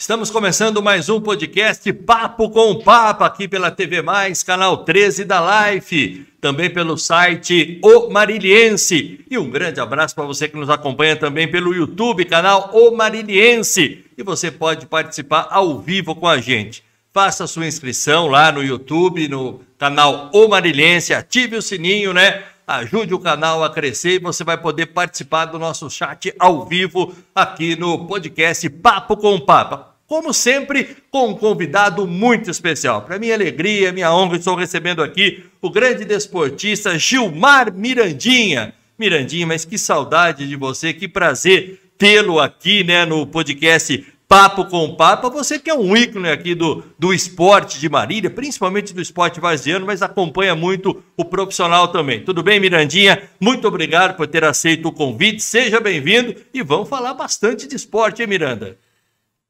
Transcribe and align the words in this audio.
Estamos 0.00 0.30
começando 0.30 0.82
mais 0.82 1.10
um 1.10 1.20
podcast 1.20 1.92
Papo 1.92 2.48
com 2.48 2.70
o 2.70 2.82
Papa 2.82 3.26
aqui 3.26 3.46
pela 3.46 3.70
TV 3.70 4.00
Mais, 4.00 4.42
canal 4.42 4.78
13 4.78 5.26
da 5.26 5.68
Life, 5.68 6.26
também 6.40 6.70
pelo 6.70 6.96
site 6.96 7.78
O 7.84 8.08
Mariliense. 8.08 9.22
E 9.30 9.36
um 9.36 9.50
grande 9.50 9.78
abraço 9.78 10.14
para 10.14 10.24
você 10.24 10.48
que 10.48 10.56
nos 10.56 10.70
acompanha 10.70 11.16
também 11.16 11.46
pelo 11.46 11.74
YouTube, 11.74 12.24
canal 12.24 12.70
O 12.72 12.96
Mariliense. 12.96 14.06
E 14.16 14.22
você 14.22 14.50
pode 14.50 14.86
participar 14.86 15.48
ao 15.50 15.78
vivo 15.78 16.14
com 16.14 16.26
a 16.26 16.40
gente. 16.40 16.82
Faça 17.12 17.46
sua 17.46 17.66
inscrição 17.66 18.26
lá 18.26 18.50
no 18.50 18.64
YouTube, 18.64 19.28
no 19.28 19.60
canal 19.76 20.30
O 20.32 20.48
Mariliense, 20.48 21.12
ative 21.12 21.56
o 21.56 21.62
sininho, 21.62 22.14
né? 22.14 22.42
ajude 22.66 23.12
o 23.12 23.18
canal 23.18 23.64
a 23.64 23.68
crescer 23.68 24.12
e 24.12 24.18
você 24.20 24.44
vai 24.44 24.56
poder 24.56 24.86
participar 24.86 25.46
do 25.46 25.58
nosso 25.58 25.90
chat 25.90 26.32
ao 26.38 26.64
vivo 26.64 27.12
aqui 27.34 27.74
no 27.74 28.06
podcast 28.06 28.70
Papo 28.70 29.16
com 29.16 29.34
o 29.34 29.40
Papa 29.40 29.89
como 30.10 30.34
sempre, 30.34 30.96
com 31.08 31.28
um 31.28 31.34
convidado 31.36 32.04
muito 32.04 32.50
especial. 32.50 33.02
Para 33.02 33.16
minha 33.16 33.32
alegria, 33.32 33.92
minha 33.92 34.12
honra, 34.12 34.38
estou 34.38 34.56
recebendo 34.56 35.04
aqui 35.04 35.44
o 35.62 35.70
grande 35.70 36.04
desportista 36.04 36.98
Gilmar 36.98 37.72
Mirandinha. 37.72 38.74
Mirandinha, 38.98 39.46
mas 39.46 39.64
que 39.64 39.78
saudade 39.78 40.48
de 40.48 40.56
você, 40.56 40.92
que 40.92 41.06
prazer 41.06 41.80
tê-lo 41.96 42.40
aqui 42.40 42.82
né, 42.82 43.04
no 43.06 43.24
podcast 43.24 44.04
Papo 44.26 44.64
com 44.64 44.96
Papa. 44.96 45.30
Você 45.30 45.60
que 45.60 45.70
é 45.70 45.74
um 45.74 45.96
ícone 45.96 46.28
aqui 46.28 46.56
do, 46.56 46.82
do 46.98 47.14
esporte 47.14 47.78
de 47.78 47.88
Marília, 47.88 48.30
principalmente 48.30 48.92
do 48.92 49.00
esporte 49.00 49.38
vaziano, 49.38 49.86
mas 49.86 50.02
acompanha 50.02 50.56
muito 50.56 51.00
o 51.16 51.24
profissional 51.24 51.86
também. 51.86 52.24
Tudo 52.24 52.42
bem, 52.42 52.58
Mirandinha? 52.58 53.30
Muito 53.38 53.68
obrigado 53.68 54.16
por 54.16 54.26
ter 54.26 54.42
aceito 54.42 54.88
o 54.88 54.92
convite. 54.92 55.40
Seja 55.40 55.78
bem-vindo 55.78 56.34
e 56.52 56.64
vamos 56.64 56.88
falar 56.88 57.14
bastante 57.14 57.68
de 57.68 57.76
esporte, 57.76 58.22
hein, 58.22 58.28
Miranda? 58.28 58.76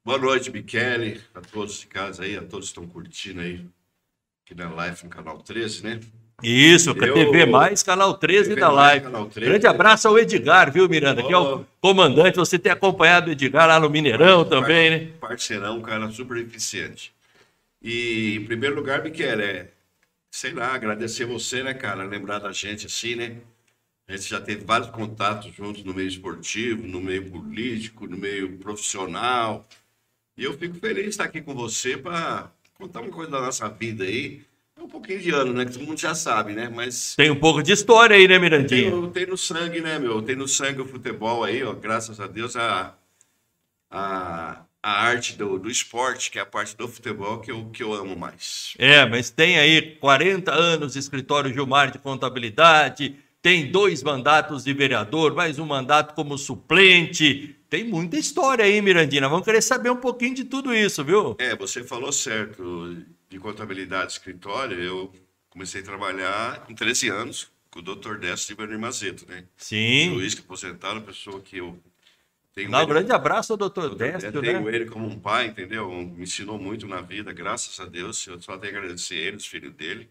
Boa 0.03 0.17
noite, 0.17 0.51
Michele, 0.51 1.21
a 1.35 1.43
todos 1.43 1.81
de 1.81 1.87
casa 1.87 2.23
aí, 2.23 2.35
a 2.35 2.41
todos 2.41 2.73
que 2.73 2.81
estão 2.81 2.87
curtindo 2.87 3.43
aí 3.43 3.67
aqui 4.43 4.55
na 4.55 4.71
live 4.71 5.05
no 5.05 5.11
canal 5.11 5.39
13, 5.39 5.85
né? 5.85 6.01
Isso, 6.43 6.91
eu... 6.91 7.15
TV 7.15 7.45
Mais, 7.45 7.83
canal 7.83 8.15
13 8.15 8.49
TV 8.49 8.61
da 8.63 8.71
live. 8.71 9.05
Canal 9.05 9.27
13. 9.27 9.51
Grande 9.51 9.67
abraço 9.67 10.09
ao 10.09 10.19
Edgar, 10.19 10.73
viu, 10.73 10.89
Miranda? 10.89 11.23
Oh. 11.23 11.27
Que 11.27 11.35
é 11.35 11.39
o 11.39 11.67
comandante. 11.83 12.37
Você 12.37 12.59
tem 12.59 12.73
acompanhado 12.73 13.29
o 13.29 13.33
Edgar 13.33 13.69
lá 13.69 13.79
no 13.79 13.91
Mineirão 13.91 14.43
também, 14.43 14.89
né? 14.89 15.13
Parceirão, 15.21 15.83
cara 15.83 16.11
super 16.11 16.39
eficiente. 16.39 17.13
E, 17.83 18.37
em 18.37 18.45
primeiro 18.47 18.77
lugar, 18.77 19.03
Michele, 19.05 19.43
é, 19.43 19.69
sei 20.31 20.55
lá, 20.55 20.75
agradecer 20.75 21.27
você, 21.27 21.63
né, 21.63 21.75
cara? 21.75 22.05
Lembrar 22.05 22.39
da 22.39 22.53
gente 22.53 22.87
assim, 22.87 23.17
né? 23.17 23.37
A 24.09 24.17
gente 24.17 24.31
já 24.31 24.41
teve 24.41 24.65
vários 24.65 24.89
contatos 24.89 25.55
juntos 25.55 25.85
no 25.85 25.93
meio 25.93 26.09
esportivo, 26.09 26.87
no 26.87 27.03
meio 27.03 27.31
político, 27.31 28.07
no 28.07 28.17
meio 28.17 28.57
profissional. 28.57 29.69
E 30.37 30.45
eu 30.45 30.57
fico 30.57 30.75
feliz 30.77 31.05
de 31.05 31.11
estar 31.11 31.25
aqui 31.25 31.41
com 31.41 31.55
você 31.55 31.97
para 31.97 32.51
contar 32.75 33.01
uma 33.01 33.11
coisa 33.11 33.31
da 33.31 33.41
nossa 33.41 33.69
vida 33.69 34.05
aí. 34.05 34.43
É 34.77 34.83
um 34.83 34.89
pouquinho 34.89 35.21
de 35.21 35.31
ano, 35.31 35.53
né? 35.53 35.67
Que 35.67 35.73
todo 35.73 35.87
mundo 35.87 36.01
já 36.01 36.15
sabe, 36.15 36.55
né? 36.55 36.71
Mas. 36.75 37.15
Tem 37.15 37.31
um 37.31 37.39
pouco 37.39 37.63
de 37.63 37.73
história 37.73 38.17
aí, 38.17 38.27
né, 38.27 38.39
Mirandinha? 38.39 38.91
Tem, 38.91 39.11
tem 39.11 39.27
no 39.27 39.37
sangue, 39.37 39.81
né, 39.81 39.99
meu? 39.99 40.23
Tem 40.23 40.35
no 40.35 40.49
sangue 40.49 40.81
o 40.81 40.87
futebol 40.87 41.45
aí, 41.45 41.63
ó. 41.63 41.75
Graças 41.75 42.19
a 42.19 42.27
Deus, 42.27 42.57
a, 42.57 42.95
a, 43.91 44.63
a 44.83 44.91
arte 44.91 45.37
do, 45.37 45.59
do 45.59 45.71
esporte, 45.71 46.31
que 46.31 46.39
é 46.39 46.43
a 46.43 46.47
parte 46.47 46.77
do 46.77 46.89
futebol 46.89 47.41
que 47.41 47.51
eu, 47.51 47.67
que 47.67 47.83
eu 47.83 47.93
amo 47.93 48.17
mais. 48.17 48.75
É, 48.79 49.05
mas 49.05 49.29
tem 49.29 49.59
aí 49.59 49.97
40 49.97 50.51
anos 50.53 50.95
de 50.95 50.99
escritório 50.99 51.53
Gilmar 51.53 51.91
de 51.91 51.99
contabilidade, 51.99 53.17
tem 53.43 53.71
dois 53.71 54.03
mandatos 54.03 54.65
de 54.65 54.73
vereador, 54.73 55.35
mais 55.35 55.59
um 55.59 55.67
mandato 55.67 56.15
como 56.15 56.39
suplente, 56.39 57.57
tem 57.71 57.85
muita 57.85 58.19
história 58.19 58.65
aí, 58.65 58.83
Mirandina. 58.83 59.29
Vamos 59.29 59.45
querer 59.45 59.63
saber 59.63 59.91
um 59.91 59.97
pouquinho 59.97 60.35
de 60.35 60.45
tudo 60.45 60.75
isso, 60.75 61.05
viu? 61.05 61.37
É, 61.39 61.55
você 61.55 61.85
falou 61.85 62.11
certo. 62.13 62.97
De 63.29 63.39
contabilidade 63.39 64.11
escritório, 64.11 64.77
eu 64.83 65.13
comecei 65.49 65.81
a 65.81 65.85
trabalhar 65.85 66.67
com 66.67 66.75
13 66.75 67.09
anos 67.11 67.49
com 67.71 67.79
o 67.79 67.83
Dr. 67.83 68.17
Décio 68.17 68.57
de 68.57 68.77
Mazeto, 68.77 69.25
né? 69.29 69.45
Sim. 69.57 70.11
Luiz, 70.11 70.35
que 70.35 70.41
aposentaram, 70.41 71.01
pessoa 71.01 71.41
que 71.41 71.59
eu 71.59 71.79
tenho. 72.53 72.75
Ele... 72.75 72.77
um 72.77 72.87
grande 72.87 73.13
abraço 73.13 73.53
ao 73.53 73.57
Dr. 73.57 73.95
Décio, 73.95 74.33
né? 74.33 74.41
Tenho 74.41 74.69
ele 74.69 74.87
como 74.87 75.07
um 75.07 75.17
pai, 75.17 75.47
entendeu? 75.47 75.89
Me 75.93 76.25
ensinou 76.25 76.59
muito 76.59 76.89
na 76.89 77.01
vida, 77.01 77.33
graças 77.33 77.79
a 77.79 77.87
Deus. 77.87 78.27
Eu 78.27 78.41
só 78.43 78.59
tenho 78.59 78.73
que 78.73 78.79
agradecer 78.81 79.15
ele, 79.15 79.37
os 79.37 79.47
filhos 79.47 79.73
dele. 79.75 80.11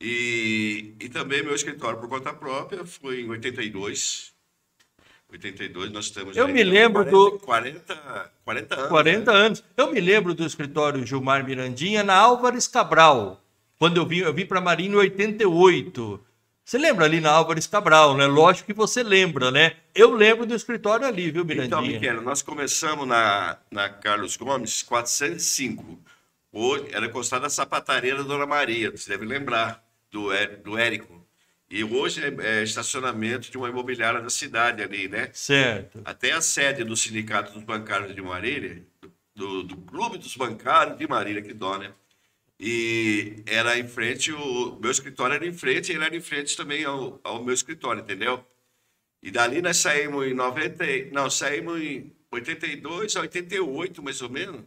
E, 0.00 0.94
e 0.98 1.08
também 1.10 1.42
meu 1.42 1.54
escritório 1.54 2.00
por 2.00 2.08
conta 2.08 2.32
própria 2.32 2.86
foi 2.86 3.20
em 3.20 3.28
82, 3.28 4.32
82 5.30 5.92
nós 5.92 6.06
estamos. 6.06 6.36
Eu 6.36 6.48
me 6.48 6.64
lembro 6.64 7.04
40, 7.04 7.10
do. 7.10 7.38
40, 7.38 8.32
40 8.44 8.74
anos. 8.74 8.88
40 8.88 9.32
né? 9.32 9.38
anos. 9.38 9.64
Eu 9.76 9.92
me 9.92 10.00
lembro 10.00 10.34
do 10.34 10.44
escritório 10.44 11.04
Gilmar 11.06 11.44
Mirandinha 11.44 12.02
na 12.02 12.14
Álvares 12.14 12.66
Cabral. 12.66 13.42
Quando 13.78 13.98
eu 13.98 14.06
vim, 14.06 14.18
eu 14.18 14.32
vim 14.32 14.46
para 14.46 14.60
Marinho 14.60 14.94
em 14.94 14.96
88. 14.96 16.24
Você 16.64 16.76
lembra 16.76 17.04
ali 17.04 17.20
na 17.20 17.30
Álvares 17.30 17.66
Cabral, 17.66 18.16
né? 18.16 18.26
Lógico 18.26 18.66
que 18.66 18.74
você 18.74 19.02
lembra, 19.02 19.50
né? 19.50 19.76
Eu 19.94 20.12
lembro 20.12 20.44
do 20.44 20.54
escritório 20.54 21.06
ali, 21.06 21.30
viu, 21.30 21.44
Mirandinha? 21.44 21.66
Então, 21.66 21.82
Miquel, 21.82 22.20
nós 22.20 22.42
começamos 22.42 23.06
na, 23.06 23.56
na 23.70 23.88
Carlos 23.88 24.36
Gomes 24.36 24.82
405. 24.82 25.98
Hoje 26.52 26.88
era 26.92 27.06
encostada 27.06 27.46
a 27.46 27.50
sapataria 27.50 28.14
da 28.16 28.22
Dona 28.22 28.46
Maria, 28.46 28.90
você 28.90 29.10
deve 29.10 29.24
lembrar, 29.24 29.82
do, 30.10 30.28
do 30.62 30.76
Érico. 30.76 31.17
E 31.70 31.84
hoje 31.84 32.22
é, 32.24 32.60
é, 32.60 32.62
estacionamento 32.62 33.50
de 33.50 33.58
uma 33.58 33.68
imobiliária 33.68 34.20
da 34.20 34.30
cidade 34.30 34.82
ali, 34.82 35.06
né? 35.08 35.28
Certo. 35.32 36.00
Até 36.04 36.32
a 36.32 36.40
sede 36.40 36.82
do 36.82 36.96
Sindicato 36.96 37.52
dos 37.52 37.62
Bancários 37.62 38.14
de 38.14 38.22
Marília, 38.22 38.82
do, 39.34 39.62
do 39.62 39.76
Clube 39.76 40.18
dos 40.18 40.34
Bancários 40.36 40.96
de 40.96 41.06
Marília, 41.06 41.42
que 41.42 41.52
dó, 41.52 41.76
né? 41.76 41.92
E 42.58 43.42
era 43.46 43.78
em 43.78 43.86
frente, 43.86 44.32
o 44.32 44.78
meu 44.80 44.90
escritório 44.90 45.34
era 45.34 45.46
em 45.46 45.52
frente, 45.52 45.92
e 45.92 45.94
ele 45.94 46.04
era 46.04 46.16
em 46.16 46.20
frente 46.20 46.56
também 46.56 46.84
ao, 46.84 47.20
ao 47.22 47.44
meu 47.44 47.54
escritório, 47.54 48.00
entendeu? 48.00 48.44
E 49.22 49.30
dali 49.30 49.60
nós 49.60 49.76
saímos 49.76 50.26
em 50.26 50.34
90, 50.34 50.84
não, 51.12 51.30
saímos 51.30 51.80
em 51.80 52.12
82 52.30 53.16
a 53.16 53.20
88, 53.20 54.02
mais 54.02 54.22
ou 54.22 54.30
menos. 54.30 54.62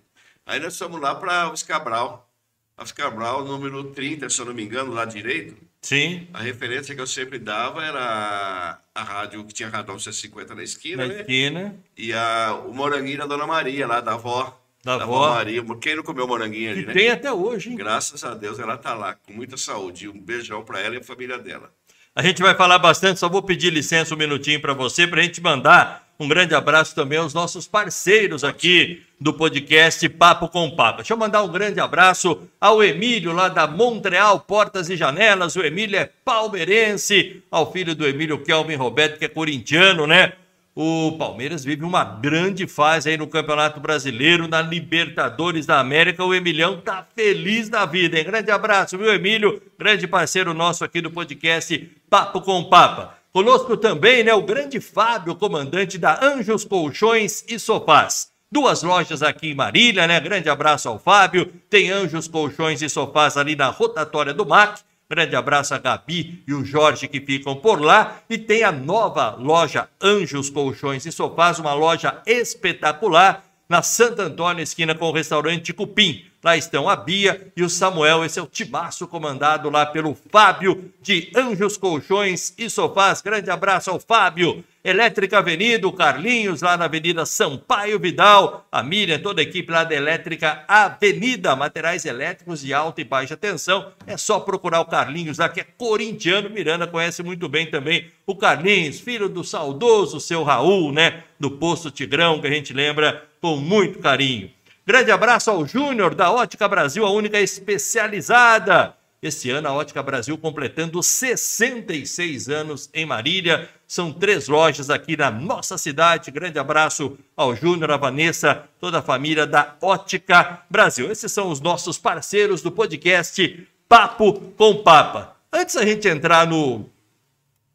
Aí 0.45 0.59
nós 0.59 0.77
fomos 0.77 1.01
lá 1.01 1.15
para 1.15 1.43
Alves 1.43 1.63
Cabral. 1.63 2.29
Alves 2.77 2.93
Cabral, 2.93 3.43
número 3.43 3.91
30, 3.91 4.29
se 4.29 4.39
eu 4.39 4.45
não 4.45 4.53
me 4.53 4.63
engano, 4.63 4.93
lá 4.93 5.03
direito. 5.03 5.55
Sim. 5.81 6.27
A 6.33 6.41
referência 6.41 6.93
que 6.93 7.01
eu 7.01 7.07
sempre 7.07 7.39
dava 7.39 7.83
era 7.83 8.79
a 8.93 9.03
rádio 9.03 9.43
que 9.45 9.53
tinha 9.53 9.67
a 9.67 9.71
Radão 9.71 9.97
150 9.97 10.53
na 10.53 10.63
esquina, 10.63 11.07
na 11.07 11.13
né? 11.13 11.21
esquina. 11.21 11.75
E 11.97 12.13
a, 12.13 12.61
o 12.67 12.73
moranguinho 12.73 13.17
da 13.17 13.25
Dona 13.25 13.47
Maria, 13.47 13.87
lá 13.87 13.99
da 13.99 14.13
avó. 14.13 14.57
Da, 14.83 14.97
da 14.97 15.03
avó. 15.03 15.31
Maria. 15.31 15.63
Quem 15.81 15.95
não 15.95 16.03
comeu 16.03 16.27
moranguinho 16.27 16.71
ali, 16.71 16.85
né? 16.85 16.93
tem 16.93 17.09
até 17.09 17.33
hoje, 17.33 17.71
hein? 17.71 17.75
Graças 17.75 18.23
a 18.23 18.35
Deus 18.35 18.59
ela 18.59 18.77
tá 18.77 18.93
lá, 18.93 19.15
com 19.15 19.33
muita 19.33 19.57
saúde. 19.57 20.07
Um 20.07 20.19
beijão 20.19 20.63
para 20.63 20.79
ela 20.79 20.95
e 20.95 20.99
a 20.99 21.03
família 21.03 21.39
dela. 21.39 21.71
A 22.15 22.21
gente 22.21 22.41
vai 22.41 22.53
falar 22.53 22.77
bastante, 22.77 23.19
só 23.19 23.29
vou 23.29 23.41
pedir 23.41 23.71
licença 23.71 24.13
um 24.13 24.17
minutinho 24.17 24.59
para 24.59 24.73
você, 24.73 25.07
para 25.07 25.21
a 25.21 25.23
gente 25.23 25.41
mandar 25.41 26.10
um 26.21 26.27
grande 26.27 26.53
abraço 26.53 26.93
também 26.93 27.17
aos 27.17 27.33
nossos 27.33 27.67
parceiros 27.67 28.43
aqui 28.43 29.01
do 29.19 29.33
podcast 29.33 30.07
Papo 30.07 30.47
com 30.47 30.69
Papa. 30.69 30.97
Deixa 30.97 31.13
eu 31.13 31.17
mandar 31.17 31.41
um 31.41 31.51
grande 31.51 31.79
abraço 31.79 32.47
ao 32.59 32.83
Emílio, 32.83 33.33
lá 33.33 33.49
da 33.49 33.65
Montreal 33.65 34.39
Portas 34.39 34.87
e 34.91 34.95
Janelas. 34.95 35.55
O 35.55 35.63
Emílio 35.63 35.97
é 35.97 36.07
palmeirense, 36.23 37.41
ao 37.49 37.71
filho 37.71 37.95
do 37.95 38.07
Emílio 38.07 38.37
Kelvin 38.37 38.75
Roberto, 38.75 39.17
que 39.17 39.25
é 39.25 39.27
corintiano, 39.27 40.05
né? 40.05 40.33
O 40.75 41.13
Palmeiras 41.17 41.65
vive 41.65 41.83
uma 41.83 42.03
grande 42.03 42.67
fase 42.67 43.09
aí 43.09 43.17
no 43.17 43.25
Campeonato 43.25 43.79
Brasileiro, 43.79 44.47
na 44.47 44.61
Libertadores 44.61 45.65
da 45.65 45.79
América. 45.79 46.23
O 46.23 46.35
Emilhão 46.35 46.79
tá 46.79 47.03
feliz 47.15 47.67
da 47.67 47.83
vida, 47.87 48.19
hein? 48.19 48.25
Grande 48.25 48.51
abraço, 48.51 48.95
viu, 48.95 49.11
Emílio? 49.11 49.59
Grande 49.75 50.07
parceiro 50.07 50.53
nosso 50.53 50.85
aqui 50.85 51.01
do 51.01 51.09
podcast 51.09 51.91
Papo 52.07 52.41
com 52.41 52.63
Papa. 52.65 53.20
Conosco 53.33 53.77
também, 53.77 54.25
né, 54.25 54.33
o 54.33 54.41
grande 54.41 54.81
Fábio, 54.81 55.35
comandante 55.35 55.97
da 55.97 56.21
Anjos 56.21 56.65
Colchões 56.65 57.45
e 57.47 57.57
Sofás. 57.57 58.29
Duas 58.51 58.83
lojas 58.83 59.23
aqui 59.23 59.51
em 59.51 59.55
Marília, 59.55 60.05
né? 60.05 60.19
Grande 60.19 60.49
abraço 60.49 60.89
ao 60.89 60.99
Fábio. 60.99 61.45
Tem 61.69 61.89
Anjos 61.89 62.27
Colchões 62.27 62.81
e 62.81 62.89
Sofás 62.89 63.37
ali 63.37 63.55
na 63.55 63.69
rotatória 63.69 64.33
do 64.33 64.45
MAC. 64.45 64.81
Grande 65.09 65.33
abraço 65.37 65.73
a 65.73 65.77
Gabi 65.77 66.43
e 66.45 66.53
o 66.53 66.65
Jorge 66.65 67.07
que 67.07 67.21
ficam 67.21 67.55
por 67.55 67.81
lá. 67.81 68.19
E 68.29 68.37
tem 68.37 68.63
a 68.63 68.71
nova 68.73 69.37
loja 69.39 69.87
Anjos 70.01 70.49
Colchões 70.49 71.05
e 71.05 71.11
Sofás, 71.13 71.57
uma 71.57 71.73
loja 71.73 72.21
espetacular 72.25 73.45
na 73.69 73.81
Santo 73.81 74.21
Antônio, 74.21 74.61
esquina 74.61 74.93
com 74.93 75.05
o 75.05 75.13
restaurante 75.13 75.71
Cupim. 75.71 76.25
Lá 76.43 76.57
estão 76.57 76.89
a 76.89 76.95
Bia 76.95 77.51
e 77.55 77.61
o 77.61 77.69
Samuel. 77.69 78.25
Esse 78.25 78.39
é 78.39 78.41
o 78.41 78.47
timaço 78.47 79.07
comandado 79.07 79.69
lá 79.69 79.85
pelo 79.85 80.17
Fábio 80.31 80.91
de 80.99 81.31
Anjos 81.35 81.77
Colchões 81.77 82.53
e 82.57 82.67
Sofás. 82.67 83.21
Grande 83.21 83.51
abraço 83.51 83.91
ao 83.91 83.99
Fábio. 83.99 84.63
Elétrica 84.83 85.37
Avenida, 85.37 85.87
o 85.87 85.93
Carlinhos, 85.93 86.63
lá 86.63 86.75
na 86.75 86.85
Avenida 86.85 87.23
Sampaio 87.27 87.99
Vidal. 87.99 88.65
A 88.71 88.81
Miriam, 88.81 89.19
toda 89.19 89.39
a 89.39 89.43
equipe 89.43 89.71
lá 89.71 89.83
da 89.83 89.93
Elétrica 89.93 90.63
Avenida. 90.67 91.55
Materiais 91.55 92.05
elétricos 92.05 92.61
de 92.61 92.73
alta 92.73 93.01
e 93.01 93.03
baixa 93.03 93.37
tensão. 93.37 93.91
É 94.07 94.17
só 94.17 94.39
procurar 94.39 94.81
o 94.81 94.85
Carlinhos 94.85 95.37
lá, 95.37 95.47
que 95.47 95.59
é 95.59 95.67
corintiano. 95.77 96.49
Miranda 96.49 96.87
conhece 96.87 97.21
muito 97.21 97.47
bem 97.47 97.67
também 97.67 98.09
o 98.25 98.35
Carlinhos, 98.35 98.99
filho 98.99 99.29
do 99.29 99.43
saudoso 99.43 100.19
seu 100.19 100.41
Raul, 100.41 100.91
né? 100.91 101.23
Do 101.39 101.51
Posto 101.51 101.91
Tigrão, 101.91 102.41
que 102.41 102.47
a 102.47 102.51
gente 102.51 102.73
lembra 102.73 103.23
com 103.39 103.57
muito 103.57 103.99
carinho. 103.99 104.49
Grande 104.83 105.11
abraço 105.11 105.51
ao 105.51 105.63
Júnior 105.63 106.15
da 106.15 106.31
Ótica 106.31 106.67
Brasil, 106.67 107.05
a 107.05 107.11
única 107.11 107.39
especializada. 107.39 108.95
Este 109.21 109.51
ano 109.51 109.67
a 109.67 109.73
Ótica 109.73 110.01
Brasil 110.01 110.35
completando 110.35 111.03
66 111.03 112.49
anos 112.49 112.89
em 112.91 113.05
Marília. 113.05 113.69
São 113.87 114.11
três 114.11 114.47
lojas 114.47 114.89
aqui 114.89 115.15
na 115.15 115.29
nossa 115.29 115.77
cidade. 115.77 116.31
Grande 116.31 116.57
abraço 116.57 117.15
ao 117.37 117.55
Júnior, 117.55 117.91
à 117.91 117.97
Vanessa, 117.97 118.63
toda 118.79 118.97
a 118.97 119.03
família 119.03 119.45
da 119.45 119.75
Ótica 119.79 120.63
Brasil. 120.67 121.11
Esses 121.11 121.31
são 121.31 121.51
os 121.51 121.61
nossos 121.61 121.99
parceiros 121.99 122.63
do 122.63 122.71
podcast 122.71 123.67
Papo 123.87 124.33
com 124.57 124.81
Papa. 124.81 125.35
Antes 125.53 125.77
a 125.77 125.85
gente 125.85 126.07
entrar 126.07 126.47
no 126.47 126.89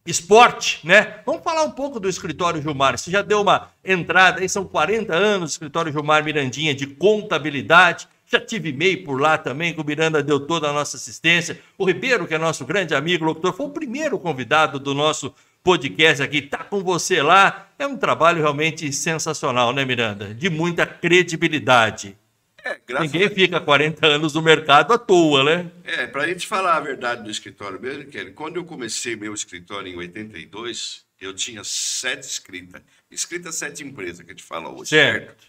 esporte, 0.06 0.80
né? 0.84 1.20
Vamos 1.24 1.42
falar 1.42 1.64
um 1.64 1.70
pouco 1.70 1.98
do 1.98 2.08
escritório 2.08 2.62
Gilmar. 2.62 2.98
Você 2.98 3.10
já 3.10 3.22
deu 3.22 3.40
uma 3.40 3.68
entrada 3.84 4.40
aí, 4.40 4.48
são 4.48 4.64
40 4.64 5.14
anos, 5.14 5.52
escritório 5.52 5.92
Gilmar 5.92 6.24
Mirandinha 6.24 6.74
de 6.74 6.86
contabilidade. 6.86 8.08
Já 8.26 8.40
tive 8.40 8.70
e-mail 8.70 9.04
por 9.04 9.20
lá 9.20 9.38
também, 9.38 9.72
que 9.72 9.80
o 9.80 9.84
Miranda 9.84 10.22
deu 10.22 10.40
toda 10.40 10.68
a 10.68 10.72
nossa 10.72 10.96
assistência. 10.96 11.60
O 11.78 11.84
Ribeiro, 11.84 12.26
que 12.26 12.34
é 12.34 12.38
nosso 12.38 12.64
grande 12.64 12.94
amigo, 12.94 13.24
locutor, 13.24 13.52
foi 13.52 13.66
o 13.66 13.70
primeiro 13.70 14.18
convidado 14.18 14.80
do 14.80 14.94
nosso 14.94 15.32
podcast 15.62 16.22
aqui. 16.22 16.42
Tá 16.42 16.58
com 16.58 16.82
você 16.82 17.22
lá. 17.22 17.68
É 17.78 17.86
um 17.86 17.96
trabalho 17.96 18.38
realmente 18.38 18.92
sensacional, 18.92 19.72
né, 19.72 19.84
Miranda? 19.84 20.34
De 20.34 20.50
muita 20.50 20.84
credibilidade. 20.86 22.16
É, 22.66 23.00
Ninguém 23.00 23.30
fica 23.30 23.60
40 23.60 24.04
anos 24.04 24.34
no 24.34 24.42
mercado 24.42 24.92
à 24.92 24.98
toa, 24.98 25.44
né? 25.44 25.70
É, 25.84 26.06
para 26.08 26.24
a 26.24 26.26
gente 26.26 26.44
falar 26.48 26.76
a 26.76 26.80
verdade 26.80 27.22
do 27.22 27.30
escritório 27.30 27.80
mesmo, 27.80 28.06
Kelly, 28.06 28.32
quando 28.32 28.56
eu 28.56 28.64
comecei 28.64 29.14
meu 29.14 29.32
escritório 29.32 29.86
em 29.86 29.96
82, 29.96 31.06
eu 31.20 31.32
tinha 31.32 31.62
sete 31.62 32.24
escritas. 32.24 32.82
Escrita 33.08 33.52
sete 33.52 33.84
empresas 33.84 34.24
que 34.24 34.32
a 34.32 34.34
gente 34.34 34.42
fala 34.42 34.68
hoje. 34.68 34.90
Certo. 34.90 35.26
certo? 35.26 35.46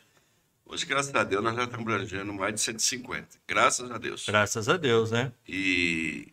Hoje, 0.64 0.86
graças 0.86 1.16
a 1.16 1.24
Deus, 1.24 1.44
nós 1.44 1.56
já 1.56 1.64
estamos 1.64 1.88
abrangendo 1.88 2.32
mais 2.34 2.54
de 2.54 2.62
150. 2.62 3.28
Graças 3.48 3.90
a 3.90 3.98
Deus. 3.98 4.26
Graças 4.28 4.70
a 4.70 4.78
Deus, 4.78 5.10
né? 5.10 5.32
E 5.48 6.28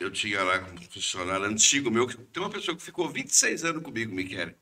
eu 0.00 0.10
tinha 0.10 0.42
lá 0.42 0.58
um 0.58 0.90
funcionário 0.90 1.46
antigo 1.46 1.92
meu, 1.92 2.08
que 2.08 2.16
tem 2.16 2.42
uma 2.42 2.50
pessoa 2.50 2.76
que 2.76 2.82
ficou 2.82 3.08
26 3.08 3.64
anos 3.64 3.82
comigo, 3.82 4.12
Miquel. 4.12 4.52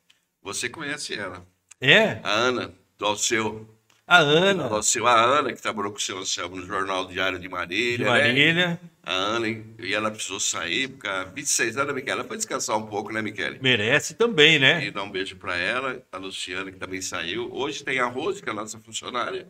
Você 0.42 0.68
conhece 0.68 1.14
ela. 1.14 1.46
É? 1.80 2.20
A 2.22 2.30
Ana, 2.30 2.74
do 2.98 3.06
Alceu. 3.06 3.71
A 4.06 4.18
Ana. 4.18 4.68
A 4.68 5.24
Ana, 5.24 5.52
que 5.52 5.62
trabalhou 5.62 5.92
com 5.92 5.98
o 5.98 6.00
seu 6.00 6.18
Anselmo 6.18 6.56
no 6.56 6.66
Jornal 6.66 7.06
Diário 7.06 7.38
de 7.38 7.48
Marília. 7.48 7.98
De 7.98 8.04
Marília. 8.04 8.66
Né? 8.66 8.78
A 9.04 9.12
Ana, 9.12 9.48
e 9.48 9.94
ela 9.94 10.10
precisou 10.10 10.38
sair, 10.38 10.88
porque 10.88 11.08
há 11.08 11.24
26 11.24 11.76
anos, 11.76 11.94
Miquel, 11.94 12.14
ela 12.14 12.24
foi 12.24 12.36
descansar 12.36 12.76
um 12.76 12.86
pouco, 12.86 13.12
né, 13.12 13.22
Miquel? 13.22 13.56
Merece 13.60 14.14
também, 14.14 14.58
né? 14.58 14.84
E 14.84 14.90
dar 14.90 15.02
um 15.02 15.10
beijo 15.10 15.36
para 15.36 15.56
ela, 15.56 16.00
a 16.12 16.18
Luciana, 16.18 16.70
que 16.70 16.78
também 16.78 17.00
saiu. 17.00 17.52
Hoje 17.52 17.82
tem 17.82 17.98
a 17.98 18.06
Rose, 18.06 18.42
que 18.42 18.48
é 18.48 18.52
a 18.52 18.54
nossa 18.54 18.78
funcionária, 18.78 19.48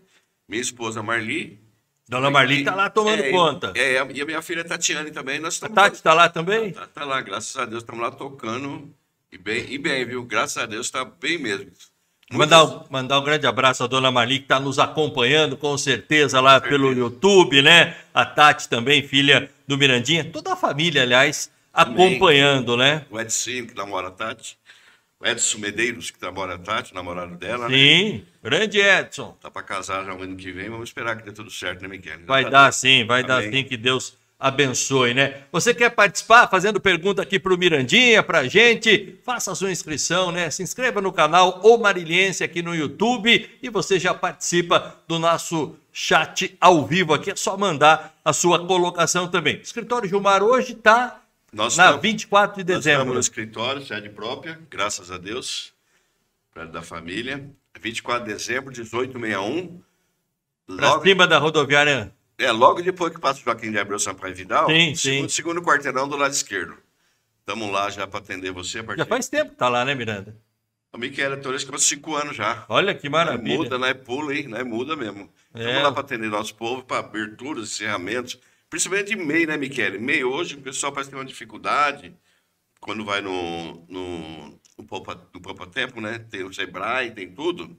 minha 0.49 0.63
esposa 0.63 1.03
Marli. 1.03 1.61
Dona 2.09 2.31
Marli 2.31 2.59
está 2.59 2.75
lá 2.75 2.91
tomando 2.91 3.23
é, 3.23 3.31
conta. 3.31 3.73
É, 3.75 3.95
e 3.95 4.21
a 4.21 4.25
minha 4.25 4.43
filha 4.43 4.65
Tatiane 4.65 5.11
também. 5.11 5.39
Nós 5.39 5.63
a 5.63 5.69
Tati 5.69 5.97
está 5.97 6.13
lá 6.13 6.29
também? 6.29 6.69
Está 6.69 6.87
tá 6.87 7.05
lá, 7.05 7.21
graças 7.21 7.57
a 7.57 7.65
Deus, 7.65 7.83
estamos 7.83 8.03
lá 8.03 8.11
tocando. 8.11 8.95
E 9.31 9.39
bem, 9.39 9.67
e 9.71 9.79
bem, 9.79 10.05
viu? 10.05 10.23
Graças 10.25 10.63
a 10.63 10.67
Deus 10.67 10.87
está 10.87 11.05
bem 11.05 11.39
mesmo. 11.39 11.71
Mandar, 12.33 12.65
um, 12.65 12.85
mandar 12.89 13.21
um 13.21 13.25
grande 13.25 13.47
abraço 13.47 13.85
à 13.85 13.87
dona 13.87 14.11
Marli, 14.11 14.39
que 14.39 14.45
está 14.45 14.59
nos 14.59 14.79
acompanhando 14.79 15.57
com 15.57 15.77
certeza 15.77 16.41
lá 16.41 16.61
pelo 16.61 16.93
YouTube, 16.93 17.61
né? 17.63 17.97
A 18.15 18.25
Tati 18.25 18.69
também, 18.69 19.07
filha 19.07 19.51
do 19.67 19.77
Mirandinha. 19.77 20.25
Toda 20.25 20.55
a 20.55 20.57
família, 20.57 21.03
aliás, 21.03 21.51
acompanhando, 21.73 22.77
né? 22.77 23.05
O 23.11 23.21
Edson, 23.21 23.67
que 23.67 23.75
namora 23.75 24.09
a 24.09 24.11
Tati. 24.11 24.57
O 25.21 25.27
Edson 25.27 25.59
Medeiros, 25.59 26.11
que 26.11 26.21
namora 26.21 26.55
a 26.55 26.59
Tati, 26.59 26.95
namorado 26.95 27.37
dela, 27.37 27.69
né? 27.69 27.77
Sim, 27.77 28.13
né? 28.13 28.23
grande 28.43 28.81
Edson. 28.81 29.37
Tá 29.41 29.51
para 29.51 29.63
casar 29.63 30.05
já 30.05 30.15
no 30.15 30.23
ano 30.23 30.35
que 30.35 30.51
vem, 30.51 30.71
vamos 30.71 30.89
esperar 30.89 31.17
que 31.17 31.25
dê 31.25 31.33
tudo 31.33 31.51
certo, 31.51 31.83
né, 31.83 31.89
Miquel? 31.89 32.21
Vai 32.27 32.45
tá 32.45 32.51
dar 32.51 32.73
sim, 32.73 33.05
vai 33.05 33.23
Amém. 33.23 33.29
dar 33.29 33.43
sim, 33.43 33.63
que 33.65 33.77
Deus 33.77 34.17
abençoe, 34.43 35.15
né? 35.15 35.45
Você 35.53 35.73
quer 35.73 35.91
participar 35.91 36.49
fazendo 36.49 36.81
pergunta 36.81 37.23
aqui 37.23 37.39
para 37.39 37.55
o 37.55 37.57
Mirandinha, 37.57 38.25
para 38.25 38.41
a 38.41 38.49
gente? 38.49 39.17
Faça 39.23 39.53
a 39.53 39.55
sua 39.55 39.71
inscrição, 39.71 40.33
né? 40.33 40.51
Se 40.51 40.65
inscreva 40.65 41.01
no 41.01 41.13
canal 41.13 41.61
O 41.63 41.79
Mariliense 41.79 42.43
aqui 42.43 42.61
no 42.61 42.75
YouTube 42.75 43.49
e 43.63 43.71
você 43.71 44.01
já 44.01 44.13
participa 44.13 44.97
do 45.07 45.17
nosso 45.17 45.77
chat 45.93 46.57
ao 46.61 46.85
vivo 46.85 47.15
aqui. 47.15 47.31
É 47.31 47.37
só 47.37 47.57
mandar 47.57 48.19
a 48.25 48.33
sua 48.33 48.67
colocação 48.67 49.29
também. 49.29 49.61
Escritório 49.63 50.09
Gilmar 50.09 50.43
hoje 50.43 50.73
está 50.73 51.21
na 51.53 51.69
estamos, 51.69 52.03
24 52.03 52.57
de 52.57 52.65
dezembro. 52.65 52.83
Nós 52.83 52.89
estamos 52.89 53.15
no 53.15 53.21
escritório, 53.21 53.87
sede 53.87 54.09
própria, 54.09 54.59
graças 54.69 55.13
a 55.13 55.19
Deus, 55.19 55.73
perto 56.53 56.73
da 56.73 56.83
família. 56.83 57.49
24 57.81 58.27
de 58.27 58.33
dezembro, 58.33 58.73
1861. 58.73 59.81
Para 60.77 61.01
cima 61.01 61.27
da 61.27 61.39
rodoviária 61.39 62.13
é, 62.45 62.53
logo 62.53 62.83
depois 62.83 63.13
que 63.13 63.21
passa 63.21 63.41
o 63.41 63.45
Joaquim 63.45 63.71
de 63.71 63.79
Abreu 63.79 63.99
Sampaio 63.99 64.35
Vidal, 64.35 64.69
sim, 64.69 64.95
segundo, 64.95 65.29
sim. 65.29 65.37
segundo 65.37 65.63
quarteirão 65.63 66.09
do 66.09 66.17
lado 66.17 66.33
esquerdo. 66.33 66.77
Estamos 67.41 67.71
lá 67.71 67.91
já 67.91 68.07
para 68.07 68.21
atender 68.21 68.53
você 68.53 68.79
a 68.79 68.85
partir... 68.85 69.01
Já 69.01 69.07
faz 69.07 69.29
tempo 69.29 69.51
que 69.51 69.57
tá 69.57 69.69
lá, 69.69 69.85
né, 69.85 69.95
Miranda? 69.95 70.37
A 70.93 70.99
Miquel 70.99 71.41
Torres 71.41 71.65
que 71.65 71.79
cinco 71.79 72.15
anos 72.15 72.37
já. 72.37 72.67
Olha 72.69 72.95
que 72.95 73.09
maravilha. 73.09 73.43
Não 73.43 73.55
é 73.55 73.57
muda, 73.65 73.79
não 73.79 73.87
é 73.87 73.95
pula, 73.95 74.35
hein? 74.35 74.47
Não 74.47 74.59
é 74.59 74.63
muda 74.63 74.95
mesmo. 74.95 75.33
Estamos 75.47 75.75
é. 75.75 75.83
lá 75.83 75.91
para 75.91 76.01
atender 76.03 76.29
nosso 76.29 76.55
povo, 76.55 76.83
para 76.85 76.99
aberturas, 76.99 77.71
encerramentos. 77.71 78.39
Principalmente 78.69 79.09
de 79.09 79.17
MEI, 79.17 79.47
né, 79.47 79.57
Miquel? 79.57 79.99
MEI 79.99 80.23
hoje, 80.23 80.57
o 80.57 80.61
pessoal 80.61 80.93
parece 80.93 81.11
ter 81.11 81.17
uma 81.17 81.25
dificuldade 81.25 82.15
quando 82.79 83.05
vai 83.05 83.23
no, 83.23 83.87
no, 83.89 84.61
no, 84.77 84.85
Poupa, 84.87 85.19
no 85.33 85.41
Poupa 85.41 85.67
Tempo, 85.67 86.01
né? 86.01 86.19
Tem 86.19 86.45
o 86.45 86.53
Sebrae, 86.53 87.11
tem 87.11 87.31
tudo. 87.31 87.75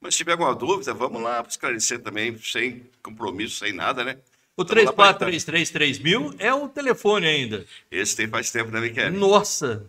Mas 0.00 0.14
se 0.14 0.18
tiver 0.18 0.32
alguma 0.32 0.54
dúvida, 0.54 0.94
vamos 0.94 1.22
lá 1.22 1.44
esclarecer 1.48 2.00
também, 2.00 2.36
sem 2.38 2.82
compromisso, 3.02 3.56
sem 3.56 3.72
nada, 3.72 4.04
né? 4.04 4.18
O 4.56 4.64
34333000 4.64 6.36
é 6.38 6.52
o 6.52 6.68
telefone 6.68 7.26
ainda. 7.26 7.64
Esse 7.90 8.16
tem 8.16 8.28
faz 8.28 8.50
tempo, 8.50 8.70
né, 8.70 8.80
Miquel? 8.80 9.12
Nossa! 9.12 9.88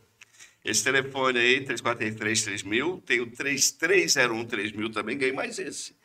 Esse 0.64 0.84
telefone 0.84 1.40
aí, 1.40 1.66
34333000, 1.66 3.02
tem 3.04 3.20
o 3.22 3.28
33013000 3.28 4.94
também, 4.94 5.18
ganhei 5.18 5.34
mais 5.34 5.58
esse. 5.58 5.96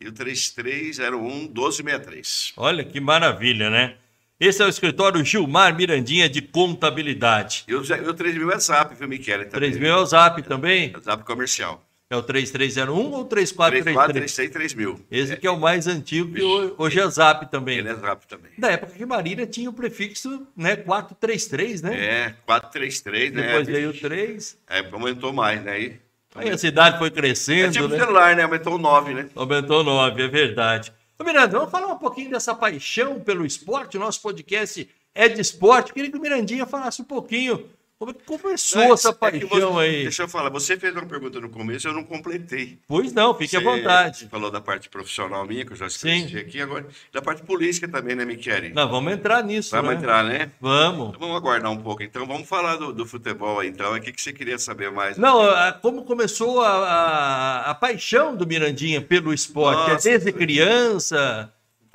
E 0.00 0.08
o 0.08 0.12
3301-1263. 0.12 2.54
Olha 2.56 2.84
que 2.84 3.00
maravilha, 3.00 3.70
né? 3.70 3.96
Esse 4.40 4.62
é 4.62 4.64
o 4.64 4.68
escritório 4.68 5.24
Gilmar 5.24 5.76
Mirandinha 5.76 6.28
de 6.28 6.40
Contabilidade. 6.40 7.64
E 7.66 7.74
o, 7.74 7.80
o 7.80 8.14
3000 8.14 8.52
é 8.52 8.58
Zap, 8.58 8.94
viu, 8.94 9.08
Miquel? 9.08 9.48
3000 9.48 9.88
é 9.88 9.96
o 9.96 10.06
Zap 10.06 10.40
também? 10.42 10.92
É 10.96 11.00
Zap 11.00 11.24
comercial. 11.24 11.84
É 12.10 12.16
o 12.16 12.22
3301 12.22 13.12
ou 13.12 13.24
3433? 13.26 14.34
3436 14.34 14.74
mil. 14.74 15.06
Esse 15.10 15.34
é. 15.34 15.36
que 15.36 15.46
é 15.46 15.50
o 15.50 15.60
mais 15.60 15.86
antigo, 15.86 16.32
que 16.32 16.42
hoje 16.78 16.98
é 16.98 17.10
Zap 17.10 17.50
também. 17.50 17.78
Ele 17.78 17.90
é 17.90 17.94
Zap 17.94 18.26
também. 18.26 18.50
Da 18.56 18.70
época 18.70 18.92
que 18.92 19.04
Marília 19.04 19.46
tinha 19.46 19.68
o 19.68 19.74
prefixo 19.74 20.46
né, 20.56 20.74
433, 20.76 21.82
né? 21.82 21.96
É, 22.02 22.34
433, 22.46 23.32
né? 23.32 23.42
Depois 23.42 23.66
veio 23.66 23.90
o 23.90 23.92
3. 23.92 24.58
É, 24.70 24.78
aumentou 24.90 25.34
mais, 25.34 25.62
né? 25.62 25.72
Aí, 25.72 26.00
Aí 26.34 26.48
a 26.48 26.56
cidade 26.56 26.98
foi 26.98 27.10
crescendo. 27.10 27.68
É 27.68 27.70
tipo 27.72 27.88
né? 27.88 27.98
celular, 27.98 28.34
né? 28.34 28.42
Aumentou 28.44 28.78
9, 28.78 29.12
né? 29.12 29.28
Aumentou 29.34 29.84
9, 29.84 30.22
é 30.22 30.28
verdade. 30.28 30.92
Ô, 31.18 31.24
Miranda, 31.24 31.58
vamos 31.58 31.70
falar 31.70 31.88
um 31.88 31.98
pouquinho 31.98 32.30
dessa 32.30 32.54
paixão 32.54 33.20
pelo 33.20 33.44
esporte. 33.44 33.98
O 33.98 34.00
nosso 34.00 34.22
podcast 34.22 34.88
é 35.14 35.28
de 35.28 35.42
esporte. 35.42 35.92
Queria 35.92 36.10
que 36.10 36.16
o 36.16 36.20
Mirandinha 36.20 36.64
falasse 36.64 37.02
um 37.02 37.04
pouquinho 37.04 37.66
como 37.98 38.12
é 38.12 38.14
que 38.14 38.24
começou 38.24 38.84
não, 38.84 38.94
essa 38.94 39.08
é 39.08 39.12
paixão 39.12 39.72
você, 39.72 39.80
aí? 39.80 40.02
Deixa 40.04 40.22
eu 40.22 40.28
falar, 40.28 40.50
você 40.50 40.78
fez 40.78 40.94
uma 40.94 41.04
pergunta 41.04 41.40
no 41.40 41.48
começo, 41.50 41.88
eu 41.88 41.92
não 41.92 42.04
completei. 42.04 42.78
Pois 42.86 43.12
não, 43.12 43.34
fique 43.34 43.50
você 43.50 43.56
à 43.56 43.60
vontade. 43.60 44.28
falou 44.30 44.52
da 44.52 44.60
parte 44.60 44.88
profissional 44.88 45.44
minha, 45.44 45.64
que 45.64 45.72
eu 45.72 45.76
já 45.76 45.86
escrevi 45.88 46.38
aqui, 46.38 46.60
agora 46.60 46.86
da 47.12 47.20
parte 47.20 47.42
política 47.42 47.88
também, 47.88 48.14
né, 48.14 48.24
Michele? 48.24 48.70
Não, 48.70 48.88
vamos 48.88 49.12
entrar 49.12 49.42
nisso, 49.42 49.72
Vamos 49.72 49.90
né? 49.90 49.96
entrar, 49.96 50.22
né? 50.22 50.52
Vamos. 50.60 51.08
Então, 51.08 51.20
vamos 51.20 51.36
aguardar 51.36 51.72
um 51.72 51.78
pouco. 51.78 52.00
Então, 52.04 52.24
vamos 52.24 52.48
falar 52.48 52.76
do, 52.76 52.92
do 52.92 53.04
futebol 53.04 53.58
aí, 53.58 53.68
então. 53.68 53.92
O 53.92 54.00
que, 54.00 54.12
que 54.12 54.22
você 54.22 54.32
queria 54.32 54.58
saber 54.60 54.92
mais? 54.92 55.18
Não, 55.18 55.40
como 55.82 56.04
começou 56.04 56.62
a, 56.62 56.68
a, 56.68 57.70
a 57.70 57.74
paixão 57.74 58.36
do 58.36 58.46
Mirandinha 58.46 59.00
pelo 59.00 59.34
esporte? 59.34 59.90
Nossa, 59.90 60.08
é 60.08 60.12
desde 60.12 60.32
criança... 60.32 61.52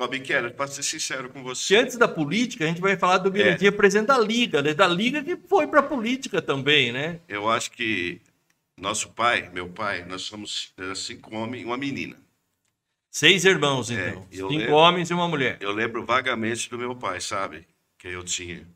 Michele, 0.10 0.52
para 0.52 0.68
ser 0.68 0.84
sincero 0.84 1.30
com 1.30 1.44
você. 1.44 1.76
Que 1.76 1.82
antes 1.82 1.98
da 1.98 2.08
política, 2.08 2.64
a 2.64 2.68
gente 2.68 2.82
vai 2.82 2.98
falar 2.98 3.20
do 3.20 3.32
Mirandinha, 3.32 3.70
é. 3.70 3.72
presidente 3.72 4.08
da 4.08 4.18
Liga, 4.18 4.62
né? 4.62 4.74
Da 4.74 4.88
Liga 4.88 5.24
que 5.24 5.38
foi 5.48 5.68
para 5.68 5.80
a 5.80 5.84
política 5.84 6.42
também, 6.42 6.92
né? 6.92 7.20
Eu 7.28 7.50
acho 7.50 7.72
que 7.72 8.22
nosso 8.78 9.10
pai, 9.12 9.50
meu 9.54 9.70
pai, 9.70 10.04
nós 10.06 10.24
somos 10.24 10.74
cinco 10.96 11.36
homens 11.36 11.64
e 11.64 11.66
uma 11.66 11.78
menina. 11.78 12.18
Seis 13.12 13.46
irmãos, 13.46 13.92
é, 13.92 14.10
então. 14.10 14.28
É, 14.32 14.36
Cinco 14.36 14.48
lembro, 14.48 14.74
homens 14.74 15.10
e 15.12 15.14
uma 15.14 15.28
mulher. 15.28 15.58
Eu 15.62 15.72
lembro 15.72 16.04
vagamente 16.04 16.68
do 16.68 16.80
meu 16.80 16.96
pai, 16.96 17.22
sabe? 17.22 17.68
Que 17.98 18.08
eu 18.08 18.24
tinha 18.24 18.68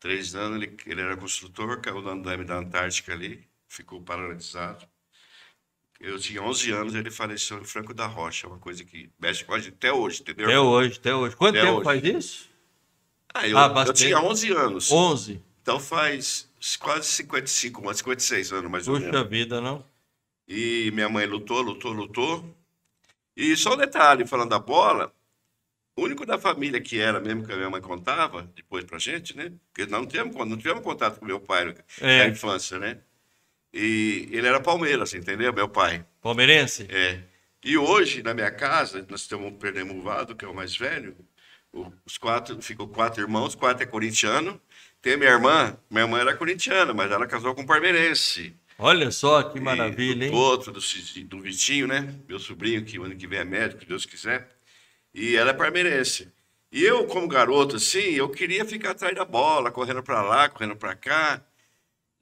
três 0.00 0.34
anos, 0.34 0.60
ele, 0.60 0.76
ele 0.86 1.00
era 1.00 1.16
construtor, 1.16 1.80
caiu 1.80 2.02
no 2.02 2.10
andame 2.10 2.44
da 2.44 2.56
Antártica 2.56 3.12
ali, 3.12 3.46
ficou 3.68 4.00
paralisado. 4.02 4.84
Eu 6.00 6.18
tinha 6.18 6.42
11 6.42 6.70
anos, 6.72 6.94
ele 6.94 7.10
faleceu 7.10 7.58
em 7.60 7.64
Franco 7.64 7.94
da 7.94 8.06
Rocha, 8.06 8.46
uma 8.46 8.58
coisa 8.58 8.84
que 8.84 9.10
mexe 9.18 9.44
com 9.44 9.54
a 9.54 9.58
gente 9.58 9.74
até 9.74 9.92
hoje, 9.92 10.20
entendeu? 10.20 10.46
Até 10.46 10.60
hoje, 10.60 10.98
até 10.98 11.14
hoje. 11.14 11.36
Quanto 11.36 11.56
até 11.56 11.66
tempo 11.66 11.76
hoje. 11.78 11.84
faz 11.84 12.04
isso? 12.04 12.50
Ah, 13.32 13.48
eu, 13.48 13.58
ah, 13.58 13.84
eu 13.86 13.92
tinha 13.92 14.20
11 14.20 14.52
anos. 14.52 14.90
11? 14.90 15.42
Então 15.62 15.80
faz 15.80 16.48
quase 16.78 17.06
55, 17.08 17.94
56 17.94 18.52
anos 18.52 18.70
mais 18.70 18.84
Puxa 18.84 18.92
ou 18.92 19.00
menos. 19.00 19.16
Puxa 19.16 19.28
vida, 19.28 19.60
não? 19.60 19.84
E 20.48 20.90
minha 20.92 21.08
mãe 21.08 21.26
lutou, 21.26 21.60
lutou, 21.60 21.92
lutou. 21.92 22.54
E 23.36 23.56
só 23.56 23.74
um 23.74 23.76
detalhe, 23.76 24.26
falando 24.26 24.50
da 24.50 24.58
bola, 24.58 25.12
o 25.96 26.02
único 26.02 26.24
da 26.24 26.38
família 26.38 26.80
que 26.80 26.98
era 26.98 27.18
mesmo 27.20 27.44
que 27.44 27.52
a 27.52 27.56
minha 27.56 27.70
mãe 27.70 27.80
contava, 27.80 28.50
depois 28.54 28.84
pra 28.84 28.98
gente, 28.98 29.36
né? 29.36 29.52
Porque 29.72 29.90
nós 29.90 30.00
não 30.02 30.06
tivemos, 30.06 30.34
não 30.36 30.56
tivemos 30.56 30.82
contato 30.82 31.18
com 31.18 31.26
meu 31.26 31.40
pai 31.40 31.74
É. 32.00 32.24
na 32.24 32.28
infância, 32.28 32.78
né? 32.78 32.98
E 33.78 34.28
ele 34.32 34.46
era 34.46 34.58
Palmeiras, 34.58 35.12
entendeu? 35.12 35.52
Meu 35.52 35.68
pai. 35.68 36.02
Palmeirense? 36.22 36.86
É. 36.88 37.20
E 37.62 37.76
hoje, 37.76 38.22
na 38.22 38.32
minha 38.32 38.50
casa, 38.50 39.04
nós 39.08 39.26
temos 39.26 39.46
um 39.52 39.56
Pernambuco, 39.56 40.34
que 40.34 40.44
é 40.44 40.48
o 40.48 40.54
mais 40.54 40.74
velho. 40.76 41.14
o- 41.72 41.92
Os 42.06 42.16
quatro, 42.16 42.60
ficou 42.62 42.88
quatro 42.88 43.22
irmãos, 43.22 43.54
quatro 43.54 43.82
é 43.82 43.86
corintiano. 43.86 44.58
Tem 45.02 45.12
a 45.12 45.16
minha 45.18 45.30
irmã, 45.30 45.76
minha 45.90 46.04
irmã 46.04 46.18
era 46.20 46.34
corintiana, 46.34 46.94
mas 46.94 47.10
ela 47.12 47.26
casou 47.26 47.54
com 47.54 47.60
um 47.62 47.66
palmeirense. 47.66 48.56
Olha 48.78 49.10
só 49.10 49.42
que 49.42 49.60
maravilha, 49.60 50.24
hein? 50.24 50.30
do 50.30 50.36
outro, 50.38 50.72
do, 50.72 50.80
do 51.24 51.40
Vitinho, 51.42 51.86
né? 51.86 52.14
Meu 52.26 52.38
sobrinho, 52.38 52.82
que 52.82 52.98
o 52.98 53.04
ano 53.04 53.14
que 53.14 53.26
vem 53.26 53.40
é 53.40 53.44
médico, 53.44 53.82
se 53.82 53.86
Deus 53.88 54.06
quiser. 54.06 54.48
E 55.12 55.36
ela 55.36 55.50
é 55.50 55.54
palmeirense. 55.54 56.28
E 56.72 56.82
eu, 56.82 57.06
como 57.06 57.28
garoto, 57.28 57.76
assim, 57.76 57.98
eu 58.14 58.28
queria 58.30 58.64
ficar 58.64 58.92
atrás 58.92 59.14
da 59.14 59.24
bola, 59.24 59.70
correndo 59.70 60.02
para 60.02 60.22
lá, 60.22 60.48
correndo 60.48 60.76
para 60.76 60.94
cá. 60.94 61.42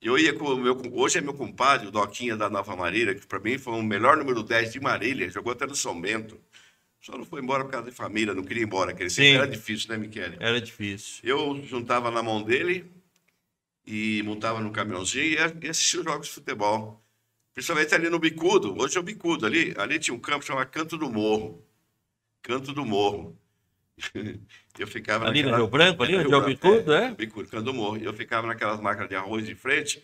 Eu 0.05 0.19
ia 0.19 0.35
com 0.35 0.45
o 0.45 0.57
meu. 0.59 0.79
Hoje 0.93 1.17
é 1.17 1.21
meu 1.23 1.33
compadre, 1.33 1.89
o 1.89 1.91
Doquinha 1.91 2.37
da 2.37 2.51
Nova 2.51 2.77
Marília, 2.77 3.15
que 3.15 3.27
para 3.27 3.41
mim 3.41 3.57
foi 3.57 3.73
o 3.73 3.83
melhor 3.83 4.19
número 4.19 4.43
10 4.43 4.75
de 4.75 4.79
Marília, 4.79 5.31
jogou 5.31 5.51
até 5.51 5.67
no 5.67 5.75
São 5.75 5.99
Bento. 5.99 6.39
Só 7.01 7.17
não 7.17 7.25
foi 7.25 7.41
embora 7.41 7.65
por 7.65 7.71
causa 7.71 7.91
de 7.91 7.97
família, 7.97 8.35
não 8.35 8.45
queria 8.45 8.65
ir 8.65 8.67
embora, 8.67 8.91
aquele 8.91 9.09
sempre 9.09 9.33
era 9.33 9.49
difícil, 9.49 9.89
né, 9.89 9.97
Michele? 9.97 10.37
Era 10.39 10.61
difícil. 10.61 11.21
Eu 11.25 11.59
juntava 11.65 12.11
na 12.11 12.23
mão 12.23 12.43
dele 12.43 12.85
e 13.87 14.23
montava 14.25 14.61
no 14.61 14.71
caminhãozinho 14.71 15.25
e 15.25 15.67
e 15.67 15.69
assistia 15.71 16.01
os 16.01 16.05
jogos 16.05 16.27
de 16.27 16.35
futebol. 16.35 17.03
Principalmente 17.55 17.95
ali 17.95 18.11
no 18.11 18.19
Bicudo, 18.19 18.79
hoje 18.79 18.99
é 18.99 19.01
o 19.01 19.03
Bicudo, 19.03 19.47
ali, 19.47 19.73
ali 19.79 19.99
tinha 19.99 20.15
um 20.15 20.21
campo 20.21 20.45
chamado 20.45 20.69
Canto 20.69 20.99
do 20.99 21.11
Morro. 21.11 21.67
Canto 22.43 22.75
do 22.75 22.85
Morro. 22.85 23.39
Eu 24.79 24.87
ficava 24.87 25.27
Ali 25.27 25.43
no 25.43 25.51
naquela- 25.51 25.59
Rio 25.65 25.71
Branco, 25.71 26.03
ali 26.03 26.17
onde 26.19 26.33
é 26.33 26.37
o 26.37 26.45
Bicudo, 26.45 26.93
é? 26.95 27.11
Bicudo, 27.15 27.49
Canto 27.49 27.65
do 27.65 27.75
Morro. 27.75 27.97
E 27.97 28.05
eu 28.05 28.13
ficava 28.13 28.47
naquelas 28.47 28.81
máquinas 28.81 29.09
de 29.09 29.15
arroz 29.15 29.47
de 29.47 29.55
frente, 29.55 30.03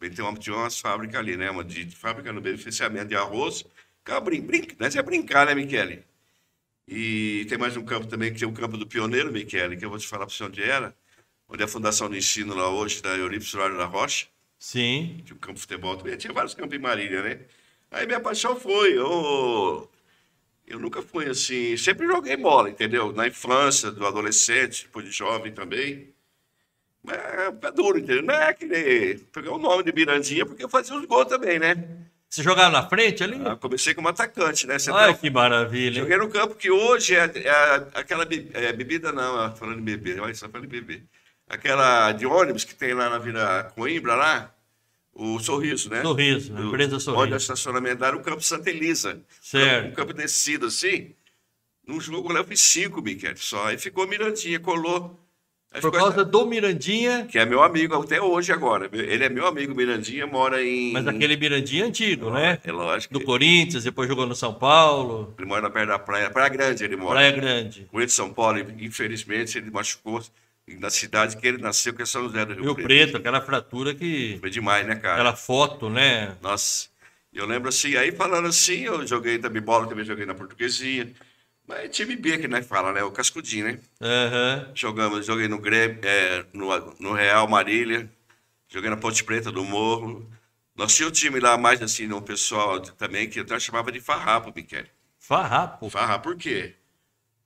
tem 0.00 0.24
uma, 0.24 0.34
tinha 0.36 0.56
umas 0.56 0.78
fábricas 0.80 1.16
ali, 1.16 1.36
né? 1.36 1.50
Uma 1.50 1.64
de, 1.64 1.84
de 1.84 1.96
fábrica 1.96 2.32
no 2.32 2.40
beneficiamento 2.40 3.08
de 3.08 3.14
arroz. 3.16 3.64
Ficava 3.98 4.20
brin, 4.20 4.40
brin, 4.40 4.66
né? 4.78 4.90
Você 4.90 4.98
ia 4.98 5.02
brincar, 5.02 5.46
né, 5.46 5.54
Michele? 5.54 6.04
E 6.86 7.44
tem 7.48 7.58
mais 7.58 7.76
um 7.76 7.84
campo 7.84 8.06
também, 8.06 8.32
que 8.32 8.42
é 8.42 8.46
o 8.46 8.52
campo 8.52 8.76
do 8.76 8.86
Pioneiro, 8.86 9.30
Michele, 9.32 9.76
que 9.76 9.84
eu 9.84 9.90
vou 9.90 9.98
te 9.98 10.06
falar 10.08 10.26
para 10.26 10.34
você 10.34 10.42
onde 10.44 10.62
era, 10.62 10.94
onde 11.48 11.62
é 11.62 11.64
a 11.66 11.68
Fundação 11.68 12.08
do 12.08 12.16
Ensino 12.16 12.54
lá 12.54 12.68
hoje, 12.70 13.02
da 13.02 13.10
Eurípides 13.16 13.50
Soares 13.50 13.76
da 13.76 13.84
Rocha, 13.84 14.26
Sim. 14.58 15.20
tinha 15.24 15.36
um 15.36 15.38
campo 15.38 15.54
de 15.56 15.60
futebol 15.60 15.96
também, 15.96 16.16
tinha 16.16 16.32
vários 16.32 16.54
campos 16.54 16.74
em 16.74 16.80
Marília, 16.80 17.22
né? 17.22 17.40
Aí 17.90 18.06
minha 18.06 18.20
paixão 18.20 18.56
foi, 18.58 18.96
eu, 18.98 19.88
eu 20.70 20.78
nunca 20.78 21.02
fui 21.02 21.26
assim, 21.28 21.76
sempre 21.76 22.06
joguei 22.06 22.36
bola, 22.36 22.70
entendeu? 22.70 23.12
Na 23.12 23.26
infância, 23.26 23.90
do 23.90 24.06
adolescente, 24.06 24.84
depois 24.84 25.04
de 25.06 25.10
jovem 25.12 25.52
também. 25.52 26.12
Mas 27.02 27.16
é 27.18 27.70
duro, 27.72 27.98
entendeu? 27.98 28.22
Não 28.22 28.34
é 28.34 28.52
que 28.52 28.66
nem 28.66 29.18
pegar 29.18 29.52
o 29.52 29.58
nome 29.58 29.82
de 29.82 29.92
Mirandinha, 29.92 30.44
porque 30.44 30.64
eu 30.64 30.68
fazia 30.68 30.96
os 30.96 31.04
gols 31.04 31.28
também, 31.28 31.58
né? 31.58 31.76
Você 32.28 32.42
jogava 32.42 32.70
na 32.70 32.86
frente 32.86 33.22
ali? 33.24 33.42
Eu 33.42 33.56
comecei 33.56 33.94
como 33.94 34.08
atacante, 34.08 34.66
né? 34.66 34.78
Você 34.78 34.90
Ai, 34.90 35.12
tá- 35.14 35.18
que 35.18 35.30
maravilha. 35.30 36.02
Joguei 36.02 36.18
no 36.18 36.28
campo 36.28 36.54
que 36.54 36.70
hoje 36.70 37.16
é, 37.16 37.24
é 37.24 37.86
aquela 37.94 38.26
be- 38.26 38.50
é, 38.52 38.70
bebida, 38.72 39.12
não, 39.12 39.46
é 39.46 39.56
falando 39.56 39.78
em 39.78 39.82
beber, 39.84 40.20
olha 40.20 40.34
só 40.34 40.48
falando 40.48 40.66
em 40.66 40.68
beber. 40.68 41.04
Aquela 41.48 42.12
de 42.12 42.26
ônibus 42.26 42.64
que 42.64 42.74
tem 42.74 42.92
lá 42.92 43.08
na 43.08 43.18
Vila 43.18 43.72
Coimbra, 43.74 44.14
lá, 44.14 44.54
o 45.18 45.40
Sorriso, 45.40 45.90
né? 45.90 46.00
Sorriso, 46.02 46.56
a 46.56 46.60
empresa 46.60 46.94
Onde 46.94 47.02
Sorriso. 47.04 47.32
é 47.32 47.34
o 47.34 47.36
estacionamento 47.36 48.04
era 48.04 48.16
o 48.16 48.20
campo 48.22 48.40
Santa 48.40 48.70
Elisa. 48.70 49.20
Certo. 49.42 49.88
Um 49.88 49.92
campo 49.92 50.12
descido 50.14 50.66
assim. 50.66 51.10
Num 51.86 52.00
jogo 52.00 52.32
eu 52.32 52.44
fiz 52.44 52.60
cinco, 52.60 53.02
Miquel, 53.02 53.36
só. 53.36 53.66
Aí 53.66 53.78
ficou 53.78 54.06
Mirandinha, 54.06 54.60
colou. 54.60 55.18
Aí 55.72 55.80
Por 55.82 55.92
causa 55.92 56.24
do 56.24 56.46
Mirandinha, 56.46 57.26
Que 57.26 57.38
é 57.38 57.44
meu 57.44 57.62
amigo 57.62 57.94
até 58.00 58.20
hoje 58.22 58.52
agora. 58.52 58.88
Ele 58.92 59.24
é 59.24 59.28
meu 59.28 59.46
amigo, 59.46 59.74
Mirandinha, 59.74 60.26
mora 60.26 60.62
em... 60.62 60.92
mas 60.92 61.06
aquele 61.06 61.36
Mirandinha 61.36 61.84
antigo, 61.84 62.30
né? 62.30 62.58
É 62.64 62.72
lógico. 62.72 63.12
Do 63.12 63.20
Corinthians, 63.22 63.84
depois 63.84 64.08
jogou 64.08 64.24
no 64.26 64.34
São 64.34 64.54
Paulo, 64.54 65.34
Ele 65.36 65.46
mora 65.46 65.68
perto 65.68 65.88
da 65.88 65.98
praia. 65.98 66.30
Praia 66.30 66.48
Grande 66.48 66.84
ele 66.84 66.96
mora. 66.96 67.14
Praia 67.16 67.32
Grande. 67.32 67.86
com 67.90 67.98
ele 67.98 68.06
de 68.06 68.12
São 68.12 68.32
Paulo, 68.32 68.58
infelizmente, 68.78 69.58
ele 69.58 69.70
machucou 69.70 70.22
na 70.76 70.90
cidade 70.90 71.36
que 71.36 71.46
ele 71.46 71.58
nasceu, 71.58 71.94
que 71.94 72.02
é 72.02 72.06
São 72.06 72.22
José 72.24 72.44
do 72.44 72.54
Rio, 72.54 72.64
Rio 72.64 72.74
Preto, 72.74 73.16
aquela 73.16 73.40
fratura 73.40 73.94
que. 73.94 74.36
Foi 74.40 74.50
demais, 74.50 74.86
né, 74.86 74.96
cara? 74.96 75.14
Aquela 75.14 75.36
foto, 75.36 75.88
né? 75.88 76.36
Nossa, 76.42 76.88
eu 77.32 77.46
lembro 77.46 77.68
assim, 77.68 77.96
aí 77.96 78.12
falando 78.12 78.48
assim, 78.48 78.80
eu 78.80 79.06
joguei 79.06 79.38
também 79.38 79.62
bola, 79.62 79.86
também 79.88 80.04
joguei 80.04 80.26
na 80.26 80.34
portuguesinha. 80.34 81.12
Mas 81.66 81.94
time 81.94 82.16
B 82.16 82.38
que 82.38 82.48
nós 82.48 82.66
fala, 82.66 82.92
né? 82.92 83.02
O 83.02 83.10
Cascudinho, 83.10 83.66
né? 83.66 83.78
Aham. 84.00 84.70
Jogamos, 84.74 85.26
joguei 85.26 85.48
no 85.48 85.58
Grêmio, 85.58 86.00
é, 86.02 86.44
no, 86.52 86.94
no 86.98 87.12
Real 87.12 87.46
Marília, 87.46 88.10
joguei 88.68 88.88
na 88.88 88.96
Ponte 88.96 89.22
Preta 89.22 89.52
do 89.52 89.64
Morro. 89.64 90.26
Nós 90.74 90.94
tínhamos 90.96 91.18
um 91.18 91.20
time 91.20 91.40
lá 91.40 91.58
mais 91.58 91.82
assim, 91.82 92.06
no 92.06 92.22
pessoal 92.22 92.80
também, 92.80 93.28
que 93.28 93.40
eu 93.40 93.60
chamava 93.60 93.92
de 93.92 94.00
farrapo, 94.00 94.52
Miquel. 94.54 94.84
Farrapo. 95.18 95.90
Farra, 95.90 96.18
por 96.18 96.36
quê? 96.36 96.74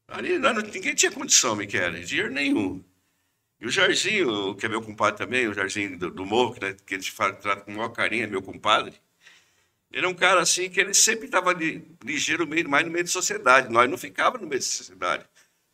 Ali 0.06 0.38
não- 0.38 0.52
ninguém 0.52 0.94
tinha 0.94 1.10
condição, 1.10 1.56
Miquel, 1.56 1.90
dinheiro 2.04 2.30
nenhum. 2.30 2.84
E 3.62 3.66
o 3.66 3.70
Jarzinho, 3.70 4.56
que 4.56 4.66
é 4.66 4.68
meu 4.68 4.82
compadre 4.82 5.16
também, 5.24 5.46
o 5.46 5.54
Jarzinho 5.54 5.96
do, 5.96 6.10
do 6.10 6.26
Morro, 6.26 6.54
que, 6.54 6.60
né, 6.60 6.74
que 6.84 6.94
ele 6.96 7.02
fala, 7.04 7.32
trata 7.32 7.60
com 7.62 7.70
o 7.70 7.76
maior 7.76 7.90
carinho, 7.90 8.24
é 8.24 8.26
meu 8.26 8.42
compadre. 8.42 8.92
Ele 9.92 10.04
é 10.04 10.08
um 10.08 10.14
cara 10.14 10.40
assim 10.40 10.68
que 10.68 10.80
ele 10.80 10.92
sempre 10.92 11.26
estava 11.26 11.54
ligeiro 12.02 12.44
meio, 12.44 12.68
mais 12.68 12.84
no 12.84 12.90
meio 12.90 13.04
de 13.04 13.10
sociedade. 13.10 13.72
Nós 13.72 13.88
não 13.88 13.96
ficávamos 13.96 14.40
no 14.40 14.48
meio 14.48 14.58
de 14.58 14.64
sociedade. 14.66 15.24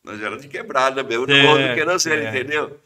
Nós 0.03 0.21
éramos 0.21 0.43
de 0.43 0.47
quebrada 0.49 1.01
mesmo, 1.01 1.25
do 1.25 1.33
Certo, 1.33 1.47
morro 1.47 1.67
do 1.67 1.73
Queranzeira, 1.73 2.21
certo. 2.21 2.35
entendeu? 2.37 2.79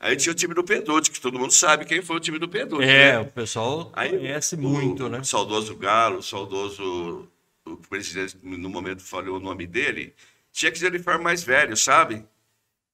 Aí 0.00 0.16
tinha 0.16 0.32
o 0.32 0.34
time 0.34 0.52
do 0.54 0.64
Peducci, 0.64 1.10
que 1.12 1.20
todo 1.20 1.38
mundo 1.38 1.52
sabe 1.52 1.84
quem 1.84 2.02
foi 2.02 2.16
o 2.16 2.20
time 2.20 2.38
do 2.38 2.48
Peducci. 2.48 2.82
É, 2.88 3.12
né? 3.12 3.18
o 3.20 3.26
pessoal 3.26 3.92
Aí, 3.92 4.10
conhece 4.10 4.56
o- 4.56 4.58
muito, 4.58 5.08
né? 5.08 5.20
O 5.20 5.24
saudoso 5.24 5.76
Galo, 5.76 6.18
o 6.18 6.22
saudoso. 6.22 7.28
O 7.64 7.76
presidente, 7.76 8.36
no 8.42 8.68
momento, 8.68 9.00
falou 9.02 9.36
o 9.36 9.40
nome 9.40 9.64
dele. 9.66 10.12
Tinha 10.50 10.72
que 10.72 10.78
ser 10.78 10.88
uniforme 10.88 11.22
mais 11.22 11.44
velho, 11.44 11.76
sabe? 11.76 12.24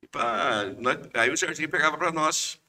E 0.02 0.08
nós- 0.80 0.98
aí 1.14 1.30
o 1.30 1.36
Jardim 1.36 1.68
pegava 1.68 1.96
para 1.96 2.12
nós. 2.12 2.60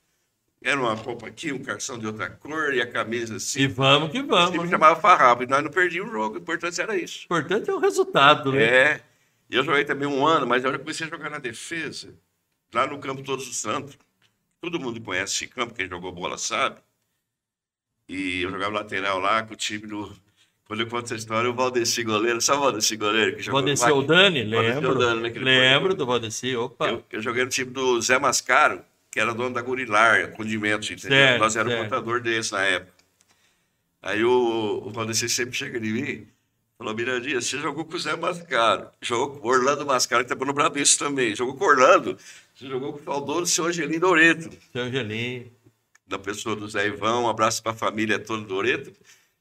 Era 0.61 0.79
uma 0.79 0.93
roupa 0.95 1.27
aqui, 1.27 1.51
um 1.51 1.61
calção 1.63 1.99
de 1.99 2.07
outra 2.07 2.29
cor 2.31 2.73
e 2.73 2.81
a 2.81 2.91
camisa 2.91 3.35
assim. 3.35 3.59
E 3.61 3.67
vamos 3.67 4.09
que 4.11 4.17
Ele 4.17 4.27
vamos. 4.27 4.51
me 4.57 4.63
né? 4.63 4.69
chamava 4.69 4.99
farrapo 4.99 5.43
e 5.43 5.45
nós 5.47 5.63
não 5.63 5.69
perdíamos 5.69 6.09
o 6.09 6.13
jogo. 6.15 6.35
O 6.35 6.39
importante 6.39 6.81
era 6.81 6.95
isso. 6.97 7.21
O 7.21 7.25
importante 7.25 7.69
é 7.69 7.73
o 7.73 7.77
resultado, 7.77 8.51
né? 8.51 8.63
É. 8.63 9.01
Eu 9.49 9.63
joguei 9.63 9.85
também 9.85 10.07
um 10.07 10.25
ano, 10.25 10.47
mas 10.47 10.63
eu 10.63 10.71
já 10.71 10.79
comecei 10.79 11.05
a 11.05 11.09
jogar 11.09 11.29
na 11.29 11.37
defesa, 11.37 12.13
lá 12.73 12.87
no 12.87 12.99
campo 12.99 13.21
Todos 13.23 13.47
os 13.47 13.57
Santos. 13.57 13.97
Todo 14.59 14.79
mundo 14.79 14.99
conhece 14.99 15.35
esse 15.35 15.47
campo, 15.47 15.75
quem 15.75 15.87
jogou 15.87 16.11
bola 16.11 16.37
sabe. 16.39 16.79
E 18.09 18.41
eu 18.41 18.49
jogava 18.49 18.73
lateral 18.73 19.19
lá 19.19 19.43
com 19.43 19.53
o 19.53 19.57
time 19.57 19.85
do. 19.85 20.11
Quando 20.67 20.81
eu 20.81 20.87
conto 20.87 21.05
essa 21.05 21.15
história, 21.15 21.49
o 21.49 21.53
Valdeci 21.53 22.03
goleiro, 22.03 22.41
sabe 22.41 22.59
o 22.59 22.61
Valdeci 22.63 22.97
goleiro 22.97 23.35
que 23.37 23.41
jogou 23.41 23.61
Valdeci 23.61 23.83
lembro. 23.85 24.89
Oldani, 24.91 25.29
lembro 25.39 25.87
foi- 25.89 25.95
do 25.97 26.05
Valdeci, 26.05 26.55
opa. 26.57 26.89
Eu, 26.89 27.03
eu 27.09 27.21
joguei 27.21 27.43
no 27.45 27.49
time 27.49 27.71
do 27.71 28.01
Zé 28.01 28.19
Mascaro, 28.19 28.81
que 29.09 29.19
era 29.19 29.33
dono 29.33 29.53
da 29.55 29.61
Gurilar, 29.61 30.31
condimentos, 30.33 30.89
entendeu? 30.91 31.17
Certo, 31.17 31.39
Nós 31.39 31.55
éramos 31.55 31.75
contador 31.83 32.21
deles 32.21 32.51
na 32.51 32.61
época. 32.63 32.91
Aí 34.01 34.23
o, 34.23 34.83
o 34.85 34.89
Valdeci 34.91 35.29
sempre 35.29 35.55
chega 35.55 35.77
em 35.77 35.81
mim 35.91 36.27
falou, 36.77 36.93
Mirandinha, 36.93 37.41
você 37.41 37.57
jogou 37.57 37.83
com 37.85 37.95
o 37.95 37.99
Zé 37.99 38.15
Mascaro, 38.15 38.87
jogou 39.01 39.39
com 39.39 39.47
o 39.47 39.51
Orlando 39.51 39.83
Mascaro, 39.85 40.23
que 40.23 40.31
estava 40.31 40.45
no 40.45 40.53
Bradesco 40.53 41.03
também, 41.03 41.35
jogou 41.35 41.55
com 41.55 41.65
o 41.65 41.67
Orlando, 41.67 42.15
você 42.53 42.67
jogou 42.67 42.93
com 42.93 42.99
o 42.99 43.03
saudoso 43.03 43.47
seu 43.51 43.65
Angelim 43.65 43.97
Doreto, 43.97 44.49
Seu 44.71 44.83
Angelim. 44.83 45.51
da 46.05 46.19
pessoa 46.19 46.55
do 46.55 46.67
Zé 46.69 46.85
Ivão, 46.87 47.23
um 47.23 47.29
abraço 47.29 47.63
para 47.63 47.71
a 47.71 47.75
família 47.75 48.19
toda 48.19 48.43
do 48.43 48.47
Doreto. 48.47 48.93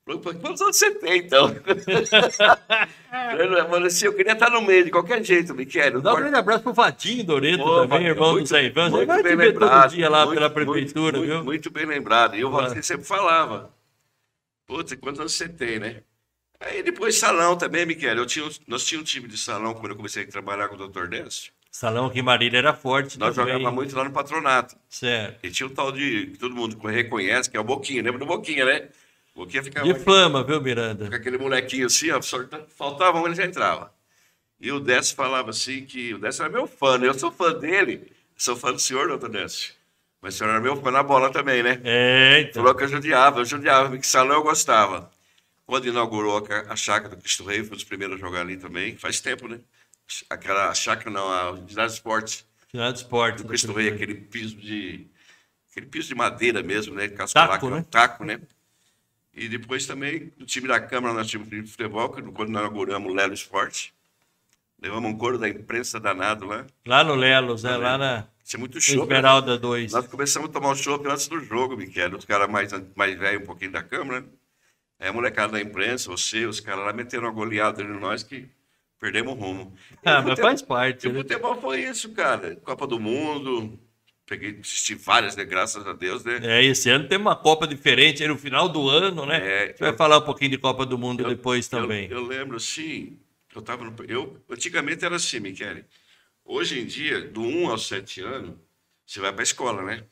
Falou, 0.07 0.21
"Pô, 0.21 0.33
quantos 0.35 0.61
anos 0.63 0.77
você 0.77 0.91
tem, 0.93 1.19
então? 1.19 1.49
eu 1.49 1.57
falei 3.69 3.87
assim, 3.89 4.07
eu 4.07 4.13
queria 4.15 4.35
estar 4.35 4.49
no 4.51 4.63
meio, 4.63 4.85
de 4.85 4.91
qualquer 4.93 5.23
jeito, 5.25 5.53
Miquel. 5.53 5.95
não 5.95 6.01
Dá 6.01 6.13
um 6.15 6.17
grande 6.17 6.37
abraço 6.37 6.63
pro 6.63 6.73
Vadinho 6.73 7.25
Doreto 7.25 7.59
Pô, 7.59 7.75
também, 7.75 7.89
Vadinho, 7.89 8.11
irmão 8.11 8.29
do 8.29 8.33
muito- 8.35 8.49
Zé 8.49 8.65
Ivan. 8.65 8.85
Você 8.91 8.97
muito 8.99 9.09
vai 9.09 9.17
te 9.19 9.23
bem 9.25 9.37
ver 9.37 9.53
todo 9.55 9.63
lembrado, 9.65 9.91
dia 9.91 10.09
lá 10.09 10.25
muito- 10.25 10.39
pela 10.39 10.51
prefeitura, 10.51 11.19
muito, 11.19 11.33
viu? 11.33 11.45
Muito 11.45 11.71
bem 11.71 11.87
lembrado. 11.87 12.37
E 12.37 12.45
o 12.45 12.51
Claro. 12.51 12.67
Valdir 12.67 12.85
sempre 12.85 13.05
falava. 13.05 13.75
Putz, 14.65 14.95
quantos 14.95 15.19
anos 15.21 15.35
você 15.35 15.49
tem, 15.49 15.81
né? 15.81 16.03
Aí 16.61 16.83
depois 16.85 17.19
salão 17.19 17.57
também, 17.57 17.85
Miquel. 17.85 18.17
Eu 18.17 18.27
tinha, 18.27 18.49
nós 18.69 18.85
tínhamos 18.85 19.11
um 19.11 19.13
time 19.13 19.27
de 19.29 19.37
salão 19.37 19.75
quando 19.75 19.91
eu 19.91 19.97
comecei 19.97 20.23
a 20.23 20.27
trabalhar 20.29 20.69
com 20.69 20.77
o 20.77 20.89
Dr. 20.89 21.09
Décio. 21.09 21.51
Salão 21.71 22.07
aqui 22.07 22.21
em 22.21 22.23
Marília 22.23 22.59
era 22.59 22.73
forte 22.73 23.19
Nós 23.19 23.35
também. 23.35 23.53
jogávamos 23.55 23.75
muito 23.75 23.95
lá 23.97 24.05
no 24.05 24.11
patronato. 24.13 24.77
Certo. 24.89 25.45
E 25.45 25.51
tinha 25.51 25.67
um 25.67 25.75
tal 25.75 25.91
de, 25.93 26.29
que 26.29 26.39
todo 26.39 26.55
mundo 26.55 26.79
reconhece, 26.87 27.51
que 27.51 27.57
é 27.57 27.61
o 27.61 27.65
Boquinha. 27.65 28.03
Lembra 28.03 28.21
do 28.21 28.27
Boquinha, 28.27 28.65
né? 28.65 28.89
O 29.37 29.41
Boquinha 29.41 29.63
ficava 29.63 29.85
De 29.85 29.93
aqui 29.93 30.01
fama, 30.01 30.43
viu, 30.43 30.63
Miranda? 30.63 31.11
com 31.11 31.15
aquele 31.15 31.37
molequinho 31.37 31.87
assim, 31.87 32.11
ó, 32.11 32.21
faltava 32.69 33.21
um, 33.21 33.27
ele 33.27 33.35
já 33.35 33.45
entrava. 33.45 33.93
E 34.59 34.73
o 34.73 34.81
Décio 34.81 35.15
falava 35.15 35.51
assim 35.51 35.85
que 35.85 36.15
o 36.15 36.19
Décio 36.19 36.43
era 36.43 36.51
meu 36.51 36.67
fã, 36.67 36.97
né? 36.97 37.07
Eu 37.07 37.13
sou 37.13 37.31
fã 37.31 37.53
dele, 37.53 38.11
sou 38.35 38.57
fã 38.57 38.73
do 38.73 38.79
senhor, 38.79 39.09
doutor 39.09 39.29
Décio. 39.29 39.75
Mas 40.23 40.35
o 40.35 40.39
senhor 40.39 40.51
era 40.51 40.61
meu 40.61 40.75
fã 40.81 40.91
na 40.91 41.03
bola 41.03 41.31
também, 41.31 41.63
né? 41.63 41.79
É, 41.85 42.41
então. 42.41 42.63
Falou 42.63 42.75
que 42.75 42.85
eu 42.85 42.89
judiava, 42.89 43.41
eu 43.41 43.45
judiava, 43.45 43.99
que 43.99 44.07
salão 44.07 44.37
eu 44.37 44.43
gostava. 44.43 45.11
quando 45.67 45.87
inaugurou 45.87 46.39
a, 46.39 46.73
a 46.73 46.77
chácara 46.77 47.15
do 47.15 47.21
Cristo 47.21 47.45
Rei, 47.45 47.59
foi 47.59 47.73
um 47.73 47.77
dos 47.77 47.85
primeiros 47.85 48.17
a 48.17 48.19
jogar 48.19 48.41
ali 48.41 48.57
também. 48.57 48.97
Faz 48.97 49.21
tempo, 49.21 49.47
né? 49.47 49.61
Aquela 50.31 50.73
chácara, 50.73 51.11
não, 51.11 51.31
a 51.31 51.51
Unidade 51.51 51.89
de 51.89 51.99
Esporte. 51.99 52.47
Unidade 52.73 52.97
de 52.97 53.03
Esporte. 53.03 53.43
Do 53.43 53.49
Cristo 53.49 53.73
Rei, 53.75 53.91
aquele 53.91 54.15
piso 54.15 54.57
de. 54.57 55.07
Aquele 55.71 55.87
piso 55.89 56.09
de 56.09 56.15
madeira 56.15 56.63
mesmo, 56.63 56.95
né? 56.95 57.07
Taco, 57.07 57.69
né? 57.69 57.85
taco, 57.91 58.25
né? 58.25 58.41
E 59.37 59.49
depois 59.49 59.87
também, 59.87 60.33
no 60.39 60.47
time 60.47 60.67
da 60.67 60.81
Câmara, 60.81 61.13
nós 61.13 61.27
tínhamos 61.27 61.51
de 61.51 61.63
futebol, 61.71 62.09
que 62.09 62.23
quando 62.23 62.49
nós 62.49 62.63
inauguramos 62.63 63.13
o 63.13 63.15
Lelo 63.15 63.35
Esporte, 63.35 63.93
levamos 64.81 65.11
um 65.11 65.19
coro 65.19 65.39
da 65.39 65.47
imprensa 65.47 66.01
danado 66.01 66.47
lá. 66.47 66.67
Lá 66.87 67.05
no 67.05 67.15
Lelos, 67.15 67.63
né? 67.63 67.77
Lá 67.77 67.99
na. 67.99 68.27
Isso 68.43 68.57
é 68.57 68.59
muito 68.59 68.81
show. 68.81 69.03
Esmeralda 69.03 69.59
2. 69.59 69.93
Nós 69.93 70.07
começamos 70.07 70.49
a 70.49 70.53
tomar 70.53 70.71
o 70.71 70.75
chopp 70.75 71.07
antes 71.07 71.29
do 71.29 71.39
jogo, 71.41 71.77
Miquel. 71.77 72.17
Os 72.17 72.25
caras 72.25 72.49
mais, 72.49 72.73
mais 72.95 73.19
velhos 73.19 73.43
um 73.43 73.47
pouquinho 73.47 73.73
da 73.73 73.83
Câmara. 73.83 74.25
Aí 74.99 75.09
a 75.09 75.13
molecada 75.13 75.53
da 75.53 75.61
imprensa, 75.61 76.09
você, 76.09 76.47
os 76.47 76.59
caras 76.59 76.87
lá 76.87 76.93
meteram 76.93 77.25
uma 77.25 77.33
goleada 77.33 77.83
em 77.83 78.01
nós 78.01 78.23
que 78.23 78.49
perdemos 78.99 79.35
o 79.35 79.37
rumo. 79.37 79.75
Ah, 80.03 80.23
mas 80.23 80.39
faz 80.41 80.63
parte. 80.63 81.09
O 81.09 81.13
né? 81.13 81.19
futebol 81.19 81.61
foi 81.61 81.83
isso, 81.83 82.13
cara. 82.13 82.57
Copa 82.57 82.87
do 82.87 82.99
Mundo, 82.99 83.79
peguei, 84.27 84.59
assisti 84.61 84.95
várias, 84.95 85.37
né? 85.37 85.45
Graças 85.45 85.87
a 85.87 85.93
Deus, 85.93 86.25
né? 86.25 86.41
É, 86.43 86.65
esse 86.65 86.91
ano 86.91 87.09
tem 87.09 87.17
uma 87.17 87.37
Copa 87.37 87.67
diferente 87.67 88.23
aí 88.23 88.29
no 88.29 88.37
final 88.37 88.69
do 88.69 88.89
ano, 88.89 89.25
né? 89.25 89.37
É, 89.37 89.67
Você 89.69 89.85
eu, 89.85 89.89
vai 89.89 89.97
falar 89.97 90.19
um 90.19 90.23
pouquinho 90.23 90.51
de 90.51 90.59
Copa 90.59 90.85
do 90.85 90.99
Mundo 90.99 91.23
eu, 91.23 91.29
depois 91.29 91.69
também. 91.69 92.11
Eu, 92.11 92.19
eu, 92.19 92.27
lembro, 92.27 92.59
sim, 92.59 93.19
eu 93.55 93.63
tava 93.63 93.85
no, 93.85 93.95
eu 94.09 94.37
Antigamente 94.51 95.05
era 95.05 95.17
assim, 95.17 95.39
Michele. 95.39 95.85
Hoje 96.45 96.81
em 96.81 96.87
dia, 96.87 97.21
do 97.23 97.41
1 97.41 97.71
aos 97.71 97.87
7 97.87 98.21
anos, 98.21 98.57
você 99.07 99.21
vai 99.21 99.33
para 99.33 99.43
a 99.43 99.45
escola, 99.45 99.83
né? 99.83 100.05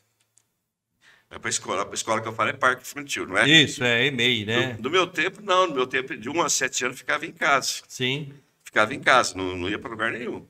Vai 1.29 1.39
para 1.39 1.47
a 1.47 1.51
escola. 1.51 1.89
A 1.89 1.93
escola 1.93 2.21
que 2.21 2.27
eu 2.27 2.33
falo 2.33 2.49
é 2.49 2.53
parque 2.53 2.81
infantil, 2.81 3.27
não 3.27 3.37
é? 3.37 3.47
Isso, 3.47 3.83
é 3.83 4.07
EMEI, 4.07 4.45
né? 4.45 4.73
Do, 4.73 4.83
do, 4.83 4.89
meu 4.89 5.07
tempo, 5.07 5.41
não. 5.41 5.67
No 5.67 5.75
meu 5.75 5.87
tempo, 5.87 6.15
de 6.15 6.29
1 6.29 6.41
a 6.41 6.49
7 6.49 6.85
anos, 6.85 6.97
ficava 6.97 7.25
em 7.25 7.31
casa. 7.31 7.81
Sim. 7.87 8.33
Ficava 8.63 8.93
em 8.93 8.99
casa, 8.99 9.35
não, 9.37 9.55
não 9.55 9.69
ia 9.69 9.79
para 9.79 9.89
lugar 9.89 10.11
nenhum. 10.11 10.45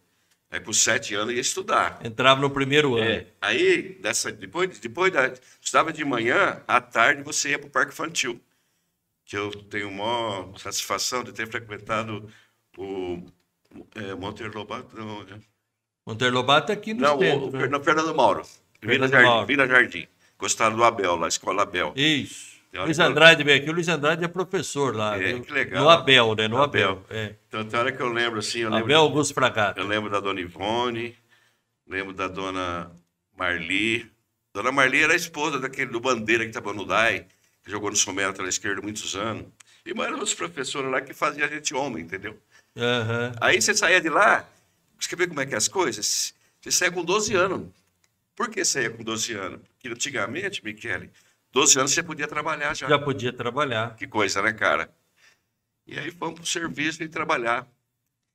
Aí, 0.52 0.60
com 0.60 0.72
7 0.72 1.16
anos, 1.16 1.34
ia 1.34 1.42
estudar. 1.42 2.00
Entrava 2.04 2.40
no 2.40 2.50
primeiro 2.50 2.96
ano. 2.96 3.10
É. 3.10 3.28
Aí, 3.42 3.98
dessa, 4.02 4.32
depois, 4.32 4.80
depois 4.80 5.12
da. 5.12 5.34
Estudava 5.60 5.92
de 5.92 6.06
manhã, 6.06 6.62
à 6.68 6.80
tarde, 6.80 7.24
você 7.24 7.50
ia 7.50 7.60
para 7.60 7.68
o 7.68 7.72
parque 7.72 7.92
infantil. 7.92 8.40
Que 9.26 9.38
eu 9.38 9.52
tenho 9.52 9.92
maior 9.92 10.58
satisfação 10.58 11.24
de 11.24 11.34
ter 11.34 11.48
frequentado 11.48 12.30
o 12.78 13.24
é, 13.96 14.14
Monteiro 14.14 14.58
Lobato. 14.58 14.96
Não, 14.96 15.22
é. 15.22 15.40
Monteiro 16.06 16.36
Lobato 16.36 16.72
é 16.72 16.76
aqui 16.76 16.94
no 16.94 17.02
não, 17.02 17.20
centro. 17.20 17.48
O, 17.48 17.52
né? 17.52 17.68
No 17.68 17.84
Fernando 17.84 18.14
Mauro. 18.16 18.44
Vila 18.82 19.08
Jardim, 19.08 19.46
Vila 19.46 19.68
Jardim. 19.68 20.08
Gostaram 20.38 20.76
do 20.76 20.84
Abel, 20.84 21.16
lá, 21.16 21.28
Escola 21.28 21.64
Abel. 21.64 21.94
Isso. 21.96 22.55
Luiz 22.84 23.00
Andrade 23.00 23.44
veio 23.44 23.62
aqui. 23.62 23.70
O 23.70 23.74
Luiz 23.74 23.88
Andrade 23.88 24.24
é 24.24 24.28
professor 24.28 24.96
lá. 24.96 25.22
É, 25.22 25.40
que 25.40 25.52
legal. 25.52 25.84
No 25.84 25.90
Abel, 25.90 26.36
né? 26.36 26.48
No 26.48 26.62
Abel. 26.62 26.92
Abel. 26.92 27.06
É. 27.10 27.36
Então, 27.48 27.64
tem 27.64 27.80
hora 27.80 27.92
que 27.92 28.02
eu 28.02 28.10
lembro 28.10 28.40
assim. 28.40 28.60
Eu 28.60 28.70
lembro, 28.70 28.86
Abel 28.86 29.00
Augusto 29.02 29.34
Fragato. 29.34 29.80
Eu 29.80 29.88
lembro 29.88 30.10
da 30.10 30.20
dona 30.20 30.42
Ivone, 30.42 31.16
lembro 31.88 32.14
da 32.14 32.28
dona 32.28 32.92
Marli. 33.38 34.12
Dona 34.54 34.72
Marli 34.72 35.04
era 35.04 35.14
a 35.14 35.16
esposa 35.16 35.60
daquele 35.60 35.92
do 35.92 36.00
Bandeira 36.00 36.44
que 36.44 36.50
estava 36.50 36.74
no 36.74 36.86
DAI, 36.86 37.26
que 37.64 37.72
jogou 37.72 37.90
no 37.90 37.96
Somero 37.96 38.34
pela 38.34 38.50
esquerda 38.50 38.82
muitos 38.82 39.16
anos. 39.16 39.46
E 39.86 39.94
mais 39.94 40.12
outros 40.12 40.34
professores 40.34 40.90
lá 40.90 41.00
que 41.02 41.14
faziam 41.14 41.46
a 41.46 41.50
gente 41.50 41.74
homem, 41.76 42.04
entendeu? 42.04 42.40
Uhum. 42.76 43.32
Aí 43.40 43.62
você 43.62 43.74
saía 43.74 44.02
de 44.02 44.10
lá, 44.10 44.48
você 45.00 45.10
quer 45.10 45.16
ver 45.16 45.28
como 45.28 45.40
é 45.42 45.46
que 45.46 45.54
é 45.54 45.58
as 45.58 45.68
coisas? 45.68 46.34
Você 46.60 46.72
saia 46.72 46.92
com 46.92 47.04
12 47.04 47.36
anos. 47.36 47.68
Por 48.36 48.50
que 48.50 48.66
saía 48.66 48.90
com 48.90 49.04
12 49.04 49.34
anos? 49.34 49.60
Porque 49.70 49.88
antigamente, 49.88 50.64
Michele, 50.64 51.10
12 51.56 51.80
anos 51.80 51.94
você 51.94 52.04
podia 52.04 52.28
trabalhar 52.28 52.76
já. 52.76 52.86
Já 52.86 53.00
podia 53.00 53.32
trabalhar. 53.32 53.96
Que 53.96 54.06
coisa, 54.06 54.42
né, 54.42 54.52
cara? 54.52 54.90
E 55.88 55.98
aí 55.98 56.12
fomos 56.12 56.36
pro 56.36 56.46
serviço 56.46 57.02
e 57.02 57.08
trabalhar. 57.08 57.66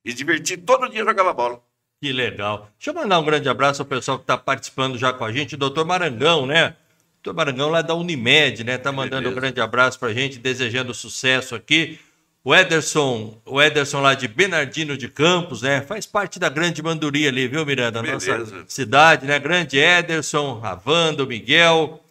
E 0.03 0.11
divertir, 0.15 0.57
todo 0.57 0.89
dia 0.89 1.05
jogava 1.05 1.35
bola. 1.35 1.63
Que 2.03 2.15
legal. 2.15 2.71
Deixa 2.79 2.91
eu 2.91 2.95
mandar 2.95 3.19
um 3.19 3.25
grande 3.25 3.47
abraço 3.47 3.83
ao 3.83 3.87
pessoal 3.87 4.17
que 4.17 4.23
está 4.23 4.39
participando 4.39 4.97
já 4.97 5.13
com 5.13 5.23
a 5.23 5.31
gente, 5.31 5.55
doutor 5.55 5.85
Marangão, 5.85 6.47
né? 6.47 6.77
Doutor 7.23 7.37
Marangão 7.37 7.69
lá 7.69 7.83
da 7.83 7.95
Unimed, 7.95 8.65
né? 8.65 8.79
Tá 8.79 8.91
mandando 8.91 9.25
Beleza. 9.25 9.37
um 9.37 9.39
grande 9.39 9.61
abraço 9.61 9.99
para 9.99 10.09
a 10.09 10.15
gente, 10.15 10.39
desejando 10.39 10.95
sucesso 10.95 11.55
aqui. 11.55 12.01
O 12.43 12.55
Ederson, 12.55 13.39
o 13.45 13.61
Ederson 13.61 14.01
lá 14.01 14.15
de 14.15 14.29
Bernardino 14.29 14.97
de 14.97 15.09
Campos, 15.09 15.61
né? 15.61 15.83
Faz 15.83 16.07
parte 16.07 16.39
da 16.39 16.49
grande 16.49 16.83
manduria 16.83 17.29
ali, 17.29 17.47
viu, 17.47 17.67
Miranda? 17.67 18.01
Beleza. 18.01 18.39
Nossa 18.39 18.65
cidade, 18.67 19.27
né? 19.27 19.39
Grande 19.39 19.79
Ederson, 19.79 20.59
Ravando, 20.59 21.27
Miguel, 21.27 22.03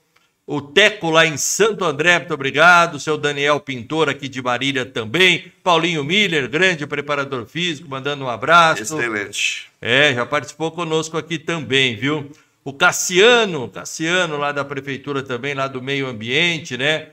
o 0.51 0.59
Teco 0.59 1.12
lá 1.12 1.27
em 1.27 1.38
Santo 1.38 1.85
André, 1.85 2.17
muito 2.17 2.33
obrigado. 2.33 2.95
O 2.95 2.99
seu 2.99 3.19
Daniel 3.19 3.59
Pintor 3.59 4.09
aqui 4.09 4.27
de 4.27 4.41
Marília 4.41 4.83
também. 4.83 5.53
Paulinho 5.63 6.03
Miller, 6.03 6.49
grande 6.49 6.88
preparador 6.88 7.45
físico, 7.45 7.88
mandando 7.88 8.25
um 8.25 8.27
abraço. 8.27 8.81
Excelente. 8.81 9.69
É, 9.79 10.12
já 10.12 10.25
participou 10.25 10.71
conosco 10.71 11.15
aqui 11.19 11.38
também, 11.38 11.95
viu? 11.95 12.31
O 12.63 12.73
Cassiano, 12.73 13.69
Cassiano 13.69 14.38
lá 14.38 14.51
da 14.51 14.65
prefeitura 14.65 15.21
também, 15.21 15.53
lá 15.53 15.67
do 15.67 15.83
meio 15.83 16.07
ambiente, 16.07 16.75
né? 16.75 17.09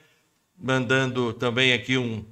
Mandando 0.58 1.34
também 1.34 1.74
aqui 1.74 1.98
um 1.98 2.24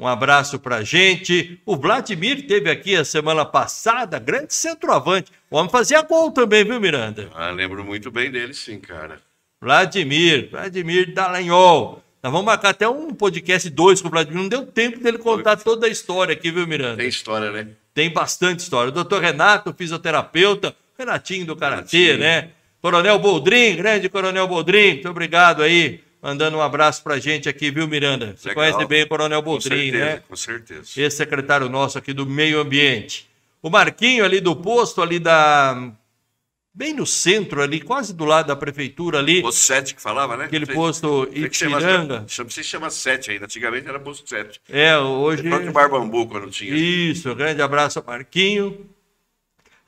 um 0.00 0.06
abraço 0.06 0.60
para 0.60 0.84
gente. 0.84 1.60
O 1.66 1.76
Vladimir 1.76 2.46
teve 2.46 2.70
aqui 2.70 2.94
a 2.94 3.04
semana 3.04 3.44
passada, 3.44 4.18
grande 4.20 4.54
centroavante. 4.54 5.32
O 5.50 5.56
homem 5.56 5.70
fazia 5.70 6.00
gol 6.02 6.30
também, 6.30 6.64
viu, 6.64 6.80
Miranda? 6.80 7.28
Ah, 7.34 7.50
lembro 7.50 7.84
muito 7.84 8.08
bem 8.08 8.30
dele, 8.30 8.54
sim, 8.54 8.78
cara. 8.78 9.20
Vladimir, 9.60 10.48
Vladimir 10.50 11.12
Dallagnol. 11.12 12.02
Nós 12.22 12.32
vamos 12.32 12.46
marcar 12.46 12.70
até 12.70 12.88
um 12.88 13.12
podcast 13.14 13.68
dois 13.70 14.00
com 14.00 14.08
o 14.08 14.10
Vladimir. 14.10 14.40
Não 14.40 14.48
deu 14.48 14.66
tempo 14.66 15.00
dele 15.00 15.18
contar 15.18 15.56
toda 15.56 15.86
a 15.86 15.90
história 15.90 16.32
aqui, 16.32 16.50
viu, 16.50 16.66
Miranda? 16.66 16.96
Tem 16.96 17.08
história, 17.08 17.50
né? 17.50 17.68
Tem 17.94 18.10
bastante 18.10 18.60
história. 18.60 18.90
O 18.90 18.92
doutor 18.92 19.20
Renato, 19.20 19.74
fisioterapeuta, 19.76 20.74
Renatinho 20.98 21.46
do 21.46 21.56
Karatê, 21.56 22.16
né? 22.16 22.50
Coronel 22.80 23.18
Boldrin, 23.18 23.76
grande 23.76 24.08
Coronel 24.08 24.46
Boldrin, 24.46 24.94
muito 24.94 25.08
obrigado 25.08 25.62
aí 25.62 26.00
mandando 26.22 26.56
um 26.56 26.62
abraço 26.62 27.02
para 27.02 27.14
a 27.14 27.18
gente 27.18 27.48
aqui, 27.48 27.70
viu, 27.70 27.86
Miranda? 27.88 28.34
Você 28.36 28.48
Legal. 28.48 28.64
conhece 28.72 28.88
bem 28.88 29.02
o 29.02 29.08
Coronel 29.08 29.42
Boldrin, 29.42 29.90
né? 29.92 30.22
Com 30.28 30.36
certeza. 30.36 30.82
Esse 30.96 31.16
secretário 31.16 31.68
nosso 31.68 31.98
aqui 31.98 32.12
do 32.12 32.26
Meio 32.26 32.60
Ambiente. 32.60 33.28
O 33.62 33.70
Marquinho 33.70 34.24
ali 34.24 34.40
do 34.40 34.54
posto, 34.54 35.02
ali 35.02 35.18
da. 35.18 35.90
Bem 36.78 36.94
no 36.94 37.04
centro 37.04 37.60
ali, 37.60 37.80
quase 37.80 38.14
do 38.14 38.24
lado 38.24 38.46
da 38.46 38.54
prefeitura 38.54 39.18
ali. 39.18 39.42
Posto 39.42 39.62
7 39.62 39.96
que 39.96 40.00
falava, 40.00 40.36
né? 40.36 40.44
Aquele 40.44 40.64
posto 40.64 41.28
Ipiranga. 41.32 42.24
Chama, 42.28 42.50
se 42.50 42.62
chama 42.62 42.88
7 42.88 43.32
ainda, 43.32 43.46
antigamente 43.46 43.88
era 43.88 43.98
posto 43.98 44.28
7. 44.28 44.60
É, 44.68 44.96
hoje... 44.96 45.44
É 45.44 45.50
próprio 45.50 45.72
Barbambu 45.72 46.28
quando 46.28 46.48
tinha. 46.52 46.72
Isso, 46.72 47.34
grande 47.34 47.60
abraço 47.60 47.98
ao 47.98 48.04
Marquinho. 48.04 48.88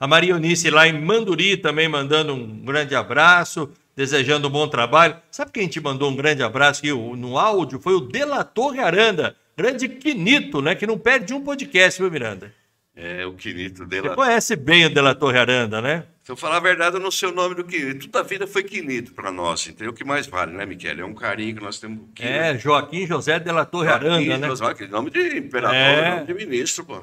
A 0.01 0.09
Maria 0.09 0.33
Eunice 0.33 0.69
lá 0.69 0.89
em 0.89 1.01
Manduri 1.01 1.57
também 1.57 1.89
mandando 1.89 2.35
um 2.35 2.59
grande 2.65 2.97
abraço 2.97 3.71
desejando 3.95 4.49
um 4.49 4.51
bom 4.51 4.67
trabalho. 4.67 5.17
Sabe 5.31 5.53
quem 5.53 5.69
te 5.69 5.81
mandou 5.81 6.11
um 6.11 6.17
grande 6.17 6.43
abraço 6.43 6.81
aqui 6.81 6.91
no 6.91 7.39
áudio? 7.39 7.79
Foi 7.79 7.95
o 7.95 8.01
Delator 8.01 8.77
Aranda, 8.81 9.37
grande 9.57 9.89
Quinito, 9.89 10.61
né? 10.61 10.75
Que 10.75 10.89
não 10.89 10.99
perde 10.99 11.33
um 11.35 11.41
podcast, 11.41 12.03
viu, 12.03 12.11
Miranda? 12.11 12.53
É, 12.97 13.25
o 13.25 13.35
Quinito 13.35 13.87
dela. 13.87 14.09
Você 14.09 14.15
conhece 14.17 14.57
bem 14.57 14.87
o 14.87 14.91
Delator 14.91 15.37
Aranda, 15.37 15.81
né? 15.81 16.05
Eu 16.31 16.37
falar 16.37 16.59
a 16.59 16.61
verdade, 16.61 16.97
eu 16.97 17.01
não 17.01 17.11
sei 17.11 17.29
o 17.29 17.33
nome 17.33 17.57
do 17.57 17.65
Quinito. 17.65 18.07
Toda 18.09 18.25
a 18.25 18.29
vida 18.29 18.47
foi 18.47 18.63
Quinito 18.63 19.13
para 19.13 19.33
nós, 19.33 19.67
entendeu? 19.67 19.91
O 19.91 19.95
que 19.95 20.05
mais 20.05 20.29
vale, 20.29 20.53
né, 20.53 20.65
Miquel? 20.65 21.01
É 21.01 21.05
um 21.05 21.15
carinho 21.15 21.57
que 21.57 21.63
nós 21.63 21.81
temos. 21.81 22.09
É, 22.21 22.57
Joaquim 22.57 23.05
José 23.07 23.41
Delator 23.41 23.89
Aranda, 23.89 24.39
né? 24.39 24.47
José, 24.47 24.87
nome 24.89 25.11
de 25.11 25.39
imperador, 25.39 25.75
é. 25.75 26.11
nome 26.15 26.27
de 26.27 26.35
ministro, 26.35 26.85
pô. 26.85 27.03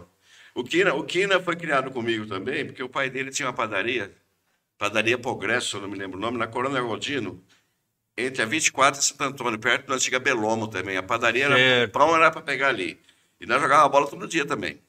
O 0.55 0.63
Quina, 0.63 0.93
o 0.93 1.03
Quina 1.03 1.41
foi 1.41 1.57
criado 1.57 1.91
comigo 1.91 2.25
também, 2.25 2.65
porque 2.65 2.81
o 2.81 2.87
pai 2.87 3.09
dele 3.09 3.29
tinha 3.29 3.47
uma 3.47 3.53
padaria 3.53 4.11
Padaria 4.77 5.17
Progresso, 5.17 5.81
não 5.81 5.89
me 5.89 5.97
lembro 5.97 6.17
o 6.17 6.21
nome, 6.21 6.37
na 6.37 6.47
Coronel 6.47 6.87
Godino, 6.87 7.43
entre 8.15 8.43
a 8.43 8.45
24 8.45 9.01
e 9.01 9.03
Santo 9.03 9.23
Antônio, 9.23 9.59
perto 9.59 9.87
da 9.87 9.95
antiga 9.95 10.19
Belomo 10.19 10.67
também. 10.67 10.97
A 10.97 11.03
padaria 11.03 11.45
era, 11.45 11.87
pão 11.89 12.15
era 12.15 12.31
para 12.31 12.41
pegar 12.41 12.69
ali. 12.69 12.99
E 13.41 13.45
nós 13.45 13.61
jogávamos 13.61 13.91
bola 13.91 14.07
todo 14.07 14.27
dia 14.27 14.45
também. 14.45 14.79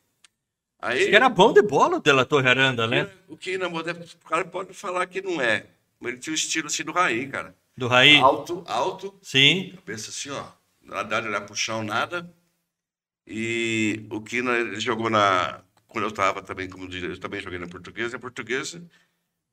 Aí, 0.80 1.12
era 1.12 1.28
bom 1.28 1.52
de 1.52 1.62
bola 1.62 2.00
de 2.00 2.12
La 2.12 2.24
Torre 2.24 2.48
Aranda, 2.48 2.86
né? 2.86 3.10
O 3.26 3.36
que 3.36 3.58
na 3.58 3.66
o 3.66 4.28
cara 4.28 4.44
pode 4.44 4.72
falar 4.72 5.06
que 5.06 5.20
não 5.20 5.40
é, 5.40 5.66
mas 5.98 6.12
ele 6.12 6.20
tinha 6.20 6.32
o 6.32 6.34
estilo 6.34 6.68
assim 6.68 6.84
do 6.84 6.92
Raí, 6.92 7.26
cara. 7.26 7.54
Do 7.76 7.88
Raí? 7.88 8.16
Alto, 8.18 8.62
alto. 8.66 9.18
Sim. 9.22 9.72
Cabeça 9.76 10.10
assim, 10.10 10.30
ó. 10.30 10.44
Nada 10.82 11.18
olhar 11.18 11.40
pro 11.42 11.54
chão, 11.54 11.82
nada. 11.82 12.32
E 13.26 14.06
o 14.10 14.20
Kina, 14.20 14.52
ele 14.56 14.80
jogou 14.80 15.10
na. 15.10 15.60
Quando 15.86 16.04
eu 16.04 16.10
estava 16.10 16.42
também, 16.42 16.68
como 16.68 16.92
eu 16.92 17.18
também 17.18 17.40
joguei 17.40 17.58
na 17.58 17.66
portuguesa, 17.66 18.16
a 18.16 18.20
portuguesa 18.20 18.82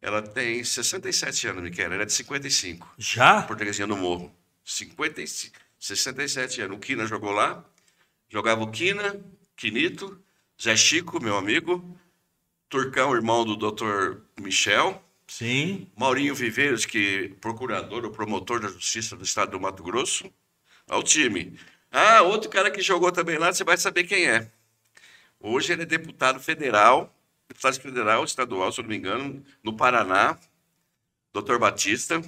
ela 0.01 0.21
tem 0.21 0.63
67 0.63 1.47
anos, 1.47 1.63
Miquel. 1.63 1.91
Ela 1.91 2.03
é 2.03 2.05
de 2.05 2.13
55. 2.13 2.93
Já? 2.97 3.41
Portuguesinha 3.41 3.88
do 3.88 3.97
Morro. 3.97 4.31
55, 4.63 5.57
67 5.79 6.61
anos. 6.61 6.77
O 6.77 6.79
Quina 6.79 7.05
jogou 7.05 7.31
lá. 7.31 7.63
Jogava 8.29 8.63
o 8.63 8.71
Quina, 8.71 9.19
Quinito, 9.55 10.19
Zé 10.62 10.76
Chico, 10.76 11.22
meu 11.22 11.38
amigo. 11.38 11.84
Turcão, 12.70 13.13
irmão 13.13 13.46
do 13.46 13.56
doutor 13.56 14.24
Michel. 14.39 15.02
Sim. 15.28 15.89
Maurinho 15.96 16.36
Viveiros, 16.36 16.86
que 16.86 17.36
procurador 17.41 18.06
ou 18.06 18.12
promotor 18.12 18.60
da 18.60 18.68
Justiça 18.68 19.15
do 19.15 19.24
Estado 19.24 19.52
do 19.52 19.60
Mato 19.60 19.84
Grosso. 19.84 20.32
Ao 20.88 21.02
time. 21.02 21.58
Ah, 21.91 22.22
outro 22.22 22.50
cara 22.50 22.70
que 22.70 22.82
jogou 22.82 23.12
também 23.12 23.38
lá, 23.38 23.54
você 23.54 23.63
vai 23.63 23.78
saber 23.78 24.04
quem 24.04 24.28
é. 24.28 24.52
Hoje 25.39 25.74
ele 25.74 25.84
é 25.84 25.86
deputado 25.86 26.39
federal, 26.39 27.13
deputado 27.48 27.80
federal, 27.80 28.24
estadual, 28.24 28.72
se 28.72 28.80
eu 28.80 28.84
não 28.84 28.89
me 28.89 28.98
engano, 28.98 29.44
no 29.63 29.76
Paraná. 29.76 30.38
Doutor 31.34 31.60
Batista. 31.60 32.22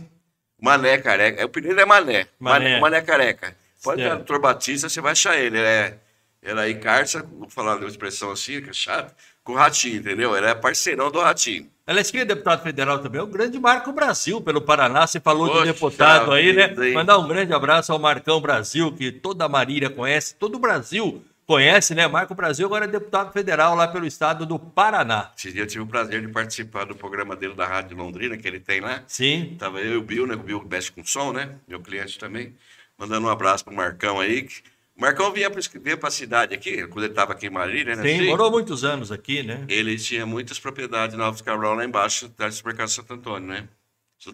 Mané 0.60 0.98
Careca. 0.98 1.42
É, 1.42 1.46
o 1.46 1.50
primeiro 1.50 1.80
é 1.80 1.86
Mané. 1.86 2.28
Mané, 2.40 2.80
Mané 2.80 3.02
Careca. 3.02 3.56
Pode 3.84 4.02
ter 4.02 4.10
Doutor 4.10 4.40
Batista, 4.40 4.90
você 4.90 5.00
vai 5.00 5.12
achar 5.12 5.38
ele. 5.38 5.58
Ele 5.58 5.68
é, 5.68 6.00
era 6.42 6.62
aí 6.62 6.76
carça, 6.76 7.24
vou 7.24 7.50
falar 7.50 7.78
uma 7.78 7.88
expressão 7.88 8.32
assim, 8.32 8.62
que 8.62 8.70
é 8.70 8.74
chato, 8.74 9.14
com 9.44 9.54
o 9.54 9.56
Ratinho, 9.56 9.98
entendeu? 9.98 10.36
É 10.36 10.54
parceirão 10.56 11.12
do 11.12 11.20
Ratinho. 11.20 11.70
Ela 11.86 12.02
é 12.02 12.04
que 12.04 12.18
é 12.18 12.26
deputado 12.26 12.62
federal 12.64 13.00
também, 13.00 13.20
é 13.20 13.24
o 13.24 13.28
grande 13.28 13.58
Marco 13.60 13.94
Brasil, 13.94 14.42
pelo 14.42 14.62
Paraná. 14.62 15.08
Você 15.08 15.22
falou 15.22 15.48
Poxa, 15.48 15.62
de 15.62 15.72
deputado 15.72 16.34
aí, 16.34 16.52
né? 16.52 16.76
Hein? 16.78 16.94
Mandar 16.94 17.18
um 17.18 17.28
grande 17.28 17.54
abraço 17.54 17.94
ao 17.94 18.00
Marcão 18.00 18.42
Brasil, 18.42 18.92
que 18.92 19.12
toda 19.12 19.46
a 19.46 19.50
Marília 19.50 19.90
conhece, 19.90 20.36
todo 20.36 20.56
o 20.56 20.60
Brasil 20.60 21.24
conhece, 21.46 21.96
né? 21.96 22.06
Marco 22.06 22.36
Brasil 22.36 22.66
agora 22.66 22.84
é 22.84 22.88
deputado 22.90 23.32
federal 23.32 23.74
lá 23.74 23.88
pelo 23.88 24.06
estado 24.06 24.46
do 24.46 24.60
Paraná. 24.60 25.32
Esse 25.38 25.54
dia 25.54 25.62
eu 25.64 25.68
tive 25.68 25.82
o 25.82 25.88
prazer 25.88 26.20
de 26.20 26.28
participar 26.28 26.84
do 26.84 26.94
programa 26.94 27.38
dele 27.38 27.56
da 27.56 27.66
Rádio 27.66 27.96
Londrina, 27.96 28.36
que 28.36 28.46
ele 28.46 28.60
tem 28.60 28.82
lá. 28.82 29.02
Sim. 29.08 29.56
Tava 29.58 29.80
eu 29.80 29.94
e 29.94 29.98
o 29.98 30.02
Bill, 30.02 30.28
né? 30.28 30.36
O 30.36 30.40
Bill 30.40 30.68
mexe 30.70 30.92
com 30.92 31.06
som, 31.06 31.32
né? 31.32 31.52
Meu 31.66 31.80
cliente 31.80 32.20
também. 32.20 32.54
Mandando 32.98 33.28
um 33.28 33.30
abraço 33.30 33.64
pro 33.64 33.74
Marcão 33.74 34.20
aí. 34.20 34.46
O 34.98 35.02
Marcão 35.02 35.32
vinha 35.32 35.50
para 35.52 36.08
a 36.08 36.12
cidade 36.12 36.56
aqui, 36.56 36.88
quando 36.88 37.04
ele 37.04 37.14
estava 37.14 37.34
aqui 37.34 37.46
em 37.46 37.52
Marília, 37.52 37.96
né? 37.96 38.02
Sim, 38.02 38.26
morou 38.26 38.50
muitos 38.50 38.84
anos 38.84 39.12
aqui, 39.12 39.44
né? 39.44 39.64
Ele 39.70 39.96
tinha 39.96 40.26
muitas 40.26 40.60
propriedades 40.60 41.16
na 41.16 41.26
Alves 41.26 41.44
Cabral 41.44 41.76
lá 41.76 41.86
embaixo, 41.86 42.28
da 42.30 42.50
supermercado 42.50 42.90
Santo 42.90 43.14
Antônio, 43.14 43.48
né? 43.48 43.70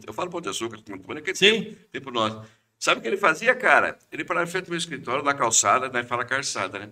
Eu 0.07 0.13
falo 0.13 0.29
Pão 0.29 0.39
de 0.39 0.47
Açúcar, 0.47 0.77
Santo 0.77 0.93
Antônio, 0.93 1.21
aquele 1.21 1.35
Sim. 1.35 1.63
tempo, 1.63 1.75
tempo 1.91 2.11
nosso. 2.11 2.47
Sabe 2.79 2.99
o 2.99 3.01
que 3.01 3.09
ele 3.09 3.17
fazia, 3.17 3.53
cara? 3.53 3.99
Ele 4.09 4.23
parava 4.23 4.47
frente 4.47 4.65
do 4.65 4.69
meu 4.69 4.77
escritório, 4.77 5.21
na 5.21 5.33
calçada, 5.33 5.89
né? 5.89 6.01
Fala 6.01 6.23
calçada, 6.23 6.79
né? 6.79 6.89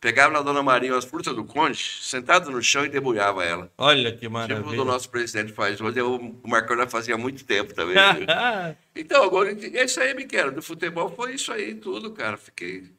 Pegava 0.00 0.32
na 0.32 0.42
Dona 0.42 0.62
Maria 0.62 0.96
as 0.96 1.04
frutas 1.04 1.34
do 1.34 1.44
conde, 1.44 1.78
sentado 2.02 2.50
no 2.50 2.62
chão 2.62 2.84
e 2.84 2.88
debulhava 2.88 3.44
ela. 3.44 3.72
Olha 3.78 4.14
que 4.14 4.28
maravilha. 4.28 4.58
Tipo 4.58 4.74
o 4.74 4.76
do 4.76 4.84
nosso 4.84 5.08
presidente 5.08 5.52
faz 5.52 5.80
hoje, 5.80 6.00
o 6.00 6.32
Marcão 6.44 6.76
já 6.76 6.86
fazia 6.86 7.16
muito 7.16 7.44
tempo 7.44 7.74
também. 7.74 7.96
então, 8.94 9.24
agora, 9.24 9.50
é 9.50 9.84
isso 9.84 9.98
aí, 10.00 10.14
Miquel. 10.14 10.52
Do 10.52 10.60
futebol 10.60 11.10
foi 11.10 11.34
isso 11.34 11.50
aí 11.50 11.74
tudo, 11.74 12.12
cara. 12.12 12.36
Fiquei... 12.36 12.90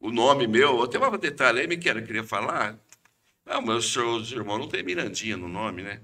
O 0.00 0.10
nome 0.10 0.46
meu, 0.46 0.82
até 0.82 0.98
um 0.98 1.16
detalhe 1.16 1.60
aí, 1.60 1.66
Miquel, 1.66 1.98
eu 1.98 2.04
queria 2.04 2.24
falar. 2.24 2.76
Ah, 3.46 3.60
meus 3.60 3.92
seus 3.92 4.32
irmãos 4.32 4.58
não 4.58 4.68
tem 4.68 4.82
Mirandinha 4.82 5.36
no 5.36 5.48
nome, 5.48 5.82
né? 5.82 6.00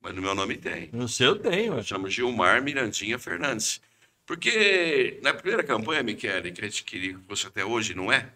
Mas 0.00 0.14
no 0.14 0.22
meu 0.22 0.34
nome 0.34 0.56
tem. 0.56 0.88
No 0.92 1.08
seu 1.08 1.36
tem, 1.38 1.66
Eu 1.66 1.82
chamo 1.82 2.08
Gilmar 2.08 2.62
Mirandinha 2.62 3.18
Fernandes. 3.18 3.80
Porque 4.24 5.18
na 5.22 5.32
primeira 5.32 5.62
campanha, 5.62 6.02
Michele, 6.02 6.50
que 6.50 6.60
a 6.60 6.64
gente 6.64 6.84
queria 6.84 7.14
que 7.14 7.20
fosse 7.26 7.46
até 7.46 7.64
hoje, 7.64 7.94
não 7.94 8.12
é? 8.12 8.28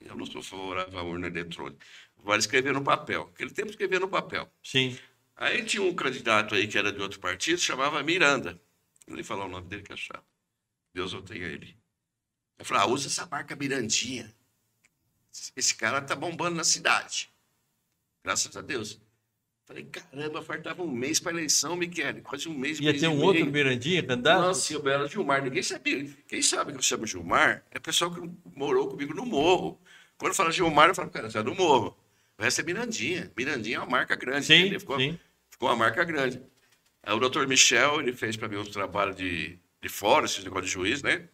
Eu 0.00 0.16
não 0.16 0.26
sou 0.26 0.42
favorável 0.42 0.98
à 0.98 1.02
urna 1.02 1.26
eletrônica. 1.26 1.84
Vale 2.16 2.40
escrever 2.40 2.72
no 2.72 2.82
papel. 2.82 3.30
Aquele 3.34 3.50
tempo 3.50 3.70
escrever 3.70 4.00
no 4.00 4.08
papel. 4.08 4.50
Sim. 4.62 4.98
Aí 5.36 5.64
tinha 5.64 5.82
um 5.82 5.94
candidato 5.94 6.54
aí 6.54 6.66
que 6.66 6.76
era 6.76 6.92
de 6.92 7.00
outro 7.00 7.20
partido, 7.20 7.58
chamava 7.58 8.02
Miranda. 8.02 8.60
Eu 9.06 9.14
nem 9.14 9.22
falar 9.22 9.46
o 9.46 9.48
nome 9.48 9.68
dele 9.68 9.82
que 9.82 9.92
achava. 9.92 10.24
Deus 10.92 11.12
eu 11.12 11.22
tenha 11.22 11.46
ele. 11.46 11.76
Eu 12.58 12.64
falei, 12.64 12.82
ah, 12.82 12.86
usa 12.86 13.06
essa 13.06 13.26
marca 13.26 13.54
Mirandinha. 13.54 14.34
Esse 15.54 15.74
cara 15.74 16.00
tá 16.00 16.16
bombando 16.16 16.56
na 16.56 16.64
cidade. 16.64 17.30
Graças 18.24 18.56
a 18.56 18.60
Deus. 18.60 19.00
Falei, 19.64 19.84
caramba, 19.84 20.42
faltava 20.42 20.82
um 20.82 20.90
mês 20.90 21.20
para 21.20 21.30
a 21.32 21.34
eleição, 21.34 21.76
Michele. 21.76 22.22
Quase 22.22 22.48
um 22.48 22.54
mês. 22.54 22.80
Ia 22.80 22.90
mês 22.90 23.00
ter 23.00 23.08
um 23.08 23.22
outro 23.22 23.46
Mirandinha 23.46 24.02
candidato? 24.02 24.40
Nossa, 24.40 24.72
eu 24.72 24.88
era 24.88 25.06
Gilmar. 25.06 25.42
Ninguém 25.42 25.62
sabia. 25.62 26.08
Quem 26.26 26.42
sabe 26.42 26.72
que 26.72 26.78
eu 26.78 26.82
chamo 26.82 27.06
Gilmar 27.06 27.64
é 27.70 27.78
pessoal 27.78 28.10
que 28.12 28.20
morou 28.56 28.88
comigo 28.88 29.14
no 29.14 29.26
morro. 29.26 29.78
Quando 30.18 30.34
fala 30.34 30.50
Gilmar, 30.50 30.88
eu 30.88 30.94
falo, 30.94 31.08
cara, 31.10 31.30
você 31.30 31.38
é 31.38 31.42
do 31.42 31.54
morro. 31.54 31.96
O 32.36 32.42
resto 32.42 32.60
é 32.60 32.64
Mirandinha. 32.64 33.30
Mirandinha 33.36 33.76
é 33.76 33.80
uma 33.80 33.88
marca 33.88 34.16
grande. 34.16 34.46
Sim, 34.46 34.78
ficou, 34.78 34.98
sim. 34.98 35.18
ficou 35.48 35.68
uma 35.68 35.76
marca 35.76 36.04
grande. 36.04 36.42
Aí 37.02 37.14
o 37.14 37.20
doutor 37.20 37.46
Michel, 37.46 38.00
ele 38.00 38.12
fez 38.12 38.36
para 38.36 38.48
mim 38.48 38.56
um 38.56 38.64
trabalho 38.64 39.14
de, 39.14 39.58
de 39.80 39.88
fora, 39.88 40.26
esse 40.26 40.42
negócio 40.42 40.66
de 40.66 40.70
juiz, 40.70 41.02
né? 41.02 41.28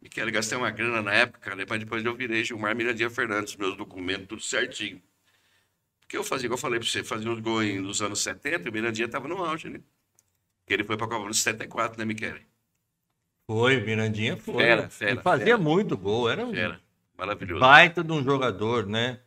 Michele, 0.00 0.30
gastei 0.30 0.58
uma 0.58 0.70
grana 0.70 1.00
na 1.00 1.12
época, 1.12 1.38
cara, 1.40 1.64
mas 1.68 1.80
depois 1.80 2.04
eu 2.04 2.14
virei 2.14 2.44
Gilmar 2.44 2.74
Mirandinha 2.76 3.08
Fernandes, 3.08 3.56
meus 3.56 3.76
documentos, 3.76 4.26
tudo 4.26 4.42
certinho. 4.42 5.00
Porque 6.00 6.16
eu 6.16 6.24
fazia, 6.24 6.46
igual 6.46 6.58
eu 6.58 6.60
falei 6.60 6.78
para 6.78 6.88
você, 6.88 7.02
fazia 7.02 7.30
uns 7.30 7.40
gols 7.40 7.64
nos 7.76 8.02
anos 8.02 8.20
70 8.22 8.68
e 8.68 8.70
o 8.70 8.72
Mirandinha 8.72 9.06
estava 9.06 9.26
no 9.28 9.42
auge, 9.42 9.70
né? 9.70 9.80
Porque 10.60 10.74
ele 10.74 10.84
foi 10.84 10.96
para 10.96 11.06
a 11.06 11.08
Copa 11.08 11.30
de 11.30 11.36
74, 11.36 11.98
né, 11.98 12.04
Michele? 12.04 12.46
Foi, 13.46 13.80
Mirandinha 13.80 14.36
foi. 14.36 14.62
Fera, 14.62 14.90
fera. 14.90 15.20
E 15.20 15.22
fazia 15.22 15.46
fera. 15.46 15.58
muito 15.58 15.96
gol, 15.96 16.28
era 16.28 16.44
um 16.44 16.52
Fera. 16.52 16.81
Maravilhoso. 17.26 17.60
baita 17.60 18.02
de 18.04 18.12
um 18.12 18.22
jogador, 18.22 18.86
né? 18.86 19.18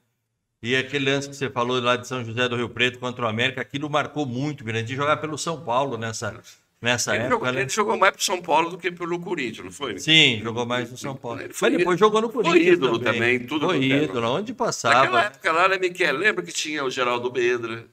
E 0.61 0.75
aquele 0.75 1.11
lance 1.11 1.29
que 1.29 1.35
você 1.35 1.49
falou 1.49 1.79
lá 1.79 1.95
de 1.95 2.07
São 2.07 2.23
José 2.23 2.47
do 2.49 2.55
Rio 2.55 2.69
Preto 2.69 2.97
contra 2.99 3.25
o 3.25 3.27
América, 3.27 3.61
aquilo 3.61 3.89
marcou 3.89 4.25
muito 4.25 4.65
Mirandinha 4.65 4.97
jogar 4.97 5.17
pelo 5.17 5.37
São 5.37 5.63
Paulo 5.63 5.95
nessa, 5.97 6.41
nessa 6.81 7.13
Ele 7.13 7.25
época, 7.25 7.35
jogou, 7.35 7.53
né? 7.53 7.61
ele 7.61 7.69
jogou 7.69 7.97
mais 7.97 8.13
pro 8.13 8.23
São 8.23 8.41
Paulo 8.41 8.69
do 8.71 8.77
que 8.77 8.91
pelo 8.91 9.19
Corinthians, 9.19 9.65
não 9.65 9.71
foi? 9.71 9.99
Sim, 9.99 10.41
jogou 10.41 10.65
mais 10.65 10.89
no 10.89 10.97
São 10.97 11.15
Paulo. 11.15 11.41
Ele 11.41 11.53
foi 11.53 11.69
Mas 11.69 11.77
depois 11.77 11.99
jogou 11.99 12.21
no 12.21 12.29
foi 12.29 12.43
Corinthians 12.43 12.77
ídolo 12.77 12.99
também, 12.99 13.45
tudo 13.45 13.67
Foi 13.67 13.83
ídolo, 13.83 14.27
onde 14.27 14.51
Naquela 14.51 14.57
passava. 14.57 15.19
época 15.19 15.51
lá, 15.51 15.67
né, 15.67 15.77
Miquel? 15.77 16.17
Lembra 16.17 16.43
que 16.43 16.51
tinha 16.51 16.83
o 16.83 16.89
Geraldo 16.89 17.29
Bedra, 17.29 17.85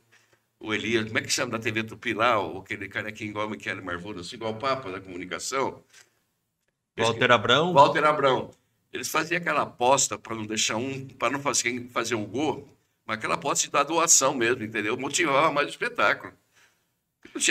o 0.59 0.73
Elias, 0.73 1.07
como 1.07 1.19
é 1.19 1.23
que 1.23 1.31
chama 1.31 1.53
da 1.53 1.59
TV 1.59 1.85
Tupi 1.85 2.15
lá, 2.15 2.41
o- 2.41 2.61
aquele 2.61 2.91
igual 3.21 3.47
o 3.47 3.51
Michele 3.51 3.83
Marvuno, 3.83 4.21
assim, 4.21 4.37
igual 4.37 4.53
o 4.53 4.57
Papa 4.59 4.91
da 4.91 5.01
comunicação? 5.01 5.83
Walter 6.97 7.31
Abrão. 7.33 7.73
Walter 7.73 8.05
Abrão. 8.05 8.51
Eles 8.93 9.09
faziam 9.09 9.39
aquela 9.39 9.63
aposta 9.63 10.19
para 10.19 10.35
não 10.35 10.45
deixar 10.45 10.77
um, 10.77 11.07
para 11.19 11.31
não 11.31 11.41
fazer, 11.41 11.89
fazer 11.93 12.15
um 12.15 12.27
gol, 12.27 12.69
mas 13.07 13.17
aquela 13.17 13.35
aposta 13.35 13.65
de 13.65 13.73
dar 13.73 13.85
doação 13.85 14.35
mesmo, 14.35 14.63
entendeu? 14.63 14.97
Motivava 14.99 15.51
mais 15.51 15.67
o 15.69 15.71
espetáculo. 15.71 16.33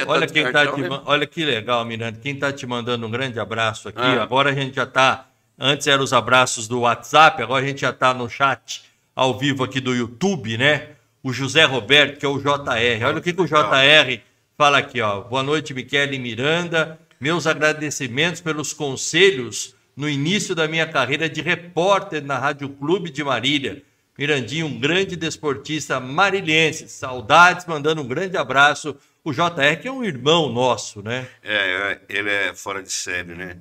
Olha 0.07 0.27
quem 0.27 0.43
tá 0.43 0.51
cartão, 0.51 0.75
te, 0.75 0.81
né? 0.81 1.01
olha 1.05 1.25
que 1.25 1.43
legal, 1.43 1.83
Miranda. 1.83 2.19
Quem 2.19 2.37
tá 2.37 2.51
te 2.51 2.67
mandando 2.67 3.07
um 3.07 3.09
grande 3.09 3.39
abraço 3.39 3.89
aqui. 3.89 3.99
Ah. 3.99 4.21
Agora 4.21 4.51
a 4.51 4.53
gente 4.53 4.75
já 4.75 4.85
tá. 4.85 5.27
Antes 5.57 5.87
eram 5.87 6.03
os 6.03 6.13
abraços 6.13 6.67
do 6.67 6.81
WhatsApp, 6.81 7.41
agora 7.41 7.63
a 7.63 7.67
gente 7.67 7.81
já 7.81 7.93
tá 7.93 8.13
no 8.13 8.29
chat 8.29 8.83
ao 9.15 9.37
vivo 9.37 9.63
aqui 9.63 9.79
do 9.79 9.93
YouTube, 9.95 10.57
né? 10.57 10.89
O 11.23 11.31
José 11.31 11.63
Roberto, 11.65 12.19
que 12.19 12.25
é 12.25 12.29
o 12.29 12.39
JR. 12.39 13.05
Olha 13.05 13.17
o 13.17 13.21
que, 13.21 13.33
que 13.33 13.41
o 13.41 13.45
JR 13.45 14.21
fala 14.57 14.79
aqui, 14.79 15.01
ó. 15.01 15.21
Boa 15.21 15.43
noite, 15.43 15.73
Michele 15.73 16.17
Miranda. 16.19 16.99
Meus 17.19 17.45
agradecimentos 17.45 18.41
pelos 18.41 18.73
conselhos 18.73 19.75
no 19.95 20.09
início 20.09 20.55
da 20.55 20.67
minha 20.67 20.87
carreira 20.87 21.29
de 21.29 21.41
repórter 21.41 22.23
na 22.23 22.37
Rádio 22.37 22.69
Clube 22.69 23.09
de 23.09 23.23
Marília. 23.23 23.83
Mirandinho, 24.17 24.67
um 24.67 24.79
grande 24.79 25.15
desportista 25.15 25.99
marilhense. 25.99 26.87
Saudades, 26.89 27.65
mandando 27.65 28.01
um 28.01 28.07
grande 28.07 28.37
abraço. 28.37 28.95
O 29.23 29.31
JR, 29.31 29.79
que 29.81 29.87
é 29.87 29.91
um 29.91 30.03
irmão 30.03 30.51
nosso, 30.51 31.01
né? 31.01 31.27
É, 31.43 31.55
é, 31.55 32.01
ele 32.09 32.29
é 32.29 32.53
fora 32.53 32.81
de 32.81 32.91
série, 32.91 33.35
né? 33.35 33.57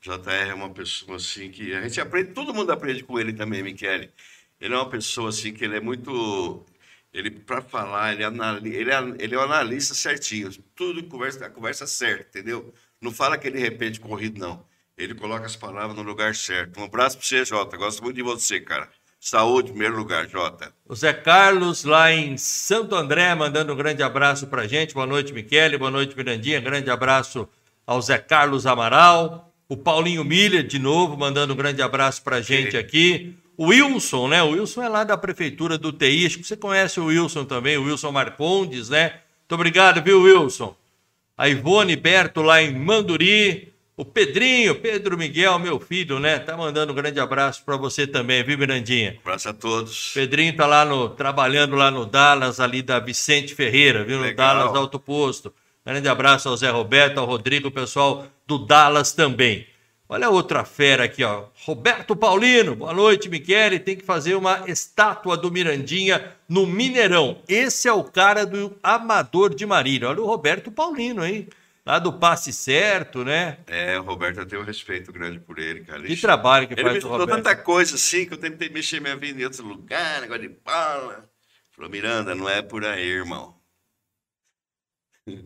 JR 0.00 0.50
é 0.50 0.54
uma 0.54 0.70
pessoa 0.70 1.16
assim 1.16 1.50
que 1.50 1.74
a 1.74 1.82
gente 1.82 2.00
aprende, 2.00 2.32
todo 2.32 2.54
mundo 2.54 2.70
aprende 2.70 3.02
com 3.02 3.18
ele 3.18 3.32
também, 3.32 3.62
Michele. 3.62 4.10
Ele 4.60 4.74
é 4.74 4.76
uma 4.76 4.88
pessoa 4.88 5.30
assim 5.30 5.52
que 5.52 5.64
ele 5.64 5.76
é 5.76 5.80
muito. 5.80 6.64
Ele, 7.12 7.30
para 7.30 7.62
falar, 7.62 8.12
ele, 8.12 8.24
anali, 8.24 8.74
ele, 8.74 8.90
é, 8.90 8.98
ele 9.18 9.34
é 9.34 9.38
um 9.38 9.42
analista 9.42 9.94
certinho. 9.94 10.50
Tudo 10.74 11.02
conversa, 11.04 11.46
a 11.46 11.50
conversa 11.50 11.86
certa, 11.86 12.38
entendeu? 12.38 12.72
Não 13.00 13.10
fala 13.10 13.38
que 13.38 13.46
ele 13.46 13.58
repete 13.58 14.00
corrido, 14.00 14.38
não. 14.38 14.64
Ele 14.96 15.14
coloca 15.14 15.44
as 15.44 15.54
palavras 15.54 15.94
no 15.94 16.02
lugar 16.02 16.34
certo. 16.34 16.80
Um 16.80 16.84
abraço 16.84 17.18
para 17.18 17.26
você, 17.26 17.44
Jota. 17.44 17.76
Gosto 17.76 18.02
muito 18.02 18.16
de 18.16 18.22
você, 18.22 18.58
cara. 18.60 18.88
Saúde, 19.20 19.70
primeiro 19.70 19.96
lugar, 19.96 20.26
Jota. 20.26 20.72
O 20.88 20.94
Zé 20.94 21.12
Carlos, 21.12 21.84
lá 21.84 22.12
em 22.12 22.38
Santo 22.38 22.94
André, 22.94 23.34
mandando 23.34 23.74
um 23.74 23.76
grande 23.76 24.02
abraço 24.02 24.46
pra 24.46 24.66
gente. 24.66 24.94
Boa 24.94 25.06
noite, 25.06 25.34
Michele. 25.34 25.76
Boa 25.76 25.90
noite, 25.90 26.16
Mirandinha. 26.16 26.60
Grande 26.60 26.88
abraço 26.88 27.46
ao 27.86 28.00
Zé 28.00 28.16
Carlos 28.16 28.66
Amaral. 28.66 29.52
O 29.68 29.76
Paulinho 29.76 30.24
Milha, 30.24 30.62
de 30.62 30.78
novo, 30.78 31.16
mandando 31.16 31.52
um 31.52 31.56
grande 31.56 31.82
abraço 31.82 32.22
pra 32.22 32.40
gente 32.40 32.70
Sim. 32.70 32.78
aqui. 32.78 33.36
O 33.56 33.66
Wilson, 33.66 34.28
né? 34.28 34.42
O 34.42 34.50
Wilson 34.50 34.82
é 34.82 34.88
lá 34.88 35.04
da 35.04 35.16
prefeitura 35.16 35.76
do 35.76 35.92
TI. 35.92 36.24
Acho 36.24 36.38
que 36.38 36.44
você 36.44 36.56
conhece 36.56 37.00
o 37.00 37.06
Wilson 37.06 37.44
também, 37.44 37.76
o 37.76 37.84
Wilson 37.84 38.12
Marcondes, 38.12 38.88
né? 38.88 39.10
Muito 39.40 39.54
obrigado, 39.54 40.02
viu, 40.02 40.22
Wilson? 40.22 40.74
A 41.36 41.48
Ivone 41.48 41.96
Berto 41.96 42.40
lá 42.40 42.62
em 42.62 42.74
Manduri. 42.74 43.75
O 43.98 44.04
Pedrinho, 44.04 44.74
Pedro 44.74 45.16
Miguel, 45.16 45.58
meu 45.58 45.80
filho, 45.80 46.18
né? 46.18 46.38
Tá 46.38 46.54
mandando 46.54 46.92
um 46.92 46.94
grande 46.94 47.18
abraço 47.18 47.62
pra 47.64 47.78
você 47.78 48.06
também, 48.06 48.44
viu, 48.44 48.58
Mirandinha? 48.58 49.16
abraço 49.22 49.48
a 49.48 49.54
todos. 49.54 50.12
Pedrinho 50.12 50.54
tá 50.54 50.66
lá 50.66 50.84
no, 50.84 51.08
trabalhando 51.08 51.74
lá 51.74 51.90
no 51.90 52.04
Dallas, 52.04 52.60
ali 52.60 52.82
da 52.82 53.00
Vicente 53.00 53.54
Ferreira, 53.54 54.04
viu? 54.04 54.18
No 54.18 54.24
Legal. 54.24 54.54
Dallas 54.54 54.76
Alto 54.76 55.00
Posto. 55.00 55.50
Grande 55.82 56.08
abraço 56.08 56.46
ao 56.46 56.56
Zé 56.58 56.68
Roberto, 56.68 57.16
ao 57.16 57.24
Rodrigo, 57.24 57.68
o 57.68 57.70
pessoal 57.70 58.26
do 58.46 58.58
Dallas 58.58 59.12
também. 59.12 59.66
Olha 60.06 60.28
outra 60.28 60.62
fera 60.62 61.04
aqui, 61.04 61.24
ó. 61.24 61.44
Roberto 61.64 62.14
Paulino. 62.14 62.76
Boa 62.76 62.92
noite, 62.92 63.30
Michele. 63.30 63.78
Tem 63.80 63.96
que 63.96 64.04
fazer 64.04 64.34
uma 64.34 64.64
estátua 64.68 65.38
do 65.38 65.50
Mirandinha 65.50 66.34
no 66.46 66.66
Mineirão. 66.66 67.38
Esse 67.48 67.88
é 67.88 67.92
o 67.94 68.04
cara 68.04 68.44
do 68.44 68.76
Amador 68.82 69.54
de 69.54 69.64
Marília. 69.64 70.10
Olha 70.10 70.20
o 70.20 70.26
Roberto 70.26 70.70
Paulino, 70.70 71.24
hein? 71.24 71.48
Lá 71.86 71.98
do 72.00 72.12
passe 72.12 72.52
certo, 72.52 73.24
né? 73.24 73.58
É, 73.66 73.98
o 73.98 74.02
Roberto 74.02 74.40
eu 74.40 74.46
tenho 74.46 74.62
um 74.62 74.64
respeito 74.64 75.12
grande 75.12 75.38
por 75.38 75.58
ele, 75.58 75.84
cara. 75.84 76.02
Que 76.02 76.16
trabalho 76.16 76.66
que 76.66 76.74
ele 76.74 76.82
faz 76.82 76.94
me 76.94 76.98
o 76.98 77.02
falou 77.02 77.18
Roberto. 77.20 77.36
tanta 77.36 77.56
coisa 77.56 77.94
assim 77.94 78.26
que 78.26 78.34
eu 78.34 78.38
tentei 78.38 78.68
mexer 78.68 79.00
minha 79.00 79.16
vida 79.16 79.40
em 79.40 79.44
outro 79.44 79.64
lugar, 79.64 80.20
negócio 80.20 80.42
de 80.42 80.48
bola. 80.48 81.30
Falou, 81.70 81.90
Miranda, 81.90 82.34
não 82.34 82.48
é 82.48 82.60
por 82.62 82.84
aí, 82.84 83.06
irmão. 83.06 83.54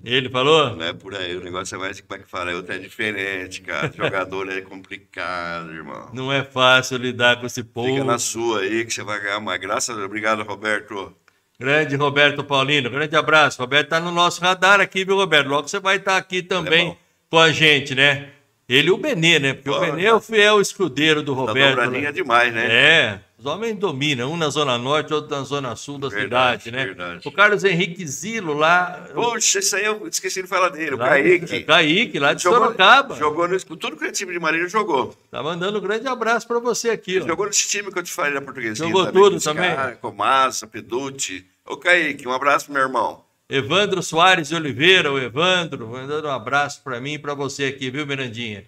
Ele 0.05 0.29
falou? 0.29 0.76
Não 0.76 0.85
é 0.85 0.92
por 0.92 1.14
aí, 1.14 1.37
o 1.37 1.40
negócio 1.42 1.74
é 1.74 1.79
mais, 1.79 2.00
como 2.03 2.20
é 2.20 2.22
que 2.22 2.31
fala? 2.31 2.55
Outro 2.55 2.74
é 2.74 2.79
diferente, 2.79 3.62
cara. 3.62 3.90
Jogador 3.90 4.50
é 4.50 4.61
complicado, 4.61 5.72
irmão. 5.72 6.11
Não 6.12 6.31
é 6.31 6.44
fácil 6.44 6.98
lidar 6.98 7.40
com 7.40 7.46
esse 7.46 7.64
povo. 7.64 7.88
Fica 7.88 8.05
na 8.05 8.18
sua 8.18 8.61
aí 8.61 8.85
que 8.85 8.92
você 8.92 9.03
vai 9.03 9.18
ganhar 9.20 9.40
mais. 9.40 9.59
Graças 9.59 9.88
a 9.90 9.94
Deus. 9.94 10.05
Obrigado, 10.05 10.42
Roberto. 10.42 11.16
Grande 11.61 11.94
Roberto 11.94 12.42
Paulino, 12.42 12.88
grande 12.88 13.14
abraço. 13.14 13.61
Roberto 13.61 13.90
tá 13.90 14.01
no 14.01 14.11
nosso 14.11 14.40
radar 14.40 14.81
aqui, 14.81 15.05
viu, 15.05 15.14
Roberto? 15.16 15.46
Logo 15.46 15.68
você 15.68 15.79
vai 15.79 15.96
estar 15.96 16.16
aqui 16.16 16.42
também 16.42 16.88
bom. 16.88 16.96
com 17.29 17.38
a 17.38 17.53
gente, 17.53 17.94
né? 17.94 18.31
Ele 18.72 18.87
e 18.88 18.90
o 18.92 18.96
Benê, 18.96 19.40
né? 19.40 19.52
Porque 19.52 19.68
o 19.68 19.74
Pô, 19.74 19.80
Benê 19.80 20.04
é 20.04 20.14
o 20.14 20.20
fiel 20.20 20.61
escudeiro 20.61 21.24
do 21.24 21.35
Tá 21.35 21.40
Roberto. 21.40 21.70
dobradinha 21.70 22.02
né? 22.02 22.12
demais, 22.12 22.54
né? 22.54 22.66
É, 22.70 23.20
os 23.37 23.44
homens 23.44 23.76
dominam, 23.76 24.30
um 24.33 24.37
na 24.37 24.48
Zona 24.48 24.78
Norte, 24.78 25.12
outro 25.12 25.35
na 25.37 25.42
Zona 25.42 25.74
Sul 25.74 25.98
da 25.98 26.09
Verdade, 26.09 26.62
cidade, 26.64 26.70
né? 26.70 26.94
verdade. 26.94 27.26
O 27.26 27.33
Carlos 27.33 27.64
Henrique 27.64 28.06
Zilo 28.06 28.52
lá. 28.54 29.09
Poxa, 29.12 29.59
isso 29.59 29.74
aí 29.74 29.85
eu 29.87 30.06
esqueci 30.06 30.40
de 30.42 30.46
falar 30.46 30.68
dele. 30.68 30.94
O 30.94 30.98
lá 30.98 31.09
Kaique. 31.09 31.64
Kaique, 31.64 32.18
lá 32.20 32.33
de 32.33 32.44
Jogou, 32.44 32.61
Sorocaba. 32.61 33.16
jogou 33.16 33.48
no, 33.48 33.59
tudo 33.59 33.96
que 33.96 34.04
é 34.04 34.12
time 34.12 34.33
de 34.33 34.38
Marília 34.38 34.68
jogou. 34.68 35.16
Tá 35.33 35.42
mandando 35.42 35.78
um 35.78 35.83
grande 35.83 36.06
abraço 36.06 36.46
pra 36.46 36.61
você 36.61 36.90
aqui. 36.90 37.20
Jogou 37.22 37.46
nesse 37.46 37.66
time 37.66 37.90
que 37.90 37.98
eu 37.98 38.02
te 38.04 38.12
falei 38.12 38.35
da 38.35 38.40
portuguesinha. 38.40 38.87
Jogou 38.87 39.06
também, 39.06 39.22
tudo 39.22 39.40
também? 39.42 39.74
caras, 39.74 39.98
Comassa, 39.98 40.66
Peducci. 40.68 41.44
Ô, 41.66 41.76
Kaique, 41.76 42.28
um 42.28 42.33
abraço, 42.33 42.70
meu 42.70 42.83
irmão. 42.83 43.24
Evandro 43.50 44.02
Soares 44.02 44.48
de 44.48 44.54
Oliveira, 44.54 45.12
o 45.12 45.18
Evandro, 45.18 45.88
mandando 45.88 46.28
um 46.28 46.30
abraço 46.30 46.82
para 46.84 47.00
mim 47.00 47.14
e 47.14 47.18
para 47.18 47.34
você 47.34 47.64
aqui, 47.64 47.90
viu, 47.90 48.06
Mirandinha? 48.06 48.64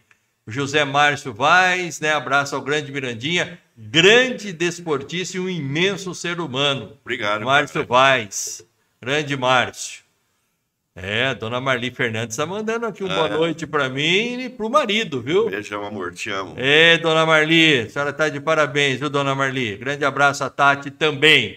José 0.46 0.84
Márcio 0.84 1.32
Vaz, 1.32 2.00
né? 2.00 2.12
Abraço 2.12 2.56
ao 2.56 2.60
grande 2.62 2.90
Mirandinha, 2.90 3.58
grande 3.78 4.52
desportista 4.52 5.36
e 5.36 5.40
um 5.40 5.48
imenso 5.48 6.12
ser 6.16 6.40
humano. 6.40 6.98
Obrigado. 7.00 7.44
Márcio. 7.44 7.86
Vaz, 7.86 8.66
grande 9.00 9.36
Márcio. 9.36 10.02
É, 10.96 11.28
a 11.28 11.34
dona 11.34 11.60
Marli 11.60 11.90
Fernandes 11.90 12.34
está 12.34 12.44
mandando 12.44 12.84
aqui 12.84 13.02
uma 13.04 13.14
boa 13.14 13.28
É. 13.28 13.30
noite 13.30 13.66
para 13.66 13.88
mim 13.88 14.40
e 14.42 14.48
para 14.50 14.66
o 14.66 14.68
marido, 14.68 15.22
viu? 15.22 15.48
Beijão, 15.48 15.86
amor. 15.86 16.12
Te 16.12 16.28
amo. 16.28 16.54
É, 16.58 16.98
dona 16.98 17.24
Marli, 17.24 17.78
a 17.82 17.88
senhora 17.88 18.10
está 18.10 18.28
de 18.28 18.40
parabéns, 18.40 18.98
viu, 18.98 19.08
dona 19.08 19.34
Marli? 19.34 19.76
Grande 19.76 20.04
abraço 20.04 20.44
a 20.44 20.50
Tati 20.50 20.90
também. 20.90 21.56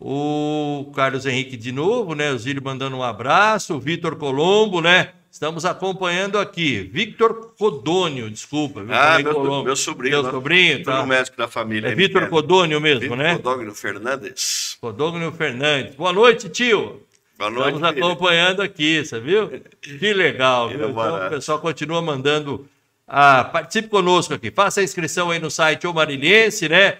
O 0.00 0.90
Carlos 0.94 1.26
Henrique 1.26 1.58
de 1.58 1.70
novo, 1.72 2.14
né? 2.14 2.32
O 2.32 2.38
Zílio 2.38 2.62
mandando 2.64 2.96
um 2.96 3.02
abraço. 3.02 3.74
O 3.74 3.80
Vitor 3.80 4.16
Colombo, 4.16 4.80
né? 4.80 5.10
Estamos 5.30 5.64
acompanhando 5.66 6.38
aqui. 6.38 6.80
Victor 6.92 7.52
Codônio, 7.58 8.30
desculpa. 8.30 8.82
viu? 8.82 8.94
Ah, 8.94 9.18
meu, 9.22 9.34
Colombo. 9.34 9.64
meu 9.64 9.76
sobrinho. 9.76 10.14
Meu 10.14 10.22
lá, 10.22 10.30
sobrinho, 10.30 10.82
tá? 10.82 11.04
médico 11.06 11.36
da 11.36 11.46
família. 11.46 11.88
É 11.88 11.94
Miguel. 11.94 12.28
Codônio 12.28 12.80
mesmo, 12.80 13.00
Vitor 13.00 13.16
né? 13.18 13.36
Codogno 13.36 13.74
Fernandes. 13.74 14.76
Codônio 14.80 15.30
Fernandes. 15.32 15.94
Boa 15.94 16.12
noite, 16.14 16.48
tio. 16.48 17.02
Boa 17.38 17.50
noite, 17.50 17.74
Estamos 17.74 17.94
filho. 17.94 18.06
acompanhando 18.06 18.62
aqui, 18.62 19.04
você 19.04 19.20
viu? 19.20 19.48
Que 19.80 20.12
legal, 20.14 20.68
Que 20.68 20.76
viu? 20.76 20.90
Então, 20.90 20.94
barato. 20.94 21.26
o 21.26 21.30
pessoal 21.36 21.58
continua 21.60 22.00
mandando. 22.02 22.66
Ah, 23.06 23.44
participe 23.44 23.88
conosco 23.88 24.32
aqui. 24.34 24.50
Faça 24.50 24.80
a 24.80 24.84
inscrição 24.84 25.30
aí 25.30 25.38
no 25.38 25.50
site 25.50 25.86
O 25.86 25.92
Marilhense, 25.92 26.68
né? 26.68 26.98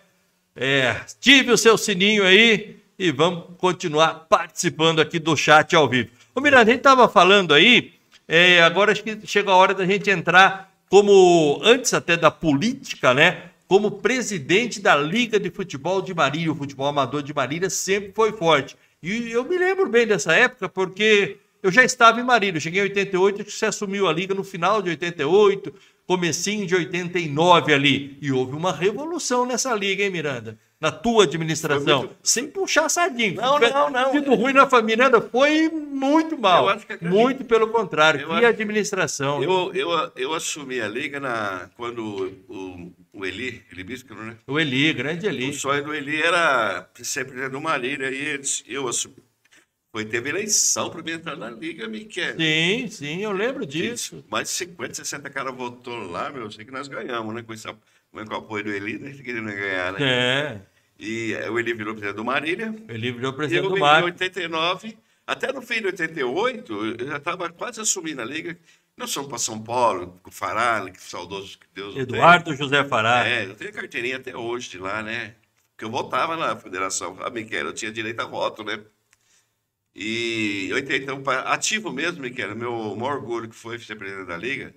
É, 0.55 0.89
ative 0.91 1.51
o 1.53 1.59
seu 1.59 1.77
sininho 1.79 2.25
aí 2.25 2.80
e 3.01 3.11
vamos 3.11 3.45
continuar 3.57 4.27
participando 4.29 5.01
aqui 5.01 5.19
do 5.19 5.35
chat 5.35 5.75
ao 5.75 5.89
vivo. 5.89 6.11
Ô 6.35 6.41
Miranda, 6.43 6.65
a 6.65 6.67
gente 6.67 6.81
estava 6.81 7.09
falando 7.09 7.55
aí, 7.55 7.95
é, 8.29 8.63
agora 8.63 8.93
acho 8.93 9.03
que 9.03 9.27
chega 9.27 9.51
a 9.51 9.57
hora 9.57 9.73
da 9.73 9.87
gente 9.87 10.11
entrar 10.11 10.71
como, 10.91 11.59
antes 11.65 11.95
até 11.95 12.15
da 12.15 12.31
política, 12.31 13.15
né? 13.15 13.45
Como 13.67 13.91
presidente 13.91 14.83
da 14.83 14.95
Liga 14.97 15.41
de 15.41 15.49
Futebol 15.49 16.03
de 16.03 16.13
Marília, 16.13 16.53
o 16.53 16.55
futebol 16.55 16.89
amador 16.89 17.23
de 17.23 17.33
Marília 17.33 17.71
sempre 17.71 18.13
foi 18.15 18.33
forte. 18.33 18.77
E 19.03 19.31
eu 19.33 19.45
me 19.45 19.57
lembro 19.57 19.89
bem 19.89 20.07
dessa 20.07 20.35
época, 20.35 20.69
porque 20.69 21.39
eu 21.63 21.73
já 21.73 21.83
estava 21.83 22.21
em 22.21 22.25
Marília. 22.25 22.61
Cheguei 22.61 22.81
em 22.81 22.85
88, 22.85 23.51
você 23.51 23.65
assumiu 23.65 24.09
a 24.09 24.13
Liga 24.13 24.35
no 24.35 24.45
final 24.45 24.83
de 24.83 24.91
88, 24.91 25.73
comecinho 26.11 26.67
de 26.67 26.75
89 26.75 27.73
ali. 27.73 28.19
E 28.21 28.33
houve 28.33 28.57
uma 28.57 28.73
revolução 28.73 29.47
nessa 29.47 29.73
Liga, 29.73 30.03
hein, 30.03 30.11
Miranda? 30.11 30.59
Na 30.81 30.91
tua 30.91 31.23
administração. 31.23 31.85
Foi 32.01 32.09
muito- 32.09 32.17
Sem 32.21 32.49
puxar 32.49 32.89
sardinho. 32.89 33.37
Não, 33.37 33.55
tivesse 33.55 33.75
não, 33.75 33.91
não. 33.91 34.11
Sido 34.11 34.35
ruim 34.35 34.53
na 34.53 34.67
família, 34.67 35.05
Miranda, 35.05 35.21
foi 35.21 35.69
muito 35.69 36.37
mal. 36.37 36.67
Muito 37.03 37.45
pelo 37.45 37.69
contrário. 37.69 38.23
Eu 38.23 38.29
que 38.29 38.35
acho- 38.35 38.47
administração. 38.47 39.41
Eu, 39.41 39.73
eu, 39.73 40.11
eu 40.17 40.35
assumi 40.35 40.81
a 40.81 40.89
liga 40.89 41.21
na, 41.21 41.71
quando 41.77 42.03
o, 42.49 42.93
o 43.13 43.25
Eli, 43.25 43.63
Eli 43.71 43.85
Bispo, 43.85 44.13
né? 44.15 44.37
O 44.49 44.59
Eli, 44.59 44.93
grande 44.93 45.27
Eli. 45.29 45.51
O 45.51 45.55
sonho 45.55 45.85
do 45.85 45.95
Eli 45.95 46.21
era 46.21 46.83
presidente 46.93 47.49
do 47.51 47.61
Marília 47.61 48.11
e 48.11 48.41
eu 48.67 48.89
assumi. 48.89 49.15
Foi, 49.93 50.05
teve 50.05 50.29
eleição 50.29 50.89
para 50.89 51.03
mim 51.03 51.13
entrar 51.13 51.37
na 51.37 51.51
liga, 51.51 51.89
Miquel. 51.89 52.37
Sim, 52.37 52.89
sim, 52.89 53.23
eu 53.23 53.33
lembro 53.33 53.67
disso. 53.67 54.25
Mais 54.31 54.49
de 54.49 54.55
50, 54.55 54.95
60 54.95 55.29
caras 55.31 55.55
votou 55.55 55.97
lá, 56.11 56.31
meu. 56.31 56.43
Eu 56.43 56.51
sei 56.51 56.65
que 56.65 56.71
nós 56.71 56.87
ganhamos, 56.87 57.35
né? 57.35 57.43
Com, 57.43 57.53
esse, 57.53 57.67
com 57.67 58.19
o 58.19 58.37
apoio 58.37 58.65
do 58.65 58.71
Eli, 58.71 58.99
né? 58.99 59.13
Querendo 59.13 59.47
ganhar, 59.47 59.93
né? 59.95 59.99
É. 60.01 60.61
E 60.97 61.33
eh, 61.33 61.51
o 61.51 61.59
Eli 61.59 61.75
virou 61.75 61.95
presidente 61.95 62.17
do 62.17 62.25
Marília. 62.25 62.73
O 62.89 62.93
Eli 62.93 63.11
virou 63.11 63.33
E 63.33 63.37
presidente 63.37 63.69
do 63.69 63.77
em 63.77 63.81
Mar. 63.81 64.05
89, 64.05 64.97
até 65.27 65.53
no 65.53 65.61
fim 65.61 65.81
de 65.81 65.87
88, 65.87 66.73
eu 67.01 67.07
já 67.09 67.17
estava 67.17 67.51
quase 67.51 67.81
assumindo 67.81 68.23
a 68.23 68.25
liga. 68.25 68.57
Nós 68.97 69.13
fomos 69.13 69.29
para 69.29 69.39
São 69.39 69.61
Paulo, 69.61 70.21
com 70.23 70.31
o 70.31 70.33
Farala, 70.33 70.91
que 70.91 71.03
saudoso 71.03 71.59
que 71.59 71.67
Deus. 71.75 71.97
Eduardo 71.97 72.55
José 72.55 72.85
Fará. 72.85 73.27
É, 73.27 73.47
eu 73.47 73.55
tenho 73.55 73.73
carteirinha 73.73 74.19
até 74.19 74.37
hoje 74.37 74.71
de 74.71 74.79
lá, 74.79 75.03
né? 75.03 75.35
Porque 75.73 75.85
eu 75.85 75.91
votava 75.91 76.37
na 76.37 76.55
federação. 76.55 77.17
Ah, 77.23 77.31
Miquel, 77.31 77.67
eu 77.67 77.73
tinha 77.73 77.91
direito 77.91 78.21
a 78.21 78.27
voto, 78.27 78.63
né? 78.63 78.79
E 79.95 80.69
eu 80.71 80.79
entrei, 80.79 80.99
então, 80.99 81.23
pra- 81.23 81.41
ativo 81.53 81.91
mesmo, 81.93 82.23
Miquel, 82.23 82.55
meu 82.55 82.95
maior 82.97 83.17
orgulho 83.17 83.49
que 83.49 83.57
foi 83.57 83.79
ser 83.79 83.97
presidente 83.97 84.27
da 84.29 84.37
Liga, 84.37 84.73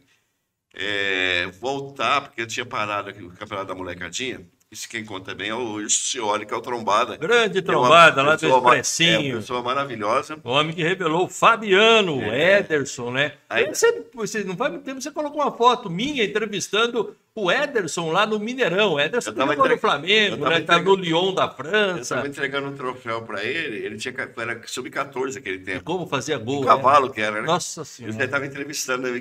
é 0.76 1.48
voltar, 1.60 2.22
porque 2.22 2.42
eu 2.42 2.48
tinha 2.48 2.66
parado 2.66 3.10
aqui 3.10 3.22
o 3.24 3.30
campeonato 3.30 3.68
da 3.68 3.76
molecadinha. 3.76 4.42
Isso 4.72 4.90
quem 4.90 5.06
conta 5.06 5.36
bem 5.36 5.50
é 5.50 5.56
o 5.56 5.88
Cioli, 5.88 6.48
que 6.48 6.54
é 6.54 6.58
o 6.58 6.62
Trombada. 6.62 7.16
Grande 7.16 7.60
É 7.60 7.62
trombada 7.62 8.24
lá 8.24 8.36
do 8.36 8.44
É, 8.48 8.50
Expressinho. 8.58 9.34
uma 9.36 9.40
pessoa 9.40 9.62
maravilhosa. 9.62 10.40
O 10.44 10.50
homem 10.50 10.74
que 10.74 10.82
revelou 10.82 11.26
o 11.26 11.30
Fabiano, 11.30 12.20
É. 12.24 12.58
Ederson, 12.62 13.12
né? 13.12 13.34
Aí- 13.48 13.68
Você, 13.68 14.04
você 14.16 14.44
não 14.44 14.58
faz 14.58 14.72
muito 14.72 14.84
tempo, 14.84 15.00
você 15.00 15.12
colocou 15.12 15.44
uma 15.44 15.52
foto 15.56 15.92
minha 15.92 16.24
entrevistando 16.24 17.16
o 17.36 17.52
Ederson 17.52 18.12
lá 18.12 18.26
no 18.26 18.40
Mineirão. 18.40 18.94
O 18.94 19.00
Ederson 19.00 19.32
Eu 19.32 19.36
tava 19.36 19.56
jogou 19.56 19.70
no 19.70 19.78
Flamengo, 19.78 20.36
eu 20.46 20.50
né? 20.50 20.62
Tá 20.62 20.74
no 20.76 20.82
entregando- 20.82 20.96
Lyon 20.96 21.34
da 21.34 21.46
Eu 21.46 21.52
França. 21.52 22.00
estava 22.02 22.28
entregando 22.28 22.68
um 22.70 22.76
troféu 22.76 23.22
para 23.24 23.44
ele, 23.44 23.78
ele 23.86 23.98
tinha, 23.98 24.14
era 24.14 24.62
sub-14 24.68 25.38
aquele 25.38 25.60
tempo. 25.60 25.84
Como 25.84 26.06
fazia 26.08 26.38
gol. 26.38 26.58
Um 26.58 26.62
né? 26.62 26.68
cavalo 26.68 27.10
que 27.12 27.22
era, 27.22 27.42
né? 27.42 27.48
Nossa 27.48 27.82
E 27.82 27.86
Você 27.86 28.04
Senhora. 28.04 28.26
estava 28.26 28.46
entrevistando, 28.46 29.08
eu 29.08 29.16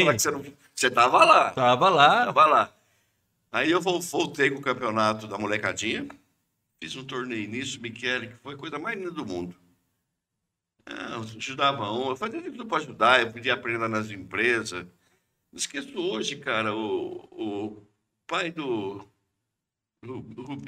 falar 0.00 0.14
que 0.14 0.22
Você, 0.22 0.30
não... 0.30 0.44
você 0.74 0.90
tava 0.90 1.24
lá. 1.24 1.50
Tava 1.50 1.88
lá. 1.88 2.26
Tava 2.26 2.46
lá. 2.46 2.72
Aí 3.52 3.70
eu 3.70 3.80
vol- 3.80 4.00
voltei 4.00 4.50
com 4.50 4.58
o 4.58 4.62
campeonato 4.62 5.26
da 5.26 5.38
molecadinha. 5.38 6.06
Fiz 6.82 6.94
um 6.96 7.04
torneio 7.04 7.48
nisso, 7.48 7.80
Michele, 7.80 8.28
que 8.28 8.34
foi 8.42 8.54
a 8.54 8.58
coisa 8.58 8.78
mais 8.78 8.98
linda 8.98 9.12
do 9.12 9.24
mundo. 9.24 9.54
Ah, 10.84 11.14
eu 11.14 11.20
ajudava 11.38 11.90
um, 11.90 12.10
eu 12.10 12.16
fazia 12.16 12.40
tudo 12.42 12.66
para 12.66 12.78
ajudar, 12.78 13.20
eu 13.20 13.32
podia 13.32 13.54
aprender 13.54 13.88
nas 13.88 14.10
empresas. 14.10 14.84
Não 15.52 15.58
esqueço 15.58 15.98
hoje, 15.98 16.36
cara, 16.36 16.74
o, 16.74 17.28
o 17.32 17.86
pai 18.26 18.50
do. 18.50 19.06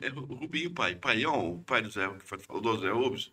É 0.02 0.08
Rubinho, 0.08 0.70
pai, 0.72 0.96
Paião, 0.96 1.52
o 1.54 1.62
pai 1.62 1.82
do 1.82 1.90
Zé, 1.90 2.08
que 2.08 2.26
falou 2.46 2.60
do 2.62 2.78
Zé 2.78 2.90
Rubens. 2.90 3.30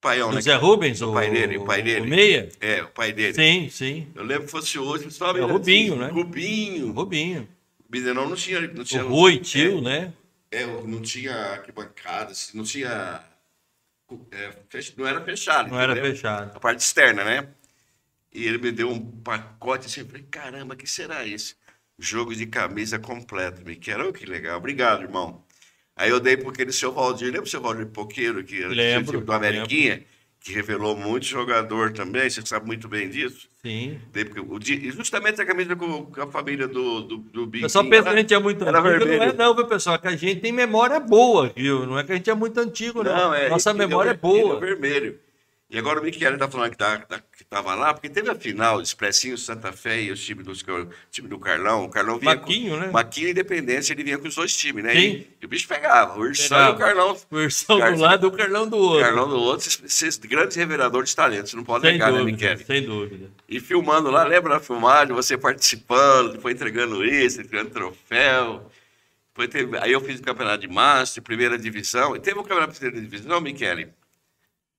Paião, 0.00 0.30
Do 0.30 0.36
né? 0.36 0.40
Zé 0.40 0.54
Rubens, 0.54 1.00
o, 1.02 1.12
pai 1.12 1.30
dele, 1.30 1.58
o 1.58 1.64
pai 1.64 1.82
dele. 1.82 2.06
o 2.06 2.08
Meia? 2.08 2.48
É, 2.60 2.82
o 2.82 2.88
pai 2.88 3.12
dele. 3.12 3.34
Sim, 3.34 3.68
sim. 3.70 4.08
Eu 4.14 4.24
lembro 4.24 4.44
que 4.44 4.50
fosse 4.50 4.78
hoje, 4.78 5.10
só 5.10 5.36
É 5.36 5.40
o 5.42 5.46
Rubinho, 5.46 5.96
né? 5.96 6.08
Rubinho. 6.08 6.92
Rubinho. 6.92 7.48
Mineirão 7.88 8.28
não 8.28 8.36
tinha. 8.36 8.60
Não 8.60 8.84
tinha 8.84 9.04
O 9.04 9.08
Rui, 9.08 9.38
tio, 9.38 9.80
né? 9.80 10.12
É, 10.50 10.66
não 10.66 11.00
tinha 11.02 11.34
arquibancada, 11.34 12.32
assim, 12.32 12.56
não 12.56 12.64
tinha. 12.64 13.22
é, 14.30 14.52
fech- 14.68 14.94
não 14.96 15.06
era 15.06 15.20
fechado. 15.24 15.70
Não 15.70 15.80
era 15.80 15.92
entendeu? 15.92 16.12
fechado. 16.12 16.56
A 16.56 16.60
parte 16.60 16.80
externa, 16.80 17.24
né? 17.24 17.48
E 18.36 18.46
ele 18.46 18.58
me 18.58 18.70
deu 18.70 18.90
um 18.90 19.00
pacote 19.00 19.86
assim, 19.86 20.02
eu 20.02 20.06
falei, 20.06 20.22
caramba, 20.30 20.76
que 20.76 20.86
será 20.86 21.24
isso? 21.24 21.56
Jogo 21.98 22.34
de 22.34 22.44
camisa 22.44 22.98
completo, 22.98 23.64
me 23.64 23.74
quero, 23.74 24.12
que 24.12 24.26
legal, 24.26 24.58
obrigado, 24.58 25.04
irmão. 25.04 25.42
Aí 25.96 26.10
eu 26.10 26.20
dei 26.20 26.36
para 26.36 26.50
aquele 26.50 26.70
seu 26.70 26.92
Valdir, 26.92 27.28
lembra 27.28 27.44
o 27.44 27.46
seu 27.46 27.62
Valdir 27.62 27.86
Poqueiro, 27.86 28.44
que 28.44 28.58
era 28.62 28.68
Lembro, 28.68 29.22
do 29.22 29.32
Ameriquinha, 29.32 30.04
que 30.38 30.52
revelou 30.52 30.94
muito 30.94 31.24
jogador 31.24 31.94
também, 31.94 32.28
você 32.28 32.44
sabe 32.44 32.66
muito 32.66 32.86
bem 32.86 33.08
disso. 33.08 33.48
Sim. 33.62 33.98
Dei 34.12 34.26
porque 34.26 34.40
o 34.40 34.60
justamente 34.92 35.40
a 35.40 35.46
camisa 35.46 35.74
com, 35.74 36.04
com 36.04 36.20
a 36.20 36.30
família 36.30 36.68
do, 36.68 37.00
do, 37.00 37.16
do 37.16 37.42
O 37.44 37.46
Biquinho. 37.46 37.62
pessoal 37.64 37.88
pensa 37.88 38.02
que 38.02 38.08
a 38.10 38.16
gente 38.16 38.34
é 38.34 38.38
muito 38.38 38.62
era 38.68 38.78
antigo. 38.80 39.06
Não 39.06 39.12
é 39.12 39.18
vermelho. 39.18 39.38
não, 39.38 39.54
viu, 39.54 39.66
pessoal? 39.66 39.98
Que 39.98 40.08
a 40.08 40.14
gente 40.14 40.42
tem 40.42 40.52
memória 40.52 41.00
boa, 41.00 41.50
viu? 41.56 41.86
Não 41.86 41.98
é 41.98 42.04
que 42.04 42.12
a 42.12 42.16
gente 42.16 42.28
é 42.28 42.34
muito 42.34 42.60
antigo, 42.60 43.02
não. 43.02 43.16
Não, 43.16 43.34
é, 43.34 43.48
Nossa 43.48 43.72
deu 43.72 43.88
memória 43.88 44.10
é 44.10 44.12
deu 44.12 44.20
boa. 44.20 44.60
vermelho. 44.60 45.18
E 45.68 45.76
agora 45.76 46.00
o 46.00 46.04
Michele 46.04 46.36
tá 46.38 46.48
falando 46.48 46.70
que, 46.70 46.76
tá, 46.76 46.96
tá, 46.98 47.20
que 47.36 47.42
tava 47.44 47.74
lá, 47.74 47.92
porque 47.92 48.08
teve 48.08 48.30
a 48.30 48.36
final, 48.36 48.80
Expressinho, 48.80 49.36
Santa 49.36 49.72
Fé 49.72 50.00
e 50.00 50.12
o 50.12 50.14
time 50.14 50.44
do, 50.44 50.52
o 50.52 50.88
time 51.10 51.26
do 51.26 51.40
Carlão. 51.40 51.84
O 51.84 51.88
Carlão 51.88 52.20
vinha 52.20 52.36
Maquinho, 52.36 52.74
com, 52.74 52.80
né? 52.80 52.90
Maquinho 52.92 53.26
e 53.26 53.30
Independência, 53.32 53.92
ele 53.92 54.04
vinha 54.04 54.16
com 54.16 54.28
os 54.28 54.36
dois 54.36 54.56
times, 54.56 54.84
né? 54.84 54.94
E, 54.96 55.28
e 55.42 55.44
o 55.44 55.48
bicho 55.48 55.66
pegava, 55.66 56.16
o 56.16 56.22
Ursão 56.22 56.56
Pegava. 56.56 56.70
e 56.70 56.74
o 56.74 56.78
Carlão. 56.78 57.16
O 57.32 57.36
Ursão 57.36 57.78
Car- 57.80 57.94
do 57.96 58.00
lado 58.00 58.26
e 58.26 58.28
o 58.28 58.30
Carlão 58.32 58.68
do 58.68 58.76
O 58.76 58.80
outro. 58.80 59.00
Carlão 59.02 59.28
do 59.28 59.36
outro, 59.40 59.68
esses, 59.84 60.16
grandes 60.18 60.56
reveladores 60.56 61.10
de 61.10 61.16
talentos, 61.16 61.52
não 61.54 61.64
pode 61.64 61.82
sem 61.82 61.92
negar, 61.94 62.12
né, 62.12 62.18
dúvida, 62.20 62.36
Michele? 62.36 62.64
sem 62.64 62.82
dúvida. 62.84 63.30
E 63.48 63.58
filmando 63.58 64.08
lá, 64.08 64.22
lembra 64.22 64.54
da 64.54 64.60
filmagem, 64.60 65.12
você 65.12 65.36
participando, 65.36 66.40
foi 66.40 66.52
entregando 66.52 67.04
isso, 67.04 67.40
entregando 67.40 67.70
troféu. 67.70 68.70
Foi 69.34 69.48
teve- 69.48 69.76
aí 69.78 69.90
eu 69.90 70.00
fiz 70.00 70.20
o 70.20 70.22
campeonato 70.22 70.60
de 70.60 70.68
Master, 70.68 71.22
primeira 71.24 71.58
divisão. 71.58 72.14
E 72.14 72.20
teve 72.20 72.38
o 72.38 72.42
campeonato 72.44 72.72
de 72.74 72.78
primeira 72.78 73.04
divisão, 73.04 73.40
Michele? 73.40 73.88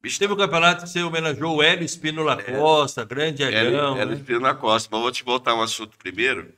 Bicho, 0.01 0.19
Teve 0.19 0.33
o 0.33 0.37
campeonato 0.37 0.83
que 0.83 0.89
você 0.89 1.01
homenageou 1.01 1.57
o 1.57 1.63
Hélio 1.63 1.83
Espínola 1.83 2.41
Costa, 2.41 3.03
grande 3.03 3.43
ela 3.43 4.05
né? 4.05 4.13
espirou 4.13 4.41
na 4.41 4.53
costa. 4.53 4.89
Mas 4.91 5.01
vou 5.01 5.11
te 5.11 5.23
voltar 5.23 5.55
um 5.55 5.61
assunto 5.61 5.97
primeiro, 5.97 6.53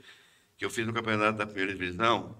que 0.57 0.65
eu 0.65 0.69
fiz 0.69 0.85
no 0.85 0.93
campeonato 0.93 1.37
da 1.37 1.45
primeira 1.45 1.73
divisão. 1.73 2.35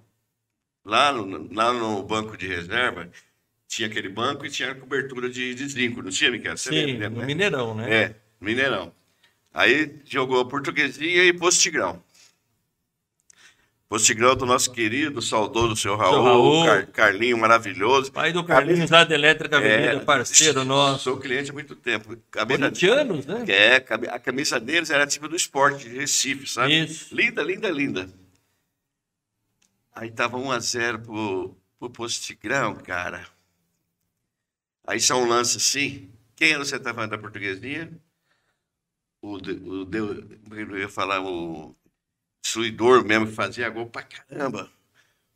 Lá 0.84 1.12
no, 1.12 1.54
lá 1.54 1.74
no 1.74 2.04
banco 2.04 2.36
de 2.38 2.48
reserva, 2.48 3.10
tinha 3.68 3.88
aquele 3.88 4.10
banco 4.10 4.46
e 4.46 4.50
tinha 4.50 4.74
cobertura 4.76 5.30
de, 5.30 5.54
de 5.54 5.68
zinco, 5.68 6.02
não 6.02 6.10
tinha? 6.10 6.32
Você 6.56 6.70
Sim, 6.70 6.86
lembra, 6.86 7.10
no 7.10 7.20
né? 7.20 7.26
Mineirão, 7.26 7.76
né? 7.76 7.94
É, 7.94 8.16
Mineirão. 8.42 8.92
Aí 9.54 10.00
jogou 10.06 10.46
Portuguesinha 10.46 11.24
e 11.24 11.34
Postigrão. 11.34 12.04
Postigrão 13.90 14.36
do 14.36 14.46
nosso 14.46 14.72
querido, 14.72 15.20
saudoso 15.20 15.76
seu 15.76 15.96
Raul, 15.96 16.24
Raul. 16.24 16.66
Car- 16.66 16.88
Carlinho 16.92 17.36
maravilhoso. 17.40 18.12
Pai 18.12 18.32
do 18.32 18.44
Carlinhos 18.44 18.92
lá 18.92 19.04
da 19.04 19.16
Elétrica 19.16 19.58
Avenida, 19.58 19.94
É, 19.94 20.00
parceiro 20.00 20.64
nosso. 20.64 21.06
Sou 21.06 21.18
cliente 21.18 21.50
há 21.50 21.54
muito 21.54 21.76
tempo. 21.76 22.16
Camisa, 22.30 22.60
Corintianos, 22.60 23.26
né? 23.26 23.44
é, 23.48 23.78
a 24.12 24.20
camisa 24.20 24.60
deles 24.60 24.92
era 24.92 25.08
tipo 25.08 25.28
do 25.28 25.36
esporte 25.36 25.90
de 25.90 25.96
Recife, 25.98 26.46
sabe? 26.46 26.84
Isso. 26.86 27.16
Linda, 27.16 27.42
linda, 27.42 27.68
linda. 27.72 28.10
Aí 29.92 30.12
tava 30.12 30.38
1x0 30.38 31.04
pro, 31.04 31.58
pro 31.80 31.90
Postigrão, 31.90 32.76
cara. 32.76 33.26
Aí 34.86 35.00
só 35.00 35.16
um 35.20 35.28
lance 35.28 35.58
assim. 35.58 36.12
Quem 36.36 36.52
era 36.52 36.62
o 36.62 36.66
centroavante 36.66 37.10
da 37.10 37.18
portuguesinha? 37.18 37.92
O, 39.20 39.40
de- 39.42 39.52
o, 39.68 39.84
Deu- 39.84 40.24
eu 40.52 40.78
ia 40.78 40.88
falar 40.88 41.22
o 41.22 41.76
destruidor 42.42 43.04
mesmo, 43.06 43.28
que 43.28 43.34
fazia 43.34 43.70
gol 43.70 43.88
pra 43.88 44.02
caramba. 44.04 44.70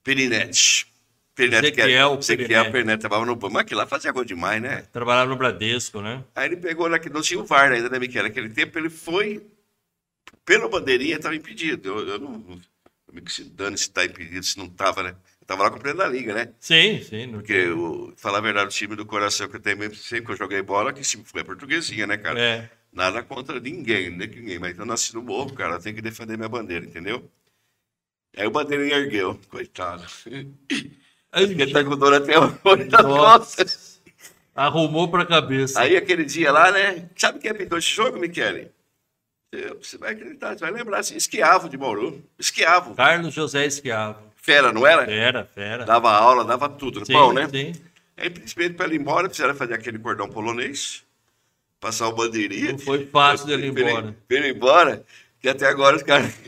Perinete. 0.03 0.87
Perinete, 1.35 1.71
que 1.71 1.81
era- 1.81 1.89
Ezequiel 1.91 2.19
Ezequiel 2.19 2.71
Perinete. 2.71 2.99
Trabalhava 3.01 3.25
no 3.25 3.35
banco. 3.35 3.53
Mas 3.53 3.61
aquilo 3.61 3.79
lá 3.79 3.87
fazia 3.87 4.11
gol 4.11 4.23
demais, 4.23 4.61
né? 4.61 4.83
Trabalhava 4.91 5.29
no 5.29 5.35
Bradesco, 5.35 6.01
né? 6.01 6.23
Aí 6.35 6.47
ele 6.47 6.57
pegou 6.57 6.87
lá 6.87 6.99
que 6.99 7.09
não 7.09 7.21
tinha 7.21 7.39
o 7.39 7.45
VAR 7.45 7.71
ainda, 7.71 7.89
né, 7.89 7.99
Miquel? 7.99 8.23
Naquele 8.23 8.49
tempo 8.49 8.77
ele 8.77 8.89
foi, 8.89 9.43
pela 10.45 10.67
bandeirinha, 10.69 11.15
estava 11.15 11.35
impedido. 11.35 11.89
Eu, 11.89 12.07
eu 12.07 12.19
não. 12.19 12.61
me 13.11 13.21
se 13.29 13.43
dane 13.45 13.77
se 13.77 13.83
está 13.85 14.05
impedido, 14.05 14.43
se 14.45 14.57
não 14.57 14.65
estava, 14.65 15.01
né? 15.03 15.09
Eu 15.09 15.43
estava 15.45 15.63
lá 15.63 15.71
cumprindo 15.71 16.01
a 16.01 16.07
liga, 16.07 16.33
né? 16.33 16.49
Sim, 16.59 17.01
sim. 17.01 17.29
Porque, 17.31 17.51
eu, 17.51 18.13
falar 18.15 18.37
a 18.37 18.41
verdade, 18.41 18.67
o 18.67 18.69
time 18.69 18.95
do 18.95 19.05
coração 19.05 19.47
que 19.49 19.55
eu 19.55 19.59
tenho, 19.59 19.77
mesmo, 19.77 19.95
sempre 19.95 20.27
que 20.27 20.31
eu 20.33 20.37
joguei 20.37 20.61
bola, 20.61 20.93
que 20.93 21.01
time 21.01 21.23
foi 21.25 21.43
portuguesinha, 21.43 22.05
né, 22.07 22.17
cara? 22.17 22.39
É. 22.39 22.69
Nada 22.93 23.23
contra 23.23 23.59
ninguém, 23.59 24.09
nem 24.11 24.27
ninguém. 24.27 24.59
Mas 24.59 24.77
eu 24.77 24.85
nasci 24.85 25.13
no 25.15 25.21
morro, 25.23 25.53
cara, 25.53 25.75
eu 25.75 25.79
tenho 25.79 25.95
que 25.95 26.01
defender 26.01 26.37
minha 26.37 26.49
bandeira, 26.49 26.85
entendeu? 26.85 27.29
Aí 28.37 28.45
o 28.45 28.51
bandeirinha 28.51 28.97
ergueu, 28.97 29.39
coitado. 29.49 30.03
Ele 30.25 31.73
tá 31.73 31.83
com 31.83 31.97
dor 31.97 32.13
até 32.13 32.37
hoje 32.37 32.85
nas 32.85 33.03
Nossa. 33.03 33.39
costas. 33.39 34.01
Arrumou 34.55 35.07
pra 35.09 35.25
cabeça. 35.25 35.79
Aí 35.81 35.97
aquele 35.97 36.23
dia 36.23 36.51
lá, 36.51 36.71
né? 36.71 37.09
Sabe 37.15 37.39
quem 37.39 37.49
apitou 37.49 37.77
esse 37.77 37.89
jogo, 37.89 38.19
Michele? 38.19 38.71
Você 39.79 39.97
vai 39.97 40.13
acreditar, 40.13 40.53
você 40.53 40.59
vai 40.59 40.71
lembrar 40.71 40.99
assim, 40.99 41.15
esquiavo 41.15 41.69
de 41.69 41.77
Bauru. 41.77 42.23
Esquiavo. 42.39 42.95
Carlos 42.95 43.33
José 43.33 43.65
Esquiavo. 43.65 44.19
Fera, 44.35 44.71
não 44.73 44.85
era? 44.85 45.05
Fera, 45.05 45.45
fera. 45.45 45.85
Dava 45.85 46.11
aula, 46.11 46.43
dava 46.43 46.67
tudo. 46.67 47.01
É. 47.01 47.05
Sim, 47.05 47.13
Bom, 47.13 47.33
né? 47.33 47.47
sim. 47.47 47.73
Aí, 48.17 48.29
principalmente 48.29 48.75
para 48.75 48.85
ele 48.87 48.95
ir 48.95 48.99
embora, 48.99 49.27
precisaram 49.27 49.55
fazer 49.55 49.73
aquele 49.73 49.97
cordão 49.97 50.27
polonês, 50.27 51.03
passar 51.83 52.07
o 52.07 52.13
bandeirinha. 52.13 52.71
Não 52.71 52.79
foi 52.79 53.05
fácil 53.05 53.45
dele 53.45 53.67
ir 53.67 53.69
ele- 53.77 53.81
embora. 53.91 54.15
ele 54.29 54.49
embora, 54.49 55.05
que 55.41 55.49
até 55.49 55.67
agora 55.67 55.97
os 55.97 56.03
caras. 56.03 56.33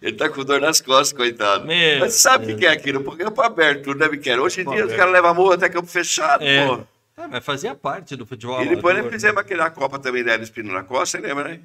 Ele 0.00 0.12
tá 0.16 0.28
com 0.28 0.44
dor 0.44 0.60
nas 0.60 0.80
costas, 0.80 1.12
coitado. 1.12 1.66
Meu 1.66 1.98
Mas 1.98 2.14
sabe 2.14 2.52
o 2.52 2.56
que 2.56 2.64
é 2.64 2.70
aquilo? 2.70 3.02
Porque 3.02 3.24
campo 3.24 3.42
aberto, 3.42 3.82
tudo, 3.82 3.98
né, 3.98 4.08
Miquel? 4.08 4.40
Hoje 4.40 4.60
em 4.60 4.70
dia 4.70 4.86
os 4.86 4.92
caras 4.94 5.12
levam 5.12 5.30
amor 5.32 5.54
até 5.54 5.68
campo 5.68 5.88
fechado, 5.88 6.44
É. 6.44 6.64
pô. 6.64 6.86
Ah, 7.16 7.26
mas 7.26 7.44
fazia 7.44 7.74
parte 7.74 8.14
do 8.14 8.24
futebol. 8.24 8.62
E 8.62 8.68
depois 8.68 8.96
nós 8.96 9.10
fizemos 9.10 9.38
aquela 9.38 9.68
Copa 9.68 9.98
também 9.98 10.22
da 10.22 10.34
Hélio 10.34 10.44
Espino 10.44 10.72
na 10.72 10.84
Costa, 10.84 11.18
você 11.18 11.26
lembra, 11.26 11.48
né? 11.48 11.60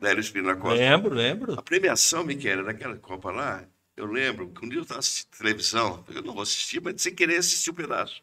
Da 0.00 0.10
Hélio 0.10 0.20
Espino 0.20 0.48
na? 0.48 0.56
Costa. 0.56 0.74
Lembro, 0.78 1.14
lembro. 1.14 1.54
A 1.56 1.62
premiação, 1.62 2.24
Miquel, 2.24 2.64
daquela 2.64 2.96
Copa 2.96 3.30
lá, 3.30 3.62
eu 3.96 4.06
lembro 4.06 4.48
que 4.48 4.66
um 4.66 4.68
dia 4.68 4.78
eu 4.80 4.82
estava 4.82 4.98
assistindo 4.98 5.30
televisão, 5.38 6.04
eu 6.12 6.22
não 6.22 6.34
vou 6.34 6.42
assistir, 6.42 6.80
mas 6.82 7.00
sem 7.00 7.14
querer 7.14 7.36
assistir 7.36 7.70
um 7.70 7.74
pedaço. 7.74 8.20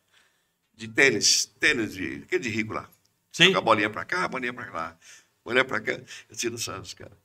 De 0.76 0.86
tênis, 0.86 1.46
tênis 1.62 1.94
de, 1.94 2.24
aquele 2.26 2.44
de 2.44 2.50
rico 2.50 2.74
lá. 2.74 2.90
Sim. 3.38 3.46
Joga 3.46 3.60
a 3.60 3.62
bolinha 3.62 3.90
pra 3.90 4.04
cá, 4.04 4.24
a 4.26 4.28
bolinha 4.28 4.52
pra 4.54 4.72
lá. 4.72 4.98
Bolinha 5.46 5.64
pra 5.64 5.80
cá. 5.80 5.92
Eu 6.30 6.36
tiro 6.36 6.58
Santos, 6.58 6.94
cara. 6.96 7.16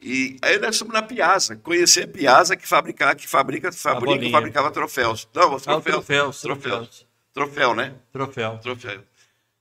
E 0.00 0.36
aí 0.42 0.58
nós 0.58 0.76
fomos 0.78 0.92
na 0.92 1.02
Piazza, 1.02 1.56
conhecer 1.56 2.04
a 2.04 2.08
Piazza 2.08 2.56
que 2.56 2.66
fabrica, 2.66 3.14
que 3.14 3.26
fabrica, 3.28 3.70
fabrica, 3.72 4.30
fabricava 4.30 4.70
troféus. 4.72 5.28
Não, 5.32 5.54
os 5.54 5.62
Ah, 5.62 5.72
troféus. 5.72 5.94
troféus, 6.04 6.40
troféus. 6.40 6.62
troféus. 6.72 7.06
Troféu, 7.32 7.74
né? 7.74 7.94
Troféu. 8.12 8.58
Troféu. 8.58 9.02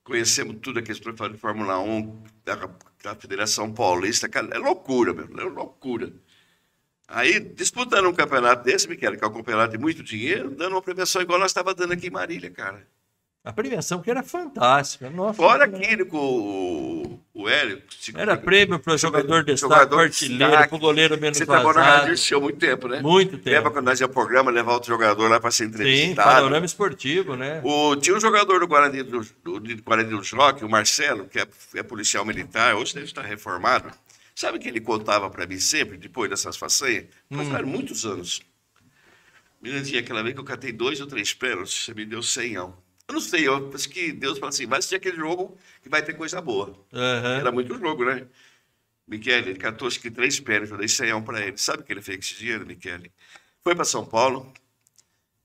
Conhecemos 0.04 0.58
tudo 0.62 0.80
aqueles 0.80 1.00
troféus 1.00 1.32
de 1.34 1.38
Fórmula 1.38 1.80
1, 1.80 2.24
da, 2.44 2.56
da 3.04 3.16
Federação 3.16 3.72
Paulista. 3.72 4.28
Cara, 4.28 4.48
é 4.54 4.58
loucura, 4.58 5.14
meu. 5.14 5.26
É 5.26 5.44
loucura. 5.44 6.12
Aí, 7.08 7.40
disputando 7.40 8.08
um 8.10 8.14
campeonato 8.14 8.64
desse, 8.64 8.88
Miquel, 8.90 9.16
que 9.18 9.24
é 9.24 9.28
um 9.28 9.34
campeonato 9.34 9.72
de 9.72 9.78
muito 9.78 10.02
dinheiro, 10.04 10.50
dando 10.52 10.74
uma 10.74 10.82
premiação 10.82 11.22
igual 11.22 11.38
nós 11.40 11.52
estávamos 11.52 11.78
dando 11.80 11.94
aqui 11.94 12.08
em 12.08 12.12
Marília, 12.12 12.50
cara. 12.50 12.88
A 13.46 13.54
premiação 13.54 14.02
que 14.02 14.10
era 14.10 14.24
fantástica. 14.24 15.08
Nossa, 15.08 15.36
Fora 15.36 15.66
aquele 15.66 16.04
com 16.04 16.18
o, 16.18 17.20
o 17.32 17.48
Hélio. 17.48 17.80
Era 18.16 18.36
prêmio 18.36 18.80
para 18.80 18.98
jogador 18.98 19.44
destaque, 19.44 19.72
Jogador 19.72 20.00
artilheiro, 20.00 20.52
para 20.68 20.76
o 20.76 20.80
goleiro 20.80 21.22
menos 21.22 21.38
Você 21.38 21.46
trabalhou 21.46 21.76
na 21.76 21.84
Rádio 21.84 22.38
há 22.38 22.40
muito 22.40 22.58
tempo, 22.58 22.88
né? 22.88 23.02
Muito 23.02 23.36
Lembra 23.36 23.52
tempo. 23.52 23.72
quando 23.72 23.86
nós 23.86 24.02
ia 24.02 24.08
programa, 24.08 24.50
levar 24.50 24.74
outro 24.74 24.90
jogador 24.90 25.30
lá 25.30 25.40
para 25.40 25.52
ser 25.52 25.66
Sim, 25.66 25.70
entrevistado? 25.70 26.28
panorama 26.28 26.66
esportivo, 26.66 27.36
né? 27.36 27.62
O, 27.64 27.96
tinha 27.96 28.18
um 28.18 28.20
jogador 28.20 28.60
do 28.60 28.68
Guarani 28.68 29.04
do, 29.04 29.22
do, 29.44 29.60
do 29.60 29.84
Guarani 29.84 30.10
do 30.10 30.22
Rock, 30.36 30.66
o 30.66 30.70
Marcelo, 30.70 31.28
que 31.28 31.38
é, 31.38 31.48
é 31.76 31.84
policial 31.84 32.26
militar, 32.26 32.76
hoje 32.76 32.96
deve 32.96 33.06
estar 33.06 33.22
reformado. 33.22 33.92
Sabe 34.34 34.58
que 34.58 34.68
ele 34.68 34.82
contava 34.82 35.30
para 35.30 35.46
mim 35.46 35.60
sempre, 35.60 35.98
depois 35.98 36.32
dessas 36.32 36.58
façanhas? 36.58 37.06
Hum. 37.30 37.38
Passaram 37.38 37.68
muitos 37.68 38.08
anos. 38.08 38.42
Mirandinha, 39.62 40.00
aquela 40.00 40.24
vez 40.24 40.34
que 40.34 40.42
eu 40.42 40.46
catei 40.46 40.72
dois 40.72 41.00
ou 41.00 41.06
três 41.06 41.32
pênaltis, 41.34 41.86
você 41.86 41.94
me 41.94 42.06
deu 42.06 42.24
senhão. 42.24 42.76
Eu 43.08 43.14
não 43.14 43.22
sei, 43.22 43.48
eu 43.48 43.72
acho 43.74 43.88
que 43.90 44.12
Deus 44.12 44.40
fala 44.40 44.50
assim, 44.50 44.66
vai 44.66 44.80
assistir 44.80 44.96
aquele 44.96 45.18
jogo 45.18 45.58
que 45.82 45.90
vai 45.90 46.02
ter 46.04 46.14
coisa 46.16 46.42
boa. 46.42 46.76
Aham. 46.92 47.40
Era 47.40 47.52
muito 47.52 47.78
jogo, 47.78 48.04
né? 48.06 48.26
Michele, 49.08 49.52
ele 49.52 49.60
catou 49.60 49.88
acho 49.88 50.00
que 50.00 50.10
três 50.10 50.40
pênaltis, 50.40 50.72
eu 50.72 50.78
dei 50.78 50.88
senhão 50.88 51.22
para 51.22 51.40
ele. 51.46 51.58
Sabe 51.58 51.84
o 51.84 51.86
que 51.86 51.94
ele 51.94 52.02
fez 52.02 52.18
com 52.18 52.24
esse 52.24 52.36
dinheiro, 52.36 52.66
Michele? 52.66 53.12
Foi 53.64 53.76
para 53.76 53.86
São 53.86 54.04
Paulo, 54.04 54.52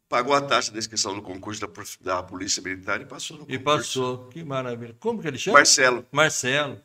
pagou 0.09 0.35
a 0.35 0.41
taxa 0.41 0.73
da 0.73 0.79
inscrição 0.79 1.15
no 1.15 1.21
concurso 1.23 1.61
da, 1.61 1.69
da 2.01 2.23
Polícia 2.23 2.63
Militar 2.63 3.01
e 3.03 3.05
passou 3.05 3.37
no 3.37 3.43
E 3.45 3.59
concurso. 3.59 3.65
passou. 3.65 4.29
Que 4.29 4.43
maravilha. 4.43 4.97
Como 4.99 5.21
que 5.21 5.29
ele 5.29 5.39
chama? 5.39 5.59
Marcelo. 5.59 6.07
Marcelo. 6.11 6.81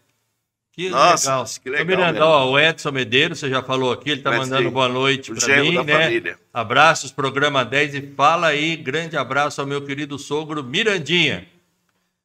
Que 0.76 0.90
Nossa, 0.90 1.30
legal. 1.30 1.46
que 1.64 1.70
legal 1.70 1.86
Miranda, 1.86 2.26
ó, 2.26 2.52
o 2.52 2.60
Edson 2.60 2.92
Medeiros, 2.92 3.40
você 3.40 3.50
já 3.50 3.64
falou 3.64 3.94
aqui, 3.94 4.10
ele 4.10 4.20
está 4.20 4.32
mandando 4.32 4.70
boa 4.70 4.90
noite 4.90 5.34
para 5.34 5.62
mim, 5.62 5.82
né? 5.86 6.04
família. 6.04 6.40
Abraços, 6.54 7.12
programa 7.14 7.64
10 7.64 7.96
e 7.96 8.02
fala 8.14 8.48
aí, 8.48 8.76
grande 8.76 9.16
abraço 9.16 9.62
ao 9.62 9.68
meu 9.68 9.82
querido 9.86 10.20
sogro 10.20 10.62
Mirandinha. 10.62 11.48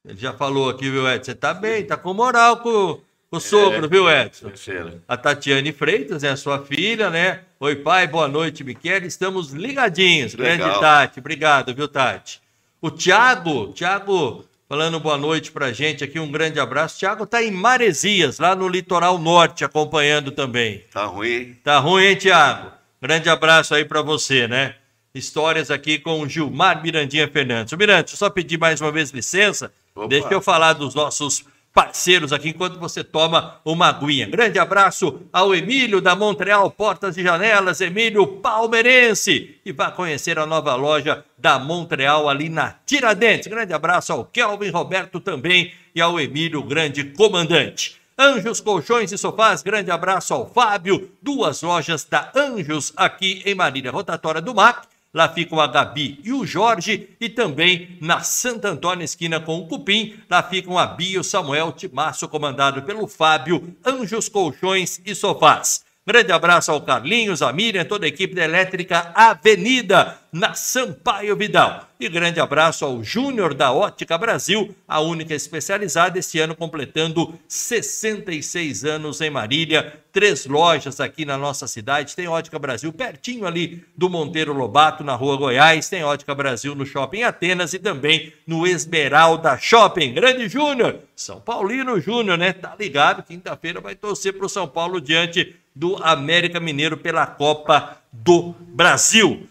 Ele 0.04 0.18
já 0.18 0.32
falou 0.32 0.68
aqui, 0.68 0.90
viu, 0.90 1.08
Edson? 1.08 1.26
Você 1.30 1.34
tá 1.36 1.54
bem, 1.54 1.84
tá 1.86 1.96
com 1.96 2.12
moral 2.12 2.56
com, 2.56 2.98
com 3.30 3.36
É. 3.36 3.36
o 3.36 3.40
sogro, 3.40 3.88
viu, 3.88 4.10
Edson? 4.10 4.48
Marcelo. 4.48 5.00
A 5.06 5.16
Tatiane 5.16 5.70
Freitas, 5.72 6.22
né, 6.24 6.30
a 6.30 6.36
sua 6.36 6.58
filha, 6.64 7.08
né? 7.08 7.42
Oi, 7.60 7.76
pai, 7.76 8.08
boa 8.08 8.26
noite, 8.26 8.64
Miquel. 8.64 9.04
Estamos 9.04 9.52
ligadinhos. 9.52 10.34
Grande 10.34 10.64
Legal. 10.64 10.80
Tati, 10.80 11.20
obrigado, 11.20 11.72
viu, 11.72 11.86
Tati? 11.86 12.40
O 12.82 12.90
Tiago, 12.90 13.72
Tiago, 13.74 14.44
falando 14.70 15.00
boa 15.00 15.18
noite 15.18 15.50
pra 15.50 15.72
gente 15.72 16.04
aqui, 16.04 16.20
um 16.20 16.30
grande 16.30 16.60
abraço. 16.60 16.96
Tiago 16.96 17.26
tá 17.26 17.42
em 17.42 17.50
Maresias, 17.50 18.38
lá 18.38 18.54
no 18.54 18.68
litoral 18.68 19.18
norte, 19.18 19.64
acompanhando 19.64 20.30
também. 20.30 20.84
Tá 20.92 21.06
ruim? 21.06 21.56
Tá 21.64 21.80
ruim, 21.80 22.04
hein, 22.04 22.14
Tiago? 22.14 22.70
Grande 23.02 23.28
abraço 23.28 23.74
aí 23.74 23.84
pra 23.84 24.00
você, 24.00 24.46
né? 24.46 24.76
Histórias 25.12 25.72
aqui 25.72 25.98
com 25.98 26.20
o 26.20 26.28
Gilmar 26.28 26.80
Mirandinha 26.80 27.26
Fernandes. 27.26 27.72
Eu 28.12 28.16
só 28.16 28.30
pedir 28.30 28.58
mais 28.58 28.80
uma 28.80 28.92
vez 28.92 29.10
licença. 29.10 29.72
Opa. 29.92 30.06
Deixa 30.06 30.28
eu 30.30 30.40
falar 30.40 30.74
dos 30.74 30.94
nossos 30.94 31.44
parceiros 31.72 32.32
aqui 32.32 32.50
enquanto 32.50 32.78
você 32.78 33.04
toma 33.04 33.60
uma 33.64 33.88
aguinha. 33.88 34.26
Grande 34.26 34.58
abraço 34.58 35.22
ao 35.32 35.54
Emílio 35.54 36.00
da 36.00 36.16
Montreal 36.16 36.70
Portas 36.70 37.16
e 37.16 37.22
Janelas, 37.22 37.80
Emílio 37.80 38.26
Palmeirense. 38.26 39.56
E 39.64 39.72
vá 39.72 39.90
conhecer 39.90 40.38
a 40.38 40.46
nova 40.46 40.74
loja 40.74 41.24
da 41.38 41.58
Montreal 41.58 42.28
ali 42.28 42.48
na 42.48 42.74
Tiradentes. 42.84 43.46
Grande 43.46 43.72
abraço 43.72 44.12
ao 44.12 44.24
Kelvin 44.24 44.70
Roberto 44.70 45.20
também 45.20 45.72
e 45.94 46.00
ao 46.00 46.18
Emílio, 46.18 46.62
grande 46.62 47.04
comandante. 47.04 48.00
Anjos 48.18 48.60
Colchões 48.60 49.10
e 49.12 49.16
Sofás, 49.16 49.62
grande 49.62 49.90
abraço 49.90 50.34
ao 50.34 50.46
Fábio, 50.46 51.10
duas 51.22 51.62
lojas 51.62 52.04
da 52.04 52.30
Anjos 52.36 52.92
aqui 52.94 53.42
em 53.46 53.54
Marília 53.54 53.90
Rotatória 53.90 54.42
do 54.42 54.54
Mar 54.54 54.82
Lá 55.12 55.28
ficam 55.28 55.58
a 55.58 55.66
Gabi 55.66 56.20
e 56.22 56.32
o 56.32 56.46
Jorge, 56.46 57.08
e 57.20 57.28
também 57.28 57.98
na 58.00 58.20
Santo 58.20 58.66
Antônio, 58.66 59.04
esquina 59.04 59.40
com 59.40 59.58
o 59.58 59.66
Cupim, 59.66 60.14
lá 60.30 60.40
ficam 60.40 60.78
a 60.78 60.86
Bia 60.86 61.16
e 61.16 61.18
o 61.18 61.24
Samuel 61.24 61.72
Timaço, 61.72 62.28
comandado 62.28 62.82
pelo 62.82 63.08
Fábio, 63.08 63.76
Anjos 63.84 64.28
Colchões 64.28 65.00
e 65.04 65.14
Sofás. 65.14 65.84
Grande 66.06 66.32
abraço 66.32 66.72
ao 66.72 66.80
Carlinhos, 66.80 67.42
a 67.42 67.52
Miriam, 67.52 67.84
toda 67.84 68.06
a 68.06 68.08
equipe 68.08 68.34
da 68.34 68.42
Elétrica 68.42 69.12
Avenida, 69.14 70.18
na 70.32 70.54
Sampaio 70.54 71.36
Vidal. 71.36 71.88
E 72.00 72.08
grande 72.08 72.40
abraço 72.40 72.86
ao 72.86 73.04
Júnior 73.04 73.52
da 73.52 73.70
Ótica 73.70 74.16
Brasil, 74.16 74.74
a 74.88 75.00
única 75.00 75.34
especializada, 75.34 76.18
esse 76.18 76.38
ano 76.38 76.56
completando 76.56 77.38
66 77.46 78.86
anos 78.86 79.20
em 79.20 79.28
Marília. 79.28 80.00
Três 80.10 80.46
lojas 80.46 81.00
aqui 81.00 81.26
na 81.26 81.36
nossa 81.36 81.66
cidade. 81.66 82.16
Tem 82.16 82.26
Ótica 82.26 82.58
Brasil 82.58 82.90
pertinho 82.92 83.46
ali 83.46 83.84
do 83.94 84.08
Monteiro 84.08 84.54
Lobato, 84.54 85.04
na 85.04 85.14
Rua 85.14 85.36
Goiás. 85.36 85.90
Tem 85.90 86.02
Ótica 86.02 86.34
Brasil 86.34 86.74
no 86.74 86.86
Shopping 86.86 87.24
Atenas 87.24 87.74
e 87.74 87.78
também 87.78 88.32
no 88.46 88.66
Esmeralda 88.66 89.58
Shopping. 89.58 90.14
Grande 90.14 90.48
Júnior, 90.48 91.00
São 91.14 91.38
Paulino 91.38 92.00
Júnior, 92.00 92.38
né? 92.38 92.54
Tá 92.54 92.74
ligado? 92.78 93.22
Quinta-feira 93.22 93.82
vai 93.82 93.94
torcer 93.94 94.32
para 94.32 94.46
o 94.46 94.48
São 94.48 94.66
Paulo 94.66 95.02
diante 95.02 95.54
do 95.74 95.96
América 96.02 96.58
Mineiro 96.60 96.96
pela 96.96 97.26
Copa 97.26 97.98
do 98.12 98.52
Brasil. 98.58 99.46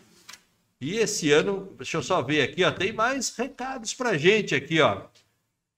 E 0.81 0.97
esse 0.97 1.31
ano, 1.31 1.73
deixa 1.77 1.97
eu 1.97 2.03
só 2.03 2.21
ver 2.21 2.41
aqui, 2.41 2.63
ó, 2.63 2.71
tem 2.71 2.93
mais 2.93 3.35
recados 3.35 3.93
pra 3.93 4.17
gente 4.17 4.55
aqui, 4.55 4.79
ó. 4.79 5.01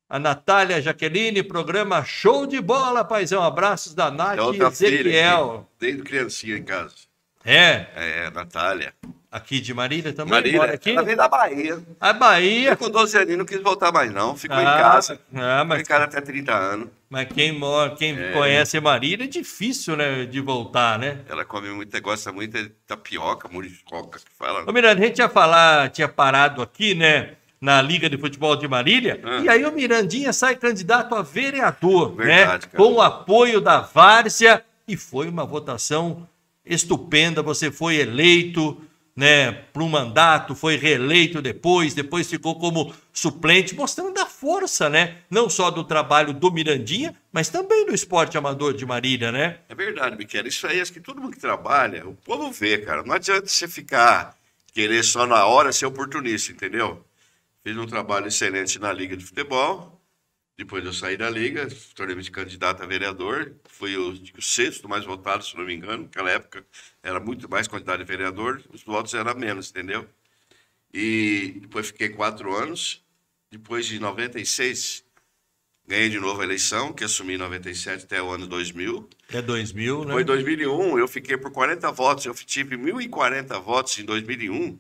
A 0.08 0.20
Natália 0.20 0.82
Jaqueline, 0.82 1.42
programa 1.42 2.04
Show 2.04 2.46
de 2.46 2.60
Bola, 2.62 3.04
paizão. 3.04 3.42
Abraços 3.42 3.94
da 3.96 4.12
Nath 4.12 4.38
É 4.40 4.68
Ezequiel. 4.68 5.68
Desde 5.80 6.02
criancinha 6.04 6.58
em 6.58 6.64
casa. 6.64 6.94
É, 7.46 7.86
É, 7.96 8.30
Natália. 8.30 8.94
aqui 9.32 9.62
de 9.62 9.74
Marília 9.74 10.12
também, 10.12 10.34
Marília, 10.34 10.60
mora 10.60 10.74
aqui. 10.74 10.92
ela 10.92 11.02
veio 11.04 11.16
da 11.18 11.30
Bahia. 11.30 11.82
A 12.00 12.12
Bahia. 12.14 12.72
Eu 12.72 12.78
com 12.78 12.90
12 12.90 13.18
aninhos 13.18 13.38
não 13.40 13.46
quis 13.46 13.62
voltar 13.62 13.92
mais 13.94 14.12
não, 14.12 14.36
ficou 14.36 14.58
em 14.60 14.66
Ah, 14.66 14.78
casa. 14.78 15.14
ah, 15.14 15.18
Ficou 15.62 15.66
mas, 15.66 15.82
em 15.82 15.86
casa 15.86 16.04
até 16.04 16.20
30 16.22 16.54
anos. 16.54 16.90
Mas 17.12 17.28
quem, 17.28 17.52
mora, 17.52 17.94
quem 17.94 18.16
conhece 18.32 18.80
Marília 18.80 19.26
é 19.26 19.28
difícil, 19.28 19.98
né, 19.98 20.26
de 20.26 20.40
voltar, 20.40 20.98
né? 20.98 21.20
Ela 21.28 21.44
come 21.44 21.70
muito, 21.70 22.02
gosta 22.02 22.32
muito 22.32 22.58
de 22.58 22.70
tapioca, 22.88 23.50
muriçoca, 23.50 24.18
que 24.20 24.32
fala. 24.40 24.64
Ô, 24.68 24.72
Miranda, 24.72 25.02
a 25.02 25.06
gente 25.06 25.20
ia 25.20 25.28
falar, 25.28 25.90
tinha 25.90 26.08
parado 26.08 26.62
aqui, 26.62 26.96
né, 26.96 27.34
na 27.60 27.82
Liga 27.82 28.10
de 28.10 28.18
Futebol 28.18 28.56
de 28.56 28.66
Marília, 28.68 29.20
Ah. 29.24 29.42
e 29.44 29.50
aí 29.50 29.66
o 29.66 29.72
Mirandinha 29.74 30.32
sai 30.32 30.56
candidato 30.56 31.14
a 31.14 31.22
vereador, 31.22 32.16
Verdade, 32.16 32.66
né, 32.66 32.72
cara. 32.72 32.78
com 32.78 32.94
o 32.94 33.02
apoio 33.02 33.60
da 33.60 33.82
Várzea, 33.82 34.64
e 34.88 34.96
foi 34.96 35.28
uma 35.28 35.46
votação 35.46 36.26
estupenda, 36.66 37.42
você 37.44 37.70
foi 37.70 37.98
eleito, 37.98 38.82
né, 39.16 39.52
para 39.52 39.84
um 39.84 39.90
mandato, 39.90 40.56
foi 40.56 40.78
reeleito 40.78 41.42
depois, 41.42 41.94
depois 41.94 42.30
ficou 42.30 42.58
como 42.58 42.94
suplente, 43.14 43.76
mostrando 43.76 44.18
a 44.20 44.26
força, 44.26 44.90
né, 44.90 45.18
não 45.30 45.50
só 45.50 45.70
do 45.70 45.84
trabalho 45.84 46.34
do 46.34 46.52
Mirandinha, 46.52 47.16
mas 47.32 47.50
também 47.50 47.86
do 47.86 47.94
esporte 47.94 48.38
amador 48.38 48.74
de 48.74 48.86
Marília, 48.86 49.32
né? 49.32 49.60
É 49.70 49.76
verdade, 49.76 50.18
Miquel. 50.18 50.48
Isso 50.48 50.66
aí, 50.68 50.82
acho 50.82 50.94
que 50.94 51.00
todo 51.00 51.22
mundo 51.22 51.34
que 51.34 51.40
trabalha, 51.40 52.08
o 52.08 52.16
povo 52.16 52.52
vê, 52.52 52.78
cara. 52.78 53.04
Não 53.04 53.14
adianta 53.14 53.48
você 53.48 53.68
ficar 53.68 54.36
querer 54.74 55.04
só 55.04 55.26
na 55.28 55.46
hora 55.46 55.72
ser 55.72 55.86
oportunista, 55.86 56.52
entendeu? 56.52 57.06
Fiz 57.64 57.78
um 57.78 57.86
trabalho 57.86 58.28
excelente 58.28 58.80
na 58.80 58.92
Liga 58.92 59.16
de 59.16 59.24
Futebol. 59.24 60.01
Depois 60.62 60.86
eu 60.86 60.94
saí 60.94 61.18
da 61.18 61.28
Liga, 61.28 61.68
tornei-me 61.96 62.24
candidato 62.30 62.84
a 62.84 62.86
vereador. 62.86 63.52
Fui 63.68 63.98
o, 63.98 64.12
o 64.38 64.42
sexto 64.44 64.88
mais 64.88 65.04
votado, 65.04 65.44
se 65.44 65.58
não 65.58 65.66
me 65.66 65.74
engano. 65.74 66.04
Naquela 66.04 66.30
época 66.30 66.64
era 67.02 67.20
muito 67.20 67.50
mais 67.50 67.68
quantidade 67.68 68.04
de 68.04 68.08
vereador, 68.08 68.62
os 68.72 68.84
votos 68.84 69.12
eram 69.16 69.34
menos, 69.34 69.72
entendeu? 69.72 70.08
E 70.94 71.58
depois 71.62 71.88
fiquei 71.88 72.10
quatro 72.10 72.56
anos. 72.56 73.04
Depois 73.50 73.88
de 73.88 74.00
96, 74.00 75.04
ganhei 75.88 76.10
de 76.10 76.20
novo 76.20 76.40
a 76.42 76.44
eleição, 76.44 76.94
que 76.94 77.04
assumi 77.04 77.34
em 77.34 77.38
97 77.40 78.06
até 78.06 78.22
o 78.22 78.30
ano 78.30 78.46
2000. 78.46 79.10
É 79.30 79.42
2000, 79.42 80.06
né? 80.06 80.14
Foi 80.14 80.22
em 80.22 80.26
2001, 80.26 81.00
eu 81.00 81.08
fiquei 81.08 81.38
por 81.38 81.52
40 81.52 81.92
votos. 81.92 82.26
Eu 82.26 82.36
tive 82.36 82.78
1.040 82.78 83.60
votos 83.60 83.98
em 83.98 84.06
2001. 84.06 84.78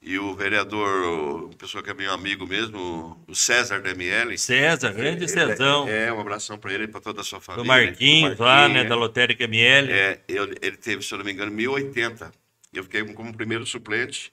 E 0.00 0.16
o 0.18 0.34
vereador, 0.34 1.52
pessoa 1.56 1.82
que 1.82 1.90
é 1.90 1.94
meu 1.94 2.12
amigo 2.12 2.46
mesmo, 2.46 3.22
o 3.26 3.34
César 3.34 3.80
da 3.82 3.90
ML. 3.90 4.38
César, 4.38 4.92
grande 4.92 5.24
ele- 5.24 5.28
Cezão. 5.28 5.88
É, 5.88 6.12
um 6.12 6.20
abração 6.20 6.56
para 6.56 6.72
ele 6.72 6.84
e 6.84 6.88
para 6.88 7.00
toda 7.00 7.20
a 7.20 7.24
sua 7.24 7.40
família. 7.40 7.64
Do 7.64 7.66
Marquinhos, 7.66 8.38
lá, 8.38 8.68
né? 8.68 8.80
é. 8.80 8.84
Da 8.84 8.94
Lotérica 8.94 9.44
ML. 9.44 9.90
É, 9.90 10.20
eu- 10.28 10.54
ele 10.62 10.76
teve, 10.76 11.02
se 11.02 11.12
eu 11.12 11.18
não 11.18 11.24
me 11.24 11.32
engano, 11.32 11.50
1080. 11.50 12.32
Eu 12.72 12.84
fiquei 12.84 13.04
como 13.12 13.34
primeiro 13.36 13.66
suplente. 13.66 14.32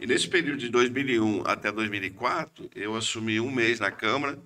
E 0.00 0.06
nesse 0.06 0.26
período 0.28 0.58
de 0.58 0.68
2001 0.70 1.42
até 1.46 1.70
2004, 1.70 2.70
eu 2.74 2.96
assumi 2.96 3.38
um 3.38 3.50
mês 3.50 3.78
na 3.78 3.90
Câmara. 3.90 4.32
Não 4.36 4.42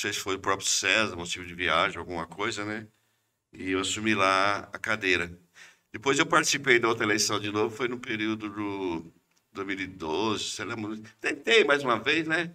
sei 0.00 0.12
se 0.12 0.20
foi 0.20 0.34
o 0.36 0.38
próprio 0.38 0.68
César, 0.68 1.16
motivo 1.16 1.46
de 1.46 1.54
viagem, 1.54 1.96
alguma 1.98 2.26
coisa, 2.26 2.64
né? 2.66 2.86
E 3.52 3.70
eu 3.72 3.80
assumi 3.80 4.14
lá 4.14 4.68
a 4.72 4.78
cadeira. 4.78 5.32
Depois 5.90 6.18
eu 6.18 6.26
participei 6.26 6.78
da 6.78 6.86
outra 6.88 7.04
eleição 7.06 7.40
de 7.40 7.50
novo, 7.50 7.74
foi 7.74 7.88
no 7.88 7.98
período 7.98 8.50
do 8.50 9.12
2012, 9.56 10.44
sei 10.44 10.64
lá, 10.64 10.76
muito- 10.76 11.02
tentei 11.20 11.64
mais 11.64 11.82
uma 11.82 11.98
vez, 11.98 12.26
né? 12.26 12.50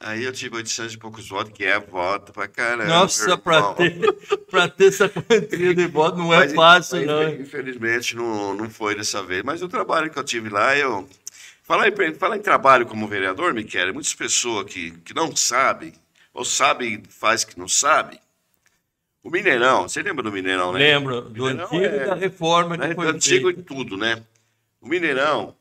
Aí 0.00 0.22
eu 0.24 0.32
tive 0.32 0.56
800 0.56 0.94
e 0.94 0.98
poucos 0.98 1.28
votos, 1.28 1.52
que 1.52 1.64
é 1.64 1.78
voto 1.78 2.32
pra 2.32 2.46
caramba. 2.46 2.86
Nossa, 2.86 3.36
pra 3.36 3.74
ter, 3.74 4.12
pra 4.48 4.68
ter 4.68 4.86
essa 4.88 5.08
quantia 5.08 5.74
de 5.74 5.86
voto 5.88 6.16
não 6.18 6.32
é 6.32 6.38
Mas, 6.38 6.52
fácil, 6.54 6.96
mas, 6.98 7.06
não. 7.06 7.28
Infelizmente 7.28 8.14
não, 8.14 8.54
não 8.54 8.70
foi 8.70 8.94
dessa 8.94 9.22
vez. 9.24 9.42
Mas 9.42 9.60
o 9.60 9.68
trabalho 9.68 10.08
que 10.10 10.18
eu 10.18 10.24
tive 10.24 10.48
lá, 10.48 10.76
eu. 10.76 11.08
Falar 11.64 11.88
em, 11.88 12.14
falar 12.14 12.36
em 12.36 12.40
trabalho 12.40 12.86
como 12.86 13.06
vereador, 13.08 13.52
Miquel, 13.52 13.92
muitas 13.92 14.14
pessoas 14.14 14.72
que, 14.72 14.92
que 15.00 15.12
não 15.12 15.34
sabem, 15.36 15.92
ou 16.32 16.44
sabem 16.44 17.02
faz 17.10 17.44
que 17.44 17.58
não 17.58 17.68
sabe. 17.68 18.18
O 19.22 19.30
Mineirão, 19.30 19.82
você 19.88 20.00
lembra 20.00 20.22
do 20.22 20.32
Mineirão, 20.32 20.72
né? 20.72 20.78
Lembro 20.78 21.22
do 21.22 21.44
Mineirão 21.44 21.64
antigo 21.66 21.84
é- 21.84 22.02
e 22.04 22.06
da 22.06 22.14
reforma 22.14 22.78
que 22.78 22.86
né, 22.86 22.94
foi 22.94 23.06
antigo 23.08 23.46
feita, 23.48 23.60
em 23.60 23.62
tudo, 23.64 23.96
né? 23.98 24.22
O 24.80 24.88
Mineirão, 24.88 25.54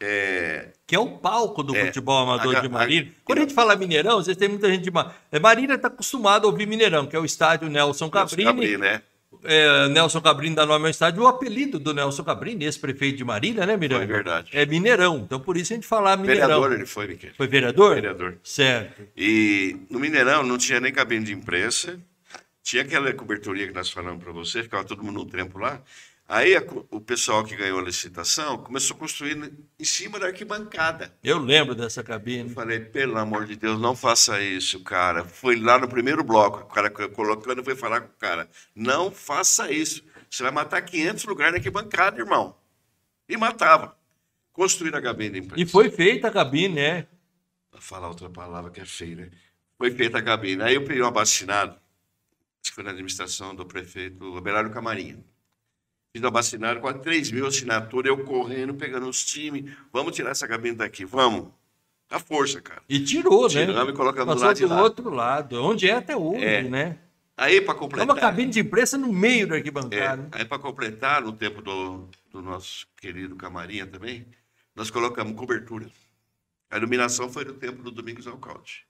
é, 0.00 0.68
que 0.86 0.94
é 0.94 0.98
o 0.98 1.06
palco 1.18 1.62
do 1.62 1.76
É, 1.76 1.86
futebol 1.86 2.18
amador 2.18 2.56
a- 2.56 2.60
de 2.60 2.66
a- 2.66 2.70
Marília. 2.70 3.12
Quando 3.24 3.38
a 3.38 3.42
gente 3.42 3.54
fala 3.54 3.76
Mineirão, 3.76 4.16
vocês 4.22 4.36
têm 4.36 4.48
muita 4.48 4.68
gente 4.68 4.82
de 4.82 4.90
Marília. 4.90 5.14
Marília 5.40 5.74
está 5.74 5.88
acostumada 5.88 6.46
a 6.46 6.50
ouvir 6.50 6.66
Mineirão, 6.66 7.06
que 7.06 7.14
é 7.14 7.18
o 7.18 7.24
estádio 7.24 7.68
Nelson 7.68 8.08
Cabrini. 8.08 8.44
Cabrini, 8.44 8.76
né? 8.78 9.02
É, 9.44 9.88
Nelson 9.88 10.20
Cabrini 10.20 10.54
dá 10.54 10.66
nome 10.66 10.84
ao 10.86 10.90
estádio. 10.90 11.22
O 11.22 11.26
apelido 11.26 11.78
do 11.78 11.94
Nelson 11.94 12.22
Cabrini, 12.24 12.64
ex-prefeito 12.64 13.16
de 13.18 13.24
Marília, 13.24 13.64
né, 13.64 13.76
Miranda? 13.76 14.04
Foi 14.04 14.14
verdade. 14.14 14.50
É 14.52 14.66
Mineirão. 14.66 15.18
Então, 15.18 15.40
por 15.40 15.56
isso 15.56 15.72
a 15.72 15.76
gente 15.76 15.86
fala 15.86 16.16
Mineirão. 16.16 16.46
Vereador 16.48 16.72
ele 16.72 16.84
foi, 16.86 17.06
Miquel. 17.06 17.30
Foi 17.36 17.46
vereador? 17.46 17.94
Vereador. 17.94 18.36
Certo. 18.42 19.02
E 19.16 19.76
no 19.88 19.98
Mineirão 20.00 20.42
não 20.42 20.58
tinha 20.58 20.80
nem 20.80 20.92
cabine 20.92 21.24
de 21.24 21.32
imprensa, 21.32 21.98
tinha 22.62 22.82
aquela 22.82 23.10
coberturia 23.14 23.66
que 23.66 23.72
nós 23.72 23.90
falamos 23.90 24.22
para 24.22 24.32
você, 24.32 24.62
ficava 24.62 24.84
todo 24.84 25.02
mundo 25.02 25.20
no 25.20 25.24
tempo 25.26 25.58
lá. 25.58 25.80
Aí 26.30 26.56
a 26.56 26.62
o 26.92 27.00
pessoal 27.00 27.42
que 27.42 27.56
ganhou 27.56 27.80
a 27.80 27.82
licitação 27.82 28.56
começou 28.58 28.94
a 28.94 29.00
construir 29.00 29.52
em 29.76 29.84
cima 29.84 30.16
da 30.16 30.26
arquibancada. 30.26 31.12
Eu 31.24 31.38
lembro 31.38 31.74
dessa 31.74 32.04
cabine. 32.04 32.48
Eu 32.48 32.54
falei, 32.54 32.78
pelo 32.78 33.18
amor 33.18 33.46
de 33.46 33.56
Deus, 33.56 33.80
não 33.80 33.96
faça 33.96 34.40
isso, 34.40 34.78
cara. 34.84 35.24
Foi 35.24 35.56
lá 35.56 35.76
no 35.76 35.88
primeiro 35.88 36.22
bloco, 36.22 36.60
o 36.60 36.66
cara 36.66 36.88
colocando 36.88 37.64
foi 37.64 37.74
falar 37.74 38.02
com 38.02 38.14
o 38.14 38.16
cara, 38.16 38.48
não 38.76 39.10
faça 39.10 39.72
isso. 39.72 40.04
Você 40.30 40.44
vai 40.44 40.52
matar 40.52 40.80
500 40.82 41.24
lugares 41.24 41.54
na 41.54 41.58
arquibancada, 41.58 42.20
irmão. 42.20 42.56
E 43.28 43.36
matava. 43.36 43.98
Construir 44.52 44.94
a 44.94 45.02
cabine 45.02 45.40
imprensa. 45.40 45.60
E 45.60 45.66
foi 45.66 45.90
feita 45.90 46.28
a 46.28 46.30
cabine, 46.30 46.76
né? 46.76 47.08
Vou 47.72 47.80
falar 47.80 48.06
outra 48.06 48.30
palavra 48.30 48.70
que 48.70 48.80
é 48.80 48.86
feia, 48.86 49.16
né? 49.16 49.30
Foi 49.76 49.90
feita 49.90 50.18
a 50.18 50.22
cabine. 50.22 50.62
Aí 50.62 50.76
eu 50.76 50.84
peguei 50.84 51.02
um 51.02 51.08
abacinado, 51.08 51.72
acho 51.72 52.70
que 52.70 52.72
foi 52.72 52.84
na 52.84 52.90
administração 52.90 53.52
do 53.52 53.66
prefeito 53.66 54.36
Abelardo 54.36 54.70
Camarinha. 54.70 55.18
Fiz 56.12 56.22
um 56.22 56.26
abacinado, 56.26 56.80
quase 56.80 56.98
3 57.00 57.30
mil 57.30 57.46
assinaturas, 57.46 58.08
eu 58.10 58.24
correndo, 58.24 58.74
pegando 58.74 59.08
os 59.08 59.24
times. 59.24 59.72
Vamos 59.92 60.14
tirar 60.14 60.30
essa 60.30 60.48
cabine 60.48 60.74
daqui, 60.76 61.04
vamos. 61.04 61.48
A 62.10 62.18
força, 62.18 62.60
cara. 62.60 62.82
E 62.88 62.98
tirou, 63.04 63.44
né? 63.48 63.66
Tiramos 63.66 63.94
e 63.94 63.96
colocamos 63.96 64.34
do 64.34 64.40
lado 64.42 64.56
de 64.56 64.66
lá. 64.66 64.82
outro 64.82 65.10
lado, 65.10 65.62
onde 65.62 65.88
é 65.88 65.92
até 65.94 66.16
hoje, 66.16 66.44
É. 66.44 66.62
né? 66.62 66.98
Aí, 67.36 67.60
para 67.60 67.74
É 67.74 67.78
completar. 67.78 68.06
uma 68.06 68.16
cabine 68.20 68.50
de 68.50 68.60
imprensa 68.60 68.98
no 68.98 69.12
meio 69.12 69.46
da 69.46 69.54
É, 69.54 69.58
arquibancada. 69.58 70.28
aí, 70.32 70.44
para 70.44 70.58
completar, 70.58 71.22
no 71.22 71.32
tempo 71.32 71.62
do, 71.62 72.08
do 72.30 72.42
nosso 72.42 72.86
querido 73.00 73.36
Camarinha 73.36 73.86
também, 73.86 74.26
nós 74.74 74.90
colocamos 74.90 75.34
cobertura. 75.36 75.86
A 76.68 76.76
iluminação 76.76 77.30
foi 77.30 77.44
no 77.44 77.54
tempo 77.54 77.82
do 77.82 77.90
Domingos 77.92 78.26
Alcalde. 78.26 78.84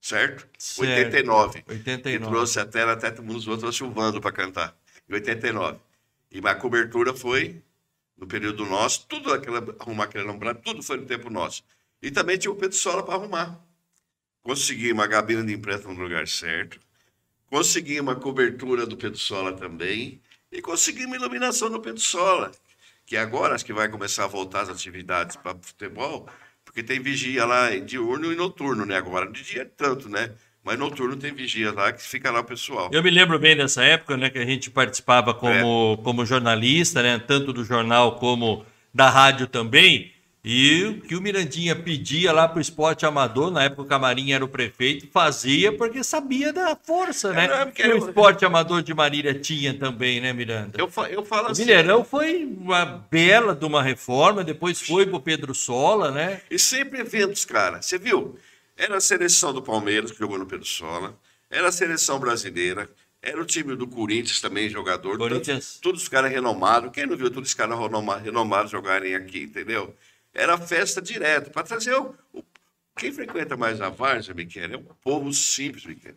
certo? 0.00 0.48
Certo. 0.58 0.88
89. 0.88 1.62
Que 1.62 1.72
89. 1.72 2.26
trouxe 2.32 2.58
até, 2.60 2.82
até 2.82 3.10
nos 3.20 3.46
outros 3.46 3.74
chuvando 3.76 4.20
para 4.20 4.32
cantar. 4.32 4.74
Em 5.08 5.12
89. 5.14 5.78
E 6.30 6.40
a 6.46 6.54
cobertura 6.54 7.14
foi 7.14 7.62
no 8.16 8.26
período 8.26 8.66
nosso, 8.66 9.06
tudo 9.06 9.32
aquela, 9.32 9.64
arrumar 9.78 10.04
aquele 10.04 10.24
lambrado, 10.24 10.60
tudo 10.62 10.82
foi 10.82 10.98
no 10.98 11.06
tempo 11.06 11.30
nosso. 11.30 11.62
E 12.02 12.10
também 12.10 12.36
tinha 12.36 12.50
o 12.50 12.56
Pedro 12.56 12.76
Sola 12.76 13.02
para 13.02 13.14
arrumar. 13.14 13.60
Consegui 14.42 14.92
uma 14.92 15.06
gabina 15.06 15.44
de 15.44 15.52
empréstimo 15.52 15.94
no 15.94 16.02
lugar 16.02 16.26
certo. 16.26 16.80
Consegui 17.46 18.00
uma 18.00 18.16
cobertura 18.16 18.86
do 18.86 18.96
Pedro 18.96 19.18
Sola 19.18 19.52
também. 19.52 20.20
E 20.50 20.62
consegui 20.62 21.04
uma 21.04 21.16
iluminação 21.16 21.68
no 21.68 21.80
Pedro 21.80 22.00
Sola. 22.00 22.50
Que 23.04 23.16
agora 23.16 23.54
acho 23.54 23.64
que 23.64 23.72
vai 23.72 23.88
começar 23.88 24.24
a 24.24 24.28
voltar 24.28 24.62
as 24.62 24.68
atividades 24.68 25.36
para 25.36 25.56
futebol, 25.60 26.28
porque 26.64 26.82
tem 26.82 27.00
vigia 27.00 27.46
lá 27.46 27.74
diurno 27.78 28.32
e 28.32 28.36
noturno, 28.36 28.84
né? 28.84 28.96
Agora 28.96 29.30
de 29.30 29.42
dia 29.42 29.62
é 29.62 29.64
tanto, 29.64 30.08
né? 30.08 30.34
Mas 30.68 30.78
noturno 30.78 31.16
tem 31.16 31.32
vigia 31.32 31.72
lá 31.72 31.90
que 31.90 32.02
fica 32.02 32.30
lá 32.30 32.40
o 32.40 32.44
pessoal. 32.44 32.90
Eu 32.92 33.02
me 33.02 33.08
lembro 33.08 33.38
bem 33.38 33.56
dessa 33.56 33.82
época, 33.82 34.18
né, 34.18 34.28
que 34.28 34.36
a 34.36 34.44
gente 34.44 34.70
participava 34.70 35.32
como, 35.32 35.96
como 36.04 36.26
jornalista, 36.26 37.02
né, 37.02 37.18
tanto 37.18 37.54
do 37.54 37.64
jornal 37.64 38.16
como 38.16 38.66
da 38.92 39.08
rádio 39.08 39.46
também. 39.46 40.12
E 40.44 40.84
o 40.84 41.00
que 41.00 41.16
o 41.16 41.22
Mirandinha 41.22 41.74
pedia 41.74 42.32
lá 42.32 42.46
pro 42.46 42.60
esporte 42.60 43.06
amador, 43.06 43.50
na 43.50 43.64
época 43.64 43.80
o 43.80 43.86
Camarim 43.86 44.32
era 44.32 44.44
o 44.44 44.48
prefeito, 44.48 45.06
fazia 45.10 45.72
porque 45.72 46.04
sabia 46.04 46.52
da 46.52 46.76
força, 46.76 47.32
né? 47.32 47.46
É, 47.46 47.64
porque 47.64 47.82
que 47.82 47.88
o 47.88 47.96
esporte 47.96 48.44
amador 48.44 48.82
de 48.82 48.92
Marília 48.92 49.32
tinha 49.32 49.72
também, 49.72 50.20
né, 50.20 50.34
Miranda? 50.34 50.72
Eu, 50.78 50.90
eu 51.08 51.24
falo 51.24 51.48
O 51.48 51.50
assim. 51.52 51.62
Mineirão 51.62 52.04
foi 52.04 52.44
uma 52.44 52.84
bela 53.10 53.54
de 53.54 53.64
uma 53.64 53.82
reforma, 53.82 54.44
depois 54.44 54.82
foi 54.82 55.06
pro 55.06 55.18
Pedro 55.18 55.54
Sola, 55.54 56.10
né? 56.10 56.42
E 56.50 56.58
sempre 56.58 57.00
eventos, 57.00 57.46
cara. 57.46 57.80
Você 57.80 57.98
viu? 57.98 58.38
Era 58.78 58.96
a 58.96 59.00
seleção 59.00 59.52
do 59.52 59.60
Palmeiras, 59.60 60.12
que 60.12 60.18
jogou 60.18 60.38
no 60.38 60.46
Pedro 60.46 60.64
Sola. 60.64 61.18
Era 61.50 61.68
a 61.68 61.72
seleção 61.72 62.18
brasileira. 62.18 62.88
Era 63.20 63.42
o 63.42 63.44
time 63.44 63.74
do 63.74 63.86
Corinthians 63.88 64.40
também, 64.40 64.68
jogador. 64.70 65.18
Corinthians. 65.18 65.64
Todos, 65.74 65.80
todos 65.80 66.02
os 66.02 66.08
caras 66.08 66.30
renomados. 66.30 66.92
Quem 66.92 67.04
não 67.04 67.16
viu 67.16 67.30
todos 67.30 67.48
os 67.48 67.54
caras 67.54 67.76
renoma- 67.78 68.18
renomados 68.18 68.70
jogarem 68.70 69.14
aqui, 69.16 69.42
entendeu? 69.42 69.94
Era 70.32 70.56
festa 70.56 71.02
direto. 71.02 71.50
Para 71.50 71.64
trazer 71.64 71.94
o, 71.94 72.14
o- 72.32 72.44
Quem 72.96 73.12
frequenta 73.12 73.56
mais 73.56 73.80
a 73.80 73.88
Várzea, 73.88 74.32
Miquel, 74.34 74.72
é 74.72 74.76
o 74.76 74.80
povo 75.02 75.32
simples, 75.32 75.84
Miquel. 75.84 76.14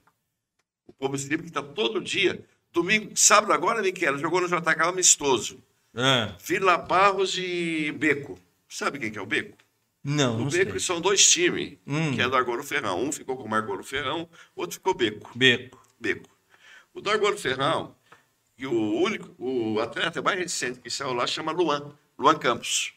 O 0.86 0.94
povo 0.94 1.18
simples 1.18 1.42
que 1.42 1.48
está 1.48 1.64
todo 1.64 2.00
dia. 2.00 2.40
Domingo, 2.72 3.12
sábado 3.16 3.52
agora, 3.54 3.82
Miquel, 3.82 4.18
jogou 4.20 4.40
no 4.40 4.48
JK 4.48 4.82
amistoso. 4.84 5.60
Ah, 5.96 6.36
Vila 6.46 6.78
Barros 6.78 7.36
e 7.38 7.92
Beco. 7.92 8.40
Sabe 8.70 9.00
quem 9.00 9.12
que 9.12 9.18
é 9.18 9.22
o 9.22 9.26
Beco? 9.26 9.58
Não, 10.04 10.36
O 10.36 10.40
não 10.40 10.50
Beco 10.50 10.72
sei. 10.72 10.80
são 10.80 11.00
dois 11.02 11.30
times, 11.30 11.78
Hum. 11.86 12.14
que 12.16 12.22
é 12.22 12.28
do 12.28 12.36
Argoro 12.36 12.64
Ferrão. 12.64 13.04
Um 13.04 13.12
ficou 13.12 13.38
com 13.38 13.48
o 13.50 13.56
Argoro 13.56 13.84
Ferrão, 13.84 14.28
outro 14.56 14.76
ficou 14.76 14.94
Beco. 14.94 15.32
Beco. 15.36 15.82
Beco. 16.00 16.30
O 16.94 17.02
do 17.02 17.10
Argoro 17.10 17.38
Ferrão, 17.38 17.96
e 18.58 18.66
o 18.68 18.74
único, 19.02 19.34
o 19.38 19.80
atleta 19.80 20.22
mais 20.22 20.38
recente 20.40 20.80
que 20.80 20.90
saiu 20.90 21.14
lá 21.14 21.26
chama 21.26 21.52
Luan, 21.52 21.94
Luan 22.18 22.38
Campos. 22.38 22.94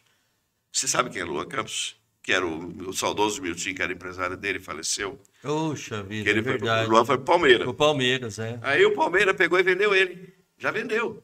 Você 0.72 0.88
sabe 0.88 1.10
quem 1.10 1.22
é 1.22 1.24
Luan 1.24 1.46
Campos? 1.46 1.96
Que 2.22 2.32
era 2.32 2.44
o, 2.46 2.88
o 2.88 2.92
saudoso 2.94 3.40
Milton, 3.42 3.74
que 3.74 3.82
era 3.82 3.92
empresário 3.92 4.36
dele, 4.36 4.58
faleceu. 4.58 5.20
Poxa 5.42 6.02
Que 6.02 6.08
vida, 6.08 6.30
é 6.30 6.32
ele 6.32 6.42
foi, 6.42 6.52
verdade. 6.52 6.86
o 6.86 6.90
Luan 6.90 7.04
foi 7.04 7.16
pro 7.16 7.26
Palmeiras. 7.26 7.68
O 7.68 7.74
Palmeiras, 7.74 8.38
é. 8.38 8.58
Aí 8.62 8.84
o 8.84 8.94
Palmeiras 8.94 9.36
pegou 9.36 9.58
e 9.58 9.62
vendeu 9.62 9.94
ele. 9.94 10.32
Já 10.56 10.70
vendeu. 10.70 11.22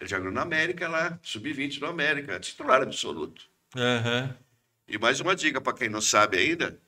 Ele 0.00 0.08
jogou 0.08 0.32
na 0.32 0.40
América 0.42 0.88
lá, 0.88 1.18
sub-20 1.22 1.80
no 1.80 1.86
América, 1.86 2.40
titular 2.40 2.82
absoluto. 2.82 3.44
Aham. 3.76 4.34
E 4.88 4.98
mais 4.98 5.20
uma 5.20 5.34
dica 5.34 5.60
para 5.60 5.72
quem 5.72 5.88
não 5.88 6.00
sabe 6.00 6.38
ainda: 6.38 6.78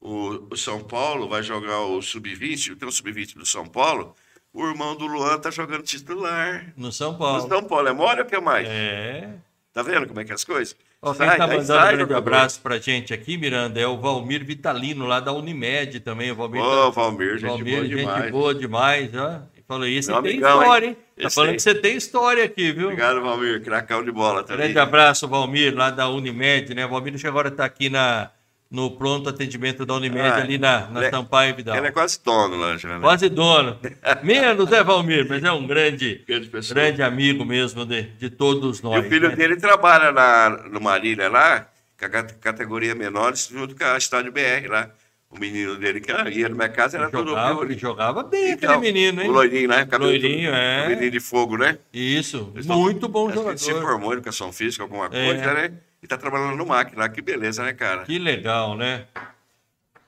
o, 0.00 0.48
o 0.50 0.56
São 0.56 0.82
Paulo 0.82 1.28
vai 1.28 1.42
jogar 1.42 1.80
o 1.80 2.00
sub-20, 2.02 2.76
tem 2.76 2.88
o 2.88 2.92
sub-20 2.92 3.34
do 3.34 3.46
São 3.46 3.66
Paulo. 3.66 4.14
O 4.52 4.66
irmão 4.68 4.94
do 4.94 5.06
Luan 5.06 5.38
tá 5.38 5.50
jogando 5.50 5.82
titular. 5.82 6.72
No 6.76 6.92
São 6.92 7.16
Paulo. 7.16 7.48
São 7.48 7.64
Paulo 7.64 7.88
é 7.88 7.92
mole 7.92 8.20
ou 8.20 8.26
que 8.26 8.36
é 8.36 8.40
mais? 8.40 8.68
É. 8.68 9.34
Tá 9.72 9.82
vendo 9.82 10.06
como 10.06 10.20
é 10.20 10.24
que 10.24 10.30
é 10.30 10.34
as 10.34 10.44
coisas? 10.44 10.76
Ó, 11.02 11.12
quem 11.12 11.26
Sai, 11.26 11.36
tá 11.36 11.46
mandando 11.46 11.66
sai, 11.66 11.94
um 11.94 11.96
grande 11.98 12.14
abraço 12.14 12.60
pra 12.60 12.78
gente 12.78 13.12
aqui, 13.12 13.36
Miranda, 13.36 13.80
é 13.80 13.86
o 13.86 13.98
Valmir 13.98 14.44
Vitalino, 14.44 15.04
lá 15.06 15.18
da 15.18 15.32
Unimed 15.32 16.00
também. 16.00 16.30
O 16.30 16.36
Valmir, 16.36 16.62
Ô, 16.62 16.92
Valmir, 16.92 17.36
gente 17.36 17.48
Valmir, 17.48 17.74
boa 17.74 17.84
gente 17.88 17.96
demais. 17.98 18.30
boa 18.30 18.54
demais, 18.54 19.14
ó. 19.14 19.42
E 19.64 19.66
Falou, 19.66 19.86
esse 19.86 20.10
Meu 20.10 20.22
tem 20.22 20.32
amigão, 20.32 20.60
história, 20.62 20.86
hein? 20.88 20.96
Tá 21.22 21.30
falando 21.30 21.50
aí. 21.50 21.56
que 21.56 21.62
você 21.62 21.74
tem 21.74 21.96
história 21.96 22.44
aqui, 22.44 22.72
viu? 22.72 22.84
Obrigado, 22.88 23.22
Valmir. 23.22 23.62
Cracão 23.62 24.04
de 24.04 24.12
bola 24.12 24.42
também. 24.42 24.64
Grande 24.64 24.78
abraço, 24.78 25.26
Valmir, 25.26 25.74
lá 25.74 25.90
da 25.90 26.08
Unimed, 26.08 26.74
né? 26.74 26.84
O 26.84 26.90
Valmir 26.90 27.14
agora 27.26 27.48
está 27.48 27.64
aqui 27.64 27.88
na, 27.88 28.30
no 28.70 28.90
pronto 28.90 29.30
atendimento 29.30 29.86
da 29.86 29.94
Unimed, 29.94 30.20
Ah, 30.28 30.36
ali 30.36 30.58
na, 30.58 30.86
na 30.88 31.00
ele 31.00 31.06
é- 31.06 31.10
Sampaio 31.10 31.54
Vidal. 31.56 31.76
Ela 31.76 31.86
é 31.86 31.90
quase 31.92 32.20
dono 32.22 32.56
lá, 32.58 32.76
já, 32.76 32.88
né? 32.90 33.00
Quase 33.00 33.28
dono. 33.30 33.78
Menos, 34.22 34.70
é, 34.70 34.82
Valmir? 34.84 35.26
Mas 35.28 35.42
é 35.42 35.50
um 35.52 35.66
grande, 35.66 36.22
Grande 36.28 36.50
grande 36.74 37.02
amigo 37.02 37.42
mesmo 37.42 37.86
de, 37.86 38.02
de 38.02 38.28
todos 38.28 38.80
E 38.80 38.84
nós. 38.84 39.06
o 39.06 39.08
filho 39.08 39.30
né? 39.30 39.34
dele 39.36 39.56
trabalha 39.56 40.12
na, 40.12 40.50
no 40.70 40.80
Marília 40.80 41.30
lá, 41.30 41.66
com 41.98 42.04
a 42.04 42.08
cate- 42.10 42.34
categoria 42.34 42.94
menores, 42.94 43.48
junto 43.50 43.74
com 43.74 43.84
a 43.84 43.96
Estádio 43.96 44.30
BR 44.30 44.68
lá. 44.68 44.90
O 45.34 45.40
menino 45.40 45.76
dele 45.76 46.00
que 46.00 46.10
ia 46.12 46.48
na 46.48 46.54
minha 46.54 46.68
casa 46.68 46.96
era 46.96 47.08
Ele 47.08 47.16
jogava, 47.26 47.54
meu. 47.54 47.64
ele 47.64 47.78
jogava 47.78 48.22
bem 48.22 48.52
Então, 48.52 48.70
aquele 48.74 48.92
menino, 48.92 49.20
hein? 49.22 49.28
O 49.28 49.32
loirinho, 49.32 49.68
né? 49.68 49.84
Cabelo 49.84 50.10
Loirinho, 50.10 50.50
tudo- 50.50 50.56
é. 50.56 50.84
O 50.86 50.88
menino 50.90 51.10
de 51.10 51.20
fogo, 51.20 51.56
né? 51.56 51.78
Isso, 51.92 52.52
Eles 52.54 52.66
tão- 52.66 52.80
muito 52.80 53.08
bom 53.08 53.28
ele 53.30 53.58
se 53.58 53.66
jogador. 53.66 53.82
formou 53.88 54.10
em 54.10 54.12
educação 54.14 54.52
física, 54.52 54.84
alguma 54.84 55.06
É. 55.06 55.08
coisa, 55.26 55.54
né? 55.54 55.72
E 56.02 56.06
tá 56.06 56.16
trabalhando 56.16 56.56
no 56.56 56.64
MAC 56.66 56.94
lá. 56.94 57.08
Que 57.08 57.20
beleza, 57.20 57.64
né, 57.64 57.72
cara? 57.72 58.02
Que 58.04 58.18
legal, 58.18 58.76
né? 58.76 59.06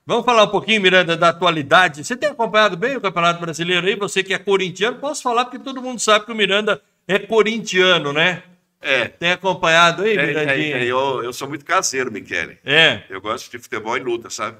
Vamos 0.07 0.24
falar 0.24 0.45
um 0.45 0.49
pouquinho, 0.49 0.81
Miranda, 0.81 1.16
da 1.16 1.31
atualidade. 1.31 2.05
Você 2.05 2.14
tem 2.16 2.29
acompanhado 2.29 2.77
bem 2.77 2.97
o 2.97 3.01
Campeonato 3.01 3.41
Brasileiro 3.41 3.85
aí? 3.87 3.97
Você 3.97 4.22
que 4.22 4.33
é 4.33 4.39
corintiano, 4.39 4.99
posso 4.99 5.20
falar 5.22 5.45
porque 5.47 5.59
todo 5.59 5.83
mundo 5.83 5.99
sabe 5.99 6.24
que 6.27 6.31
o 6.33 6.35
Miranda 6.37 6.81
é 7.09 7.18
corintiano, 7.18 8.12
né? 8.12 8.43
É. 8.81 9.07
Tem 9.09 9.33
acompanhado 9.33 10.03
aí, 10.05 10.16
É, 10.16 10.22
é, 10.22 10.27
Mirandinha? 10.27 10.77
é, 10.77 10.85
eu, 10.85 11.24
eu 11.24 11.33
sou 11.33 11.49
muito 11.49 11.64
caseiro, 11.64 12.12
Michele. 12.12 12.59
É, 12.64 13.01
Eu 13.11 13.20
gosto 13.20 13.51
de 13.51 13.59
futebol 13.59 13.97
e 13.97 14.01
luta, 14.01 14.31
sabe? 14.31 14.59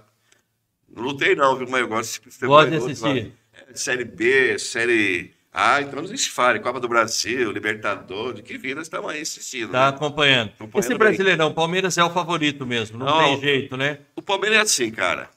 Não 0.89 1.03
lutei 1.03 1.35
não, 1.35 1.57
viu? 1.57 1.69
Mas 1.69 1.81
eu 1.81 1.89
gosto 1.89 2.13
de 2.23 2.31
futebol 2.31 2.57
Gosta 2.57 2.75
e 2.75 2.79
de 2.79 2.85
assistir? 2.93 3.33
É, 3.53 3.75
série 3.75 4.05
B, 4.05 4.59
série 4.59 5.35
A, 5.53 5.81
entramos 5.81 6.11
em 6.13 6.17
fale, 6.17 6.61
Copa 6.61 6.79
do 6.81 6.89
Brasil, 6.89 7.51
Libertadores, 7.51 8.41
que 8.43 8.57
vida 8.59 8.81
estamos 8.81 9.11
aí 9.11 9.21
assistindo. 9.23 9.73
tá 9.73 9.91
né? 9.91 9.97
acompanhando. 9.97 10.49
Acompanhando 10.51 10.79
Esse 10.79 10.89
bem. 10.91 10.99
Brasileirão, 10.99 11.53
Palmeiras 11.55 11.97
é 11.99 12.05
o 12.05 12.11
favorito 12.11 12.67
mesmo, 12.67 12.99
não, 12.99 13.07
Não. 13.07 13.25
tem 13.25 13.41
jeito, 13.41 13.77
né? 13.77 13.99
O 14.15 14.23
Palmeiras 14.23 14.59
é 14.59 14.61
assim, 14.63 14.91
cara. 14.91 15.31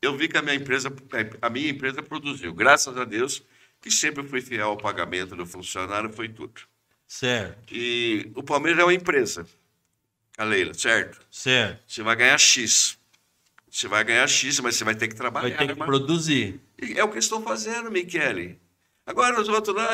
Eu 0.00 0.16
vi 0.16 0.28
que 0.28 0.36
a 0.36 0.42
minha 0.42 0.54
empresa, 0.54 0.92
a 1.42 1.50
minha 1.50 1.70
empresa 1.70 2.02
produziu. 2.02 2.52
Graças 2.54 2.96
a 2.96 3.04
Deus, 3.04 3.42
que 3.80 3.90
sempre 3.90 4.22
fui 4.22 4.40
fiel 4.40 4.68
ao 4.68 4.76
pagamento 4.76 5.34
do 5.34 5.44
funcionário, 5.46 6.12
foi 6.12 6.28
tudo. 6.28 6.60
Certo, 7.08 7.72
E 7.72 8.30
o 8.34 8.42
Palmeiras 8.42 8.80
é 8.80 8.84
uma 8.84 8.92
empresa, 8.94 9.46
a 10.36 10.42
Leila, 10.44 10.74
certo? 10.74 11.20
certo. 11.30 11.78
Você 11.86 12.02
vai 12.02 12.16
ganhar 12.16 12.36
X. 12.38 12.98
Você 13.76 13.88
vai 13.88 14.02
ganhar 14.02 14.26
X, 14.26 14.58
mas 14.60 14.74
você 14.74 14.84
vai 14.84 14.94
ter 14.94 15.06
que 15.06 15.14
trabalhar. 15.14 15.50
Vai 15.50 15.58
ter 15.58 15.66
que 15.66 15.72
irmão. 15.72 15.86
produzir. 15.86 16.58
E 16.80 16.98
é 16.98 17.04
o 17.04 17.10
que 17.10 17.18
estão 17.18 17.42
fazendo, 17.42 17.90
Michele. 17.90 18.58
Agora 19.04 19.38
os 19.38 19.50
outros 19.50 19.76
lá, 19.76 19.90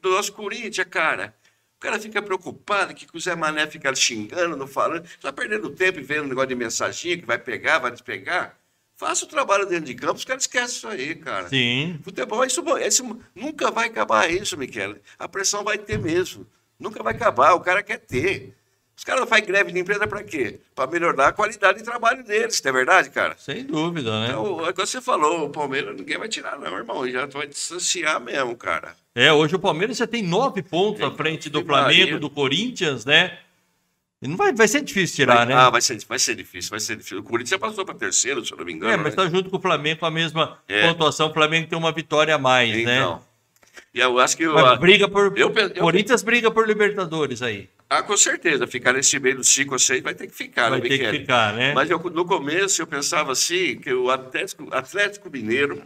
do 0.00 0.10
nosso 0.10 0.32
Corinthians, 0.32 0.86
cara. 0.88 1.34
O 1.76 1.80
cara 1.80 1.98
fica 1.98 2.22
preocupado 2.22 2.94
que 2.94 3.04
o 3.12 3.18
Zé 3.18 3.34
Mané 3.34 3.66
fica 3.66 3.92
xingando, 3.96 4.56
não 4.56 4.68
falando. 4.68 5.04
Está 5.06 5.32
perdendo 5.32 5.70
tempo 5.70 5.98
e 5.98 6.04
vendo 6.04 6.26
um 6.26 6.28
negócio 6.28 6.50
de 6.50 6.54
mensaginha 6.54 7.18
que 7.18 7.26
vai 7.26 7.36
pegar, 7.36 7.80
vai 7.80 7.90
despegar. 7.90 8.56
Faça 8.94 9.24
o 9.24 9.28
trabalho 9.28 9.66
dentro 9.66 9.86
de 9.86 9.94
campo, 9.96 10.14
os 10.14 10.24
caras 10.24 10.44
esquecem 10.44 10.76
isso 10.76 10.86
aí, 10.86 11.16
cara. 11.16 11.48
Sim, 11.48 11.98
Futebol, 12.04 12.44
isso, 12.44 12.62
isso 12.86 13.20
nunca 13.34 13.72
vai 13.72 13.88
acabar 13.88 14.30
isso, 14.30 14.56
Michele. 14.56 15.02
A 15.18 15.28
pressão 15.28 15.64
vai 15.64 15.78
ter 15.78 15.98
mesmo. 15.98 16.46
Nunca 16.78 17.02
vai 17.02 17.12
acabar, 17.12 17.54
o 17.54 17.60
cara 17.60 17.82
quer 17.82 17.98
ter. 17.98 18.54
Os 18.96 19.04
caras 19.04 19.28
fazem 19.28 19.44
greve 19.44 19.72
de 19.72 19.78
empresa 19.78 20.06
para 20.06 20.22
quê? 20.24 20.58
Para 20.74 20.90
melhorar 20.90 21.28
a 21.28 21.32
qualidade 21.32 21.78
de 21.78 21.84
trabalho 21.84 22.24
deles, 22.24 22.60
não 22.62 22.70
é 22.70 22.72
verdade, 22.72 23.10
cara? 23.10 23.36
sem 23.38 23.62
dúvida, 23.64 24.10
né? 24.20 24.28
Então, 24.30 24.64
é 24.66 24.70
o 24.70 24.72
que 24.72 24.80
você 24.86 25.00
falou, 25.02 25.44
o 25.44 25.50
Palmeiras 25.50 25.94
ninguém 25.94 26.16
vai 26.18 26.28
tirar, 26.28 26.58
não, 26.58 26.74
irmão. 26.76 27.08
Já 27.08 27.26
vai 27.26 27.46
distanciar 27.46 28.18
mesmo, 28.20 28.56
cara. 28.56 28.96
É, 29.14 29.30
hoje 29.32 29.54
o 29.54 29.58
Palmeiras 29.58 29.98
já 29.98 30.06
tem 30.06 30.22
nove 30.22 30.62
pontos 30.62 31.02
à 31.02 31.10
frente 31.10 31.50
do 31.50 31.62
Flamengo, 31.64 32.18
do 32.18 32.30
Corinthians, 32.30 33.04
né? 33.04 33.38
Não 34.22 34.34
vai, 34.36 34.50
vai 34.52 34.66
ser 34.66 34.80
difícil 34.80 35.16
tirar, 35.16 35.36
Vai- 35.36 35.46
né? 35.46 35.54
Ah, 35.54 35.68
vai 35.68 35.80
ser, 35.82 36.02
vai 36.08 36.18
ser 36.18 36.34
difícil, 36.34 36.70
vai 36.70 36.80
ser 36.80 36.96
difícil. 36.96 37.18
O 37.18 37.22
Corinthians 37.22 37.50
já 37.50 37.58
passou 37.58 37.84
para 37.84 37.94
terceiro, 37.94 38.44
se 38.44 38.50
eu 38.50 38.56
não 38.56 38.64
me 38.64 38.72
engano. 38.72 38.92
É, 38.92 38.96
mas 38.96 39.14
né? 39.14 39.22
tá 39.22 39.28
junto 39.28 39.50
com 39.50 39.58
o 39.58 39.60
Flamengo 39.60 40.00
com 40.00 40.06
a 40.06 40.10
mesma 40.10 40.58
É. 40.66 40.88
pontuação. 40.88 41.28
O 41.28 41.34
Flamengo 41.34 41.68
tem 41.68 41.78
uma 41.78 41.92
vitória 41.92 42.34
a 42.34 42.38
mais, 42.38 42.72
né? 42.82 42.96
Então. 42.96 43.22
E 43.94 44.00
eu 44.00 44.18
acho 44.18 44.36
que. 44.36 44.46
o- 44.48 44.54
Mas 44.54 44.78
briga 44.80 45.06
por. 45.06 45.36
eu 45.38 45.52
eu- 45.54 45.74
Corinthians 45.82 46.22
briga 46.22 46.50
por 46.50 46.66
Libertadores 46.66 47.42
aí. 47.42 47.68
Ah, 47.88 48.02
com 48.02 48.16
certeza, 48.16 48.66
ficar 48.66 48.92
nesse 48.92 49.18
meio 49.20 49.36
dos 49.36 49.48
5 49.48 49.72
ou 49.72 49.78
6 49.78 50.02
vai 50.02 50.14
ter 50.14 50.26
que 50.26 50.34
ficar, 50.34 50.70
Vai 50.70 50.80
né, 50.80 50.88
ter 50.88 50.98
que 50.98 51.18
ficar, 51.20 51.54
né? 51.54 51.72
Mas 51.72 51.88
eu, 51.88 51.98
no 51.98 52.24
começo 52.24 52.82
eu 52.82 52.86
pensava 52.86 53.30
assim, 53.30 53.78
que 53.78 53.92
o 53.92 54.10
Atlético, 54.10 54.74
Atlético 54.74 55.30
Mineiro, 55.30 55.82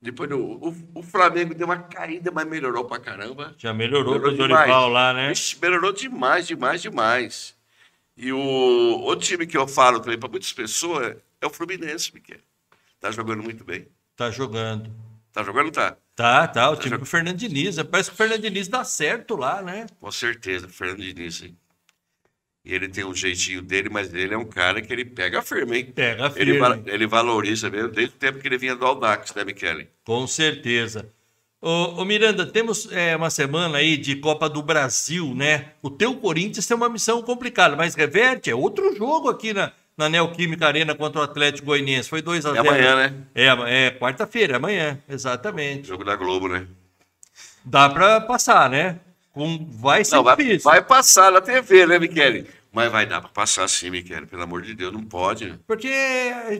depois 0.00 0.28
do, 0.28 0.38
o, 0.38 0.74
o 0.94 1.02
Flamengo 1.02 1.54
deu 1.54 1.66
uma 1.66 1.78
caída, 1.78 2.30
mas 2.30 2.46
melhorou 2.46 2.84
pra 2.84 2.98
caramba. 2.98 3.54
Já 3.58 3.74
melhorou 3.74 4.20
com 4.20 4.28
o 4.28 4.30
Melhorou 4.32 4.48
Dorival 4.48 4.88
lá, 4.88 5.12
né? 5.12 5.32
Ixi, 5.32 5.58
melhorou 5.60 5.92
demais, 5.92 6.46
demais, 6.46 6.80
demais. 6.80 7.54
E 8.16 8.32
o 8.32 8.38
outro 8.38 9.26
time 9.26 9.46
que 9.46 9.56
eu 9.56 9.66
falo 9.66 10.00
também 10.00 10.18
para 10.18 10.28
muitas 10.28 10.52
pessoas 10.52 11.16
é 11.40 11.46
o 11.46 11.50
Fluminense, 11.50 12.12
Miquel. 12.14 12.38
Tá 13.00 13.10
jogando 13.10 13.42
muito 13.42 13.64
bem. 13.64 13.86
Tá 14.16 14.30
jogando. 14.30 14.90
Tá 15.32 15.42
jogando, 15.42 15.70
tá? 15.70 15.96
Tá, 16.16 16.46
tá. 16.46 16.70
O 16.70 16.76
time 16.76 16.96
do 16.96 17.04
Fernando 17.06 17.36
Diniz. 17.36 17.76
Parece 17.82 18.10
que 18.10 18.14
o 18.14 18.16
Fernando 18.16 18.40
Diniz 18.42 18.68
dá 18.68 18.84
certo 18.84 19.36
lá, 19.36 19.60
né? 19.62 19.86
Com 20.00 20.10
certeza, 20.12 20.68
Fernando 20.68 21.00
Diniz, 21.02 21.42
hein? 21.42 21.56
E 22.64 22.72
ele 22.72 22.88
tem 22.88 23.04
um 23.04 23.14
jeitinho 23.14 23.60
dele, 23.60 23.90
mas 23.90 24.12
ele 24.14 24.32
é 24.32 24.38
um 24.38 24.44
cara 24.46 24.80
que 24.80 24.90
ele 24.92 25.04
pega 25.04 25.42
firme, 25.42 25.78
hein? 25.78 25.92
Pega 25.94 26.30
firme. 26.30 26.52
Ele, 26.52 26.58
va- 26.58 26.78
ele 26.86 27.06
valoriza 27.06 27.68
mesmo 27.68 27.90
desde 27.90 28.14
o 28.14 28.18
tempo 28.18 28.38
que 28.38 28.48
ele 28.48 28.56
vinha 28.56 28.74
do 28.74 28.86
Aldax, 28.86 29.34
né, 29.34 29.44
Michele? 29.44 29.88
Com 30.04 30.26
certeza. 30.26 31.12
Ô, 31.60 32.00
ô, 32.00 32.04
Miranda, 32.04 32.46
temos 32.46 32.90
é, 32.92 33.16
uma 33.16 33.28
semana 33.28 33.78
aí 33.78 33.96
de 33.98 34.16
Copa 34.16 34.48
do 34.48 34.62
Brasil, 34.62 35.34
né? 35.34 35.72
O 35.82 35.90
teu 35.90 36.14
Corinthians 36.16 36.66
tem 36.66 36.76
uma 36.76 36.88
missão 36.88 37.22
complicada, 37.22 37.74
mas 37.76 37.94
reverte, 37.94 38.50
é 38.50 38.54
outro 38.54 38.94
jogo 38.96 39.28
aqui 39.28 39.52
na, 39.52 39.72
na 39.96 40.08
Neoquímica 40.08 40.66
Arena 40.66 40.94
contra 40.94 41.20
o 41.20 41.24
Atlético 41.24 41.66
Goianiense. 41.66 42.08
Foi 42.08 42.20
2 42.22 42.44
a 42.46 42.50
É 42.50 42.52
0 42.54 42.68
amanhã, 42.68 42.96
né? 42.96 43.14
É, 43.34 43.46
é 43.86 43.90
quarta-feira, 43.90 44.56
amanhã, 44.56 44.98
exatamente. 45.08 45.88
Jogo 45.88 46.04
da 46.04 46.16
Globo, 46.16 46.48
né? 46.48 46.66
Dá 47.64 47.88
pra 47.88 48.20
passar, 48.20 48.68
né? 48.68 48.98
Com, 49.32 49.66
vai 49.70 50.04
ser 50.04 50.16
Não, 50.16 50.22
vai, 50.24 50.36
difícil. 50.36 50.70
vai 50.70 50.82
passar 50.82 51.32
na 51.32 51.40
TV, 51.40 51.86
né, 51.86 51.98
Michele? 51.98 52.48
Mas 52.74 52.90
vai 52.90 53.06
dar 53.06 53.20
pra 53.20 53.30
passar 53.30 53.68
sim, 53.68 53.88
Michele. 53.88 54.26
Pelo 54.26 54.42
amor 54.42 54.60
de 54.62 54.74
Deus, 54.74 54.92
não 54.92 55.04
pode. 55.04 55.46
né? 55.46 55.58
Porque 55.64 55.88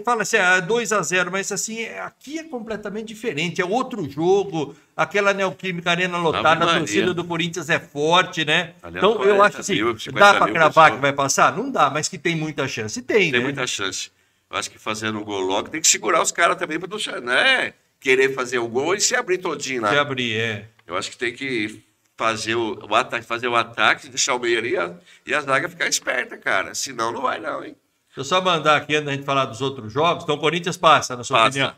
fala 0.05 0.23
assim, 0.23 0.37
ah, 0.37 0.61
2 0.61 0.93
a 0.93 1.03
0 1.03 1.31
mas 1.33 1.51
assim, 1.51 1.81
é- 1.83 2.01
aqui 2.01 2.39
é 2.39 2.45
completamente 2.45 3.09
diferente, 3.09 3.61
é 3.61 3.65
outro 3.65 4.09
jogo. 4.09 4.77
Aquela 4.97 5.35
Neoquímica 5.35 5.91
Arena 5.91 6.17
lotada, 6.17 6.65
a 6.65 6.79
torcida 6.79 7.13
do 7.13 7.25
Corinthians 7.25 7.69
é 7.69 7.81
forte, 7.81 8.45
né? 8.45 8.75
Ali 8.81 8.97
é 8.97 8.99
Então 8.99 9.11
eu 9.15 9.37
40 9.37 9.45
acho 9.45 9.61
assim, 9.61 9.75
mil, 9.75 9.99
50 9.99 10.21
dá 10.39 10.45
mil 10.45 10.55
cravar 10.55 10.93
que 10.93 10.99
vai 10.99 11.13
passar? 11.13 11.57
Não 11.57 11.69
dá, 11.69 11.91
mas 11.91 12.09
que 12.09 12.17
tem 12.17 12.37
muita 12.37 12.69
chance. 12.69 13.03
Tem, 13.03 13.33
Tem 13.33 13.33
né? 13.33 13.41
muita 13.41 13.67
chance. 13.67 14.13
Eu 14.49 14.57
acho 14.57 14.71
que 14.71 14.79
fazendo 14.79 15.19
o 15.21 15.25
gol 15.25 15.41
logo 15.41 15.69
tem 15.69 15.81
que 15.81 15.89
segurar 15.89 16.23
os 16.23 16.31
caras 16.31 16.57
também 16.57 16.79
pra 16.79 16.89
não 16.89 17.21
né? 17.23 17.75
querer 17.99 18.35
fazer 18.35 18.59
o 18.59 18.69
gol 18.69 18.95
e 18.95 19.01
se 19.01 19.17
abrir 19.17 19.39
todinho 19.39 19.83
lá. 19.83 19.91
Se 19.91 19.99
abrir, 19.99 20.37
é. 20.37 20.69
Eu 20.87 20.97
acho 20.97 21.11
que 21.11 21.17
tem 21.17 21.33
que 21.35 21.83
fazer 22.17 22.55
o, 22.55 22.79
o 22.89 22.95
ataque, 22.95 23.27
fazer 23.27 23.49
o 23.49 23.57
ataque, 23.57 24.09
deixar 24.09 24.35
o 24.35 24.39
meio 24.39 24.59
ali 24.59 24.71
e 24.73 24.77
a, 24.77 24.95
e 25.27 25.35
a 25.35 25.41
zaga 25.41 25.69
ficar 25.69 25.87
esperta, 25.89 26.37
cara. 26.37 26.75
Senão 26.75 27.13
não 27.13 27.23
vai 27.23 27.41
não, 27.41 27.65
hein? 27.65 27.77
Deixa 28.09 28.21
eu 28.21 28.25
só 28.25 28.41
mandar 28.41 28.77
aqui 28.77 28.95
antes 28.95 29.07
da 29.07 29.13
gente 29.13 29.25
falar 29.25 29.45
dos 29.47 29.61
outros 29.61 29.93
jogos. 29.93 30.23
Então 30.23 30.37
o 30.37 30.41
Corinthians 30.41 30.77
passa, 30.77 31.17
na 31.17 31.25
sua 31.25 31.39
Passa. 31.39 31.49
opinião. 31.49 31.75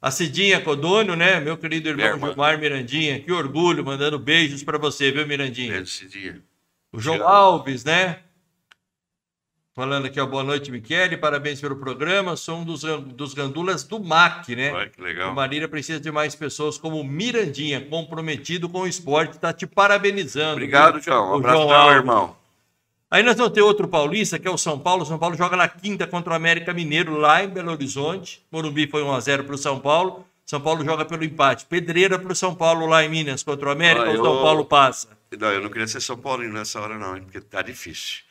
A 0.00 0.10
Cidinha 0.10 0.60
Codônio, 0.60 1.14
né? 1.14 1.40
Meu 1.40 1.58
querido 1.58 1.88
irmão 1.88 2.04
Minha 2.04 2.14
irmã. 2.14 2.28
Gilmar 2.28 2.58
Mirandinha, 2.58 3.20
que 3.20 3.30
orgulho, 3.32 3.84
mandando 3.84 4.18
beijos 4.18 4.62
pra 4.62 4.78
você, 4.78 5.10
viu, 5.10 5.26
Mirandinha? 5.26 5.78
Esse 5.78 6.06
dia. 6.06 6.40
O 6.92 7.00
João. 7.00 7.26
Alves, 7.26 7.84
né? 7.84 8.20
Falando 9.72 10.06
aqui, 10.06 10.20
ó, 10.20 10.26
boa 10.26 10.42
noite, 10.42 10.70
Michele, 10.70 11.16
parabéns 11.16 11.60
pelo 11.60 11.76
programa. 11.76 12.36
Sou 12.36 12.58
um 12.58 12.64
dos, 12.64 12.82
dos 12.82 13.34
gandulas 13.34 13.84
do 13.84 14.00
MAC, 14.00 14.56
né? 14.56 14.72
Olha 14.72 14.88
que 14.88 15.00
O 15.00 15.04
legal. 15.04 15.32
Marília 15.32 15.68
precisa 15.68 16.00
de 16.00 16.10
mais 16.10 16.34
pessoas 16.34 16.76
como 16.76 17.00
o 17.00 17.04
Mirandinha, 17.04 17.80
comprometido 17.80 18.68
com 18.68 18.80
o 18.80 18.86
esporte, 18.86 19.38
tá 19.38 19.52
te 19.52 19.68
parabenizando. 19.68 20.54
Obrigado, 20.54 20.94
viu? 20.94 21.02
João. 21.02 21.28
Um 21.28 21.32
O 21.32 21.36
abraço 21.36 21.62
João 21.62 21.84
meu 21.86 21.94
irmão. 21.94 22.36
Aí 23.08 23.22
nós 23.22 23.36
vamos 23.36 23.52
ter 23.52 23.62
outro 23.62 23.86
paulista, 23.86 24.38
que 24.40 24.46
é 24.46 24.50
o 24.50 24.58
São 24.58 24.78
Paulo. 24.78 25.02
O 25.02 25.06
São 25.06 25.18
Paulo 25.18 25.36
joga 25.36 25.56
na 25.56 25.68
quinta 25.68 26.06
contra 26.06 26.32
o 26.32 26.36
América 26.36 26.74
Mineiro, 26.74 27.16
lá 27.16 27.42
em 27.42 27.48
Belo 27.48 27.70
Horizonte. 27.70 28.42
Morumbi 28.50 28.88
foi 28.88 29.02
1x0 29.02 29.44
para 29.44 29.54
o 29.54 29.58
São 29.58 29.78
Paulo. 29.78 30.26
São 30.44 30.60
Paulo 30.60 30.84
joga 30.84 31.04
pelo 31.04 31.22
empate. 31.22 31.64
Pedreira 31.66 32.18
para 32.18 32.32
o 32.32 32.36
São 32.36 32.54
Paulo 32.56 32.86
lá 32.86 33.04
em 33.04 33.08
Minas 33.08 33.44
contra 33.44 33.68
o 33.68 33.72
América. 33.72 34.06
Ah, 34.06 34.12
o 34.12 34.16
São 34.16 34.42
Paulo 34.42 34.64
passa. 34.64 35.08
Não, 35.38 35.52
eu 35.52 35.60
não 35.60 35.70
queria 35.70 35.86
ser 35.86 36.00
São 36.00 36.16
Paulino 36.16 36.54
nessa 36.54 36.80
hora, 36.80 36.98
não, 36.98 37.20
porque 37.20 37.40
tá 37.40 37.62
difícil. 37.62 38.22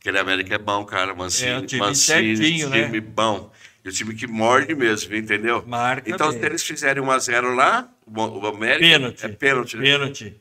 Aquele 0.00 0.18
América 0.18 0.54
é 0.54 0.58
bom, 0.58 0.84
cara. 0.84 1.14
Mancini, 1.14 1.50
É, 1.50 1.58
um 1.58 1.66
time 1.66 1.80
Mancini, 1.82 2.36
certinho, 2.36 2.68
né? 2.70 2.84
time 2.86 3.00
bom. 3.00 3.50
E 3.84 3.88
o 3.88 3.92
time 3.92 4.14
que 4.14 4.26
morde 4.26 4.74
mesmo, 4.74 5.14
entendeu? 5.14 5.62
Marca 5.66 6.10
então, 6.10 6.30
bem. 6.30 6.40
se 6.40 6.46
eles 6.46 6.62
fizerem 6.62 7.02
1x0 7.02 7.54
lá, 7.54 7.88
o 8.06 8.46
América. 8.46 8.80
Pênalti. 8.80 9.24
É 9.24 9.28
pênalti, 9.28 9.76
né? 9.76 9.82
Pênalti. 9.84 10.40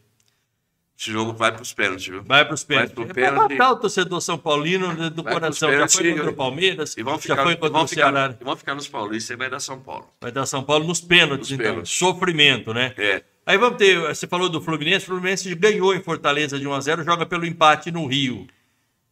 Esse 0.97 1.11
jogo 1.13 1.31
vai 1.31 1.53
pros 1.53 1.71
pênaltis, 1.73 2.05
viu? 2.07 2.21
Vai 2.23 2.43
para 2.43 2.53
os 2.55 2.63
Vai 2.65 2.85
pênaltis. 2.87 3.09
É 3.09 3.13
pênalti. 3.13 3.35
para 3.47 3.49
matar 3.57 3.71
o 3.71 3.75
torcedor 3.77 4.19
São 4.21 4.37
Paulino 4.37 4.91
né, 4.93 5.09
do 5.09 5.23
Vai 5.23 5.31
coração. 5.33 5.71
Já 5.71 5.87
foi 5.87 6.11
contra 6.13 6.29
o 6.29 6.33
Palmeiras, 6.33 6.97
E 6.97 7.03
vão 7.03 7.13
já 7.15 7.19
ficar, 7.21 7.43
foi 7.43 7.53
e 7.53 7.55
contra 7.55 7.69
vão 7.71 7.83
o 7.83 7.87
ficar, 7.87 8.11
Ceará. 8.11 8.35
e 8.39 8.43
vão 8.43 8.55
ficar 8.57 8.75
nos 8.75 8.87
paulistas 8.89 9.33
e 9.33 9.37
vai 9.37 9.49
dar 9.49 9.61
São 9.61 9.79
Paulo. 9.79 10.09
Vai 10.19 10.31
dar 10.33 10.45
São 10.45 10.61
Paulo 10.61 10.85
nos 10.85 10.99
pênaltis, 10.99 11.51
Nos 11.51 11.51
então. 11.51 11.65
pênaltis. 11.71 11.91
Sofrimento, 11.93 12.73
né? 12.73 12.93
É. 12.97 13.21
Aí 13.45 13.57
vamos 13.57 13.77
ter, 13.77 13.97
você 13.97 14.27
falou 14.27 14.49
do 14.49 14.61
Fluminense, 14.61 15.05
o 15.05 15.07
Fluminense 15.07 15.55
ganhou 15.55 15.95
em 15.95 16.03
Fortaleza 16.03 16.59
de 16.59 16.67
1 16.67 16.73
a 16.73 16.81
0 16.81 17.03
joga 17.05 17.25
pelo 17.25 17.45
empate 17.45 17.89
no 17.91 18.05
Rio. 18.05 18.45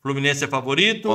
Fluminense 0.02 0.43
é 0.43 0.48
favorito, 0.48 1.10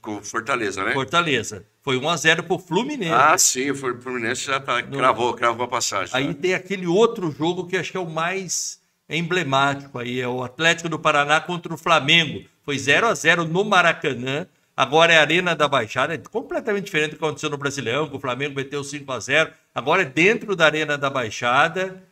Com, 0.00 0.22
Fortaleza, 0.22 0.82
né? 0.82 0.92
Fortaleza. 0.92 1.64
Foi 1.82 1.96
1 1.96 2.08
a 2.08 2.16
0 2.16 2.42
pro 2.44 2.58
Fluminense. 2.58 3.12
Ah, 3.12 3.36
sim, 3.38 3.70
o 3.70 3.76
Fluminense 3.76 4.46
já 4.46 4.58
tá, 4.58 4.82
cravou, 4.82 5.34
cravou 5.34 5.64
a 5.66 5.68
passagem. 5.68 6.10
Aí 6.16 6.26
já. 6.28 6.34
tem 6.34 6.54
aquele 6.54 6.86
outro 6.86 7.30
jogo 7.30 7.66
que 7.66 7.76
acho 7.76 7.90
que 7.90 7.96
é 7.96 8.00
o 8.00 8.08
mais 8.08 8.80
emblemático 9.08 9.98
aí, 9.98 10.20
é 10.20 10.26
o 10.26 10.42
Atlético 10.42 10.88
do 10.88 10.98
Paraná 10.98 11.40
contra 11.40 11.72
o 11.72 11.78
Flamengo. 11.78 12.44
Foi 12.62 12.78
0 12.78 13.06
a 13.06 13.14
0 13.14 13.44
no 13.44 13.64
Maracanã. 13.64 14.46
Agora 14.76 15.12
é 15.12 15.18
a 15.18 15.20
Arena 15.20 15.54
da 15.54 15.68
Baixada, 15.68 16.14
é 16.14 16.18
completamente 16.18 16.86
diferente 16.86 17.10
do 17.10 17.18
que 17.18 17.24
aconteceu 17.24 17.48
no 17.48 17.56
Brasileirão, 17.56 18.08
que 18.08 18.16
o 18.16 18.20
Flamengo 18.20 18.56
meteu 18.56 18.82
5 18.82 19.12
a 19.12 19.20
0 19.20 19.52
Agora 19.72 20.02
é 20.02 20.04
dentro 20.04 20.56
da 20.56 20.64
Arena 20.64 20.98
da 20.98 21.08
Baixada. 21.08 22.02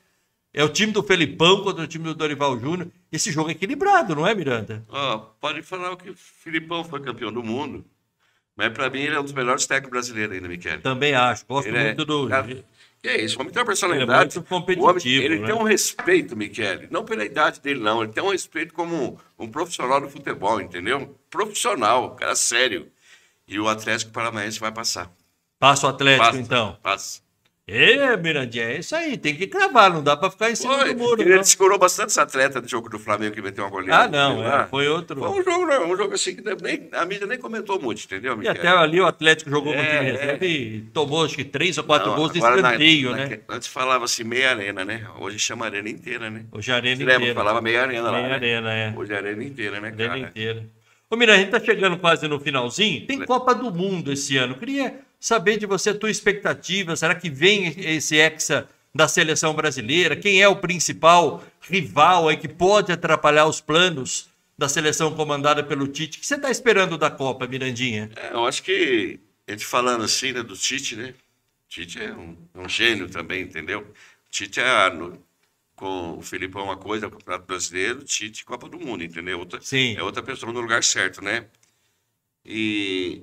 É 0.54 0.62
o 0.62 0.68
time 0.68 0.92
do 0.92 1.02
Felipão 1.02 1.62
contra 1.62 1.82
o 1.84 1.86
time 1.86 2.04
do 2.04 2.14
Dorival 2.14 2.58
Júnior. 2.58 2.88
Esse 3.10 3.32
jogo 3.32 3.48
é 3.48 3.52
equilibrado, 3.52 4.14
não 4.14 4.26
é, 4.26 4.34
Miranda? 4.34 4.84
Ó, 4.88 5.18
pode 5.40 5.62
falar 5.62 5.96
que 5.96 6.10
o 6.10 6.14
Filipão 6.14 6.84
foi 6.84 7.00
campeão 7.00 7.32
do 7.32 7.42
mundo, 7.42 7.84
mas 8.54 8.70
para 8.72 8.90
mim 8.90 9.00
ele 9.00 9.14
é 9.14 9.20
um 9.20 9.22
dos 9.22 9.32
melhores 9.32 9.66
técnicos 9.66 9.90
brasileiros 9.90 10.34
ainda, 10.34 10.48
Michele. 10.48 10.82
Também 10.82 11.14
acho. 11.14 11.46
Gosto 11.46 11.68
Ele 11.68 11.78
é- 11.78 11.84
muito 11.84 12.04
do. 12.04 12.28
Cara, 12.28 12.64
Que 13.02 13.08
é 13.08 13.20
isso, 13.24 13.36
o 13.36 13.40
homem 13.40 13.52
tem 13.52 13.60
uma 13.60 13.64
Ele 13.64 13.66
é 13.66 13.66
personalidade. 13.72 14.36
muito 14.36 14.50
O 14.50 14.54
homem- 14.54 14.76
competitivo. 14.78 15.24
ele 15.24 15.38
né? 15.40 15.46
tem 15.46 15.54
um 15.54 15.62
respeito, 15.62 16.36
Michele, 16.36 16.86
não 16.90 17.02
pela 17.04 17.24
idade 17.24 17.58
dele, 17.60 17.80
não. 17.80 18.02
Ele 18.02 18.12
tem 18.12 18.22
um 18.22 18.30
respeito 18.30 18.74
como 18.74 18.94
um, 19.38 19.44
um 19.44 19.48
profissional 19.50 20.00
do 20.02 20.08
futebol, 20.10 20.60
entendeu? 20.60 21.18
Profissional, 21.30 22.14
cara 22.14 22.36
sério. 22.36 22.88
E 23.48 23.58
o 23.58 23.68
Atlético 23.68 24.12
Paranaense 24.12 24.60
vai 24.60 24.70
passar. 24.70 25.10
Passa 25.58 25.86
o 25.86 25.90
Atlético, 25.90 26.26
Passa, 26.26 26.38
então. 26.38 26.78
Passa. 26.82 27.21
É, 27.64 28.16
Mirandinha, 28.16 28.64
é 28.64 28.78
isso 28.80 28.94
aí. 28.96 29.16
Tem 29.16 29.36
que 29.36 29.46
cravar, 29.46 29.88
não 29.92 30.02
dá 30.02 30.16
pra 30.16 30.28
ficar 30.28 30.50
em 30.50 30.54
cima 30.56 30.78
Foi, 30.80 30.92
do 30.94 30.98
muro. 30.98 31.22
ele 31.22 31.36
não. 31.36 31.44
segurou 31.44 31.78
bastante 31.78 32.08
esse 32.10 32.18
atleta 32.20 32.60
do 32.60 32.68
jogo 32.68 32.88
do 32.88 32.98
Flamengo 32.98 33.34
que 33.34 33.40
meteu 33.40 33.62
uma 33.62 33.70
goleada. 33.70 34.04
Ah, 34.04 34.28
não, 34.30 34.44
é, 34.44 34.66
foi 34.66 34.88
outro. 34.88 35.16
Foi 35.20 35.28
um 35.40 35.44
jogo, 35.44 35.66
não, 35.66 35.90
um 35.92 35.96
jogo 35.96 36.12
assim 36.12 36.34
que 36.34 36.42
nem, 36.42 36.88
a 36.92 37.04
mídia 37.04 37.24
nem 37.24 37.38
comentou 37.38 37.80
muito, 37.80 38.04
entendeu, 38.04 38.32
E 38.34 38.38
Michele? 38.38 38.58
até 38.58 38.68
ali 38.68 39.00
o 39.00 39.06
Atlético 39.06 39.48
jogou 39.48 39.72
com 39.72 39.78
o 39.78 39.82
É, 39.82 39.86
time 39.86 40.08
é. 40.08 40.12
reserva 40.12 40.44
e 40.44 40.80
tomou 40.92 41.24
acho 41.24 41.36
que 41.36 41.44
três 41.44 41.78
ou 41.78 41.84
quatro 41.84 42.08
Não, 42.10 42.16
gols 42.16 42.32
de 42.32 42.38
agora 42.38 42.60
na- 42.60 42.68
escanteio, 42.70 43.10
na- 43.12 43.16
né? 43.28 43.40
Antes 43.48 43.68
falava 43.68 44.04
assim 44.06 44.24
meia 44.24 44.50
arena, 44.50 44.84
né? 44.84 45.06
Hoje 45.20 45.38
chama 45.38 45.64
arena 45.66 45.88
inteira, 45.88 46.28
né? 46.30 46.44
Hoje 46.50 46.72
a 46.72 46.74
arena 46.74 46.96
Você 46.96 47.04
lembra? 47.04 47.16
inteira. 47.20 47.34
Falava 47.34 47.60
meia 47.60 47.82
arena 47.82 48.10
lá. 48.10 48.12
Meia 48.12 48.28
né? 48.28 48.34
arena, 48.34 48.72
é. 48.74 48.92
Hoje 48.96 49.12
é 49.12 49.16
arena 49.16 49.44
inteira, 49.44 49.80
né, 49.80 49.88
Arena 49.88 50.08
cara? 50.08 50.18
inteira. 50.18 50.66
Ô, 51.08 51.16
Mira, 51.16 51.34
a 51.34 51.36
gente 51.36 51.50
tá 51.50 51.60
chegando 51.60 51.96
quase 51.98 52.26
no 52.26 52.40
finalzinho. 52.40 53.06
Tem 53.06 53.20
Copa 53.24 53.54
do 53.54 53.70
Mundo 53.70 54.10
esse 54.12 54.36
ano. 54.36 54.56
Queria 54.56 54.94
saber 55.22 55.56
de 55.56 55.66
você 55.66 55.90
a 55.90 55.94
tua 55.94 56.10
expectativa. 56.10 56.96
Será 56.96 57.14
que 57.14 57.30
vem 57.30 57.68
esse 57.78 58.16
Hexa 58.16 58.68
da 58.92 59.06
seleção 59.06 59.54
brasileira? 59.54 60.16
Quem 60.16 60.42
é 60.42 60.48
o 60.48 60.56
principal 60.56 61.44
rival 61.60 62.28
aí 62.28 62.36
que 62.36 62.48
pode 62.48 62.90
atrapalhar 62.90 63.46
os 63.46 63.60
planos 63.60 64.28
da 64.58 64.68
seleção 64.68 65.14
comandada 65.14 65.62
pelo 65.62 65.86
Tite? 65.86 66.18
O 66.18 66.20
que 66.20 66.26
você 66.26 66.34
está 66.34 66.50
esperando 66.50 66.98
da 66.98 67.08
Copa, 67.08 67.46
Mirandinha? 67.46 68.10
É, 68.16 68.32
eu 68.32 68.44
acho 68.44 68.64
que, 68.64 69.20
a 69.46 69.52
gente 69.52 69.64
falando 69.64 70.02
assim, 70.02 70.32
né, 70.32 70.42
do 70.42 70.56
Tite, 70.56 70.96
né? 70.96 71.14
Tite 71.68 72.02
é 72.02 72.12
um, 72.12 72.36
é 72.54 72.58
um 72.58 72.68
gênio 72.68 73.08
também, 73.08 73.42
entendeu? 73.42 73.86
Tite 74.28 74.58
é, 74.58 74.90
no- 74.90 75.22
com 75.76 76.18
o 76.18 76.22
Filipão 76.22 76.64
uma 76.64 76.76
coisa, 76.76 77.06
o 77.06 77.10
Campeonato 77.10 77.46
Brasileiro, 77.46 78.02
Tite 78.02 78.44
Copa 78.44 78.68
do 78.68 78.78
Mundo, 78.78 79.04
entendeu? 79.04 79.38
Outra, 79.38 79.60
Sim. 79.60 79.94
É 79.96 80.02
outra 80.02 80.22
pessoa 80.22 80.52
no 80.52 80.60
lugar 80.60 80.82
certo, 80.82 81.22
né? 81.22 81.46
E 82.44 83.22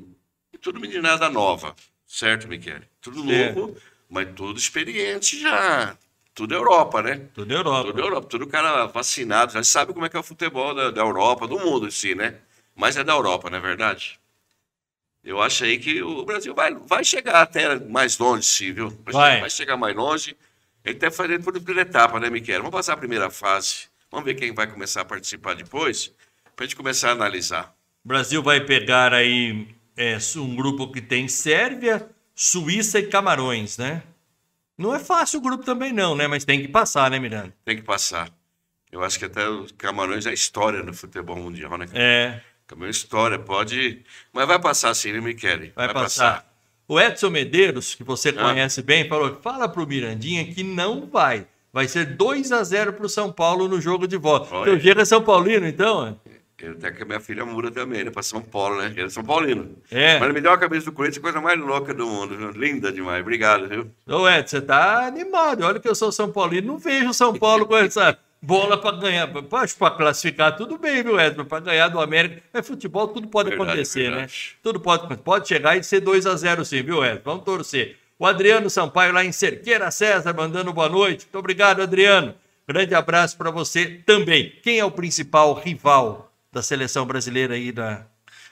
tudo 0.61 0.79
meninada 0.79 1.29
nova, 1.29 1.75
certo, 2.07 2.47
Michele? 2.47 2.87
Tudo 3.01 3.23
novo, 3.23 3.75
mas 4.09 4.27
tudo 4.35 4.57
experiente 4.59 5.39
já. 5.39 5.97
Tudo 6.33 6.53
Europa, 6.55 7.01
né? 7.01 7.27
Tudo 7.33 7.53
Europa. 7.53 7.87
Tudo 7.87 8.01
Europa, 8.01 8.27
tudo 8.29 8.47
cara 8.47 8.85
vacinado, 8.85 9.51
já 9.53 9.63
sabe 9.63 9.93
como 9.93 10.05
é 10.05 10.09
que 10.09 10.15
é 10.15 10.19
o 10.19 10.23
futebol 10.23 10.73
da, 10.73 10.89
da 10.91 11.01
Europa, 11.01 11.47
do 11.47 11.59
mundo 11.59 11.87
em 11.87 11.91
si, 11.91 12.15
né? 12.15 12.35
Mas 12.75 12.95
é 12.95 13.03
da 13.03 13.13
Europa, 13.13 13.49
não 13.49 13.57
é 13.57 13.61
verdade? 13.61 14.19
Eu 15.23 15.41
acho 15.41 15.63
aí 15.65 15.77
que 15.77 16.01
o 16.01 16.23
Brasil 16.23 16.53
vai, 16.55 16.73
vai 16.73 17.03
chegar 17.03 17.41
até 17.41 17.77
mais 17.77 18.17
longe, 18.17 18.43
sim, 18.45 18.71
viu? 18.71 18.89
Vai. 19.05 19.13
chegar- 19.13 19.39
vai 19.41 19.49
chegar 19.49 19.77
mais 19.77 19.95
longe. 19.95 20.35
Ele 20.83 20.95
está 20.95 21.11
fazendo 21.11 21.43
por 21.43 21.53
primeira 21.53 21.81
etapa, 21.81 22.19
né, 22.19 22.29
Miquel? 22.29 22.59
Vamos 22.59 22.71
passar 22.71 22.93
a 22.93 22.97
primeira 22.97 23.29
fase. 23.29 23.87
Vamos 24.09 24.25
ver 24.25 24.35
quem 24.35 24.53
vai 24.53 24.65
começar 24.65 25.01
a 25.01 25.05
participar 25.05 25.55
depois, 25.55 26.13
para 26.55 26.63
a 26.63 26.67
gente 26.67 26.75
começar 26.75 27.09
a 27.09 27.11
analisar. 27.11 27.75
O 28.03 28.07
Brasil 28.07 28.41
vai 28.41 28.61
pegar 28.61 29.13
aí 29.13 29.67
é, 29.99 30.17
um 30.37 30.55
grupo 30.55 30.89
que 30.91 31.01
tem 31.01 31.27
Sérvia, 31.27 32.09
Suíça 32.33 32.99
e 32.99 33.07
Camarões, 33.07 33.77
né? 33.77 34.01
Não 34.77 34.95
é 34.95 34.99
fácil 34.99 35.39
o 35.39 35.41
grupo 35.41 35.65
também 35.65 35.91
não, 35.91 36.15
né? 36.15 36.25
Mas 36.25 36.45
tem 36.45 36.61
que 36.61 36.69
passar, 36.69 37.11
né, 37.11 37.19
Miranda? 37.19 37.53
Tem 37.65 37.75
que 37.75 37.81
passar. 37.83 38.29
Eu 38.89 39.03
acho 39.03 39.19
que 39.19 39.25
até 39.25 39.47
os 39.49 39.73
Camarões 39.73 40.25
é 40.25 40.33
história 40.33 40.81
no 40.81 40.93
futebol 40.93 41.35
mundial, 41.35 41.77
né? 41.77 41.85
É, 41.93 42.39
Camarões 42.65 42.95
é 42.95 42.99
história, 42.99 43.37
pode. 43.37 44.01
Mas 44.31 44.47
vai 44.47 44.57
passar 44.57 44.93
sim, 44.93 45.11
né, 45.11 45.19
Michele? 45.19 45.73
vai, 45.75 45.93
passar. 45.93 46.47
O 46.87 46.99
Edson 46.99 47.29
Medeiros, 47.29 47.93
que 47.93 48.03
você 48.03 48.29
Ah. 48.29 48.41
conhece 48.41 48.81
bem, 48.81 49.07
falou: 49.09 49.37
fala 49.41 49.67
pro 49.67 49.85
Mirandinha 49.85 50.45
que 50.45 50.63
não 50.63 51.05
vai. 51.07 51.45
Vai 51.73 51.87
ser 51.89 52.05
2 52.15 52.51
a 52.53 52.63
0 52.63 52.93
pro 52.93 53.09
São 53.09 53.31
Paulo 53.31 53.67
no 53.67 53.79
jogo 53.81 54.07
de 54.07 54.15
volta. 54.17 54.55
Olha. 54.55 54.71
Teu 54.71 54.79
Gera 54.79 55.01
é 55.01 55.05
São 55.05 55.21
Paulino, 55.21 55.67
então? 55.67 56.19
Ele 56.61 56.73
até 56.73 56.91
que 56.91 57.03
a 57.03 57.05
minha 57.05 57.19
filha 57.19 57.45
muda 57.45 57.71
também, 57.71 58.03
né? 58.03 58.11
Pra 58.11 58.21
São 58.21 58.41
Paulo, 58.41 58.77
né? 58.81 58.87
Ele 58.87 59.03
é 59.03 59.09
São 59.09 59.23
Paulino. 59.23 59.77
É. 59.89 60.13
Mas 60.15 60.23
ele 60.23 60.33
me 60.33 60.41
deu 60.41 60.51
a 60.51 60.57
camisa 60.57 60.85
do 60.85 60.91
Corinthians, 60.91 61.17
a 61.19 61.21
coisa 61.21 61.41
mais 61.41 61.59
louca 61.59 61.93
do 61.93 62.05
mundo. 62.05 62.35
viu? 62.37 62.51
Linda 62.51 62.91
demais. 62.91 63.21
Obrigado, 63.21 63.67
viu? 63.67 63.91
Ô, 64.07 64.27
Edson, 64.27 64.57
você 64.57 64.61
tá 64.61 65.05
animado. 65.07 65.63
Olha 65.63 65.79
que 65.79 65.87
eu 65.87 65.95
sou 65.95 66.11
São 66.11 66.31
Paulino, 66.31 66.67
não 66.67 66.77
vejo 66.77 67.13
São 67.13 67.33
Paulo 67.33 67.65
com 67.65 67.77
essa 67.77 68.17
bola 68.41 68.77
para 68.77 68.97
ganhar. 68.97 69.27
Para 69.27 69.91
classificar, 69.91 70.55
tudo 70.55 70.77
bem, 70.77 71.03
viu, 71.03 71.19
Edson? 71.19 71.45
Para 71.45 71.59
ganhar 71.59 71.87
do 71.87 71.99
América. 71.99 72.41
É 72.53 72.61
futebol, 72.61 73.07
tudo 73.07 73.27
pode 73.27 73.49
Verdade, 73.49 73.71
acontecer, 73.71 74.03
né? 74.03 74.09
verdade. 74.09 74.57
Tudo 74.61 74.79
pode, 74.79 75.17
pode 75.17 75.47
chegar 75.47 75.77
e 75.77 75.83
ser 75.83 76.01
2 76.01 76.25
a 76.25 76.35
0 76.35 76.65
sim, 76.65 76.81
viu, 76.83 77.03
Edson? 77.03 77.21
Vamos 77.23 77.43
torcer. 77.43 77.97
O 78.17 78.25
Adriano 78.25 78.69
Sampaio 78.69 79.13
lá 79.13 79.23
em 79.23 79.31
Cerqueira 79.31 79.89
César 79.91 80.33
mandando 80.33 80.73
boa 80.73 80.89
noite. 80.89 81.25
Muito 81.25 81.39
obrigado, 81.39 81.81
Adriano. 81.81 82.35
Grande 82.67 82.93
abraço 82.93 83.37
para 83.37 83.49
você 83.49 83.85
também. 84.05 84.53
Quem 84.61 84.77
é 84.77 84.85
o 84.85 84.91
principal 84.91 85.53
rival 85.53 86.28
da 86.51 86.61
seleção 86.61 87.05
brasileira 87.05 87.53
aí 87.55 87.71
na. 87.71 88.05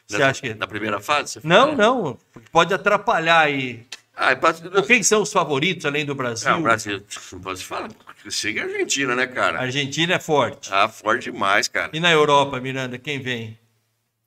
Você 0.07 0.17
Na- 0.17 0.29
acha 0.29 0.41
que. 0.41 0.53
Na 0.53 0.67
primeira 0.67 0.99
fase? 0.99 1.39
Não, 1.43 1.75
não. 1.75 2.17
Pode 2.51 2.73
atrapalhar 2.73 3.39
aí. 3.41 3.85
Ah, 4.15 4.31
é. 4.31 4.81
Quem 4.87 5.03
são 5.03 5.21
os 5.21 5.31
favoritos 5.31 5.85
além 5.85 6.05
do 6.05 6.15
Brasil? 6.15 6.49
Ah, 6.49 6.57
o 6.57 6.61
Brasil, 6.61 7.03
não 7.31 7.39
pode 7.41 7.63
falar. 7.63 7.89
Siga 8.29 8.61
a 8.61 8.65
Argentina, 8.65 9.15
né, 9.15 9.23
A 9.23 9.27
cara? 9.27 9.59
Argentina 9.61 10.15
é 10.15 10.19
forte. 10.19 10.69
Ah, 10.73 10.89
forte 10.89 11.31
demais, 11.31 11.67
cara. 11.67 11.91
E 11.93 11.99
na 11.99 12.11
Europa, 12.11 12.59
Miranda, 12.59 12.97
quem 12.97 13.21
vem? 13.21 13.57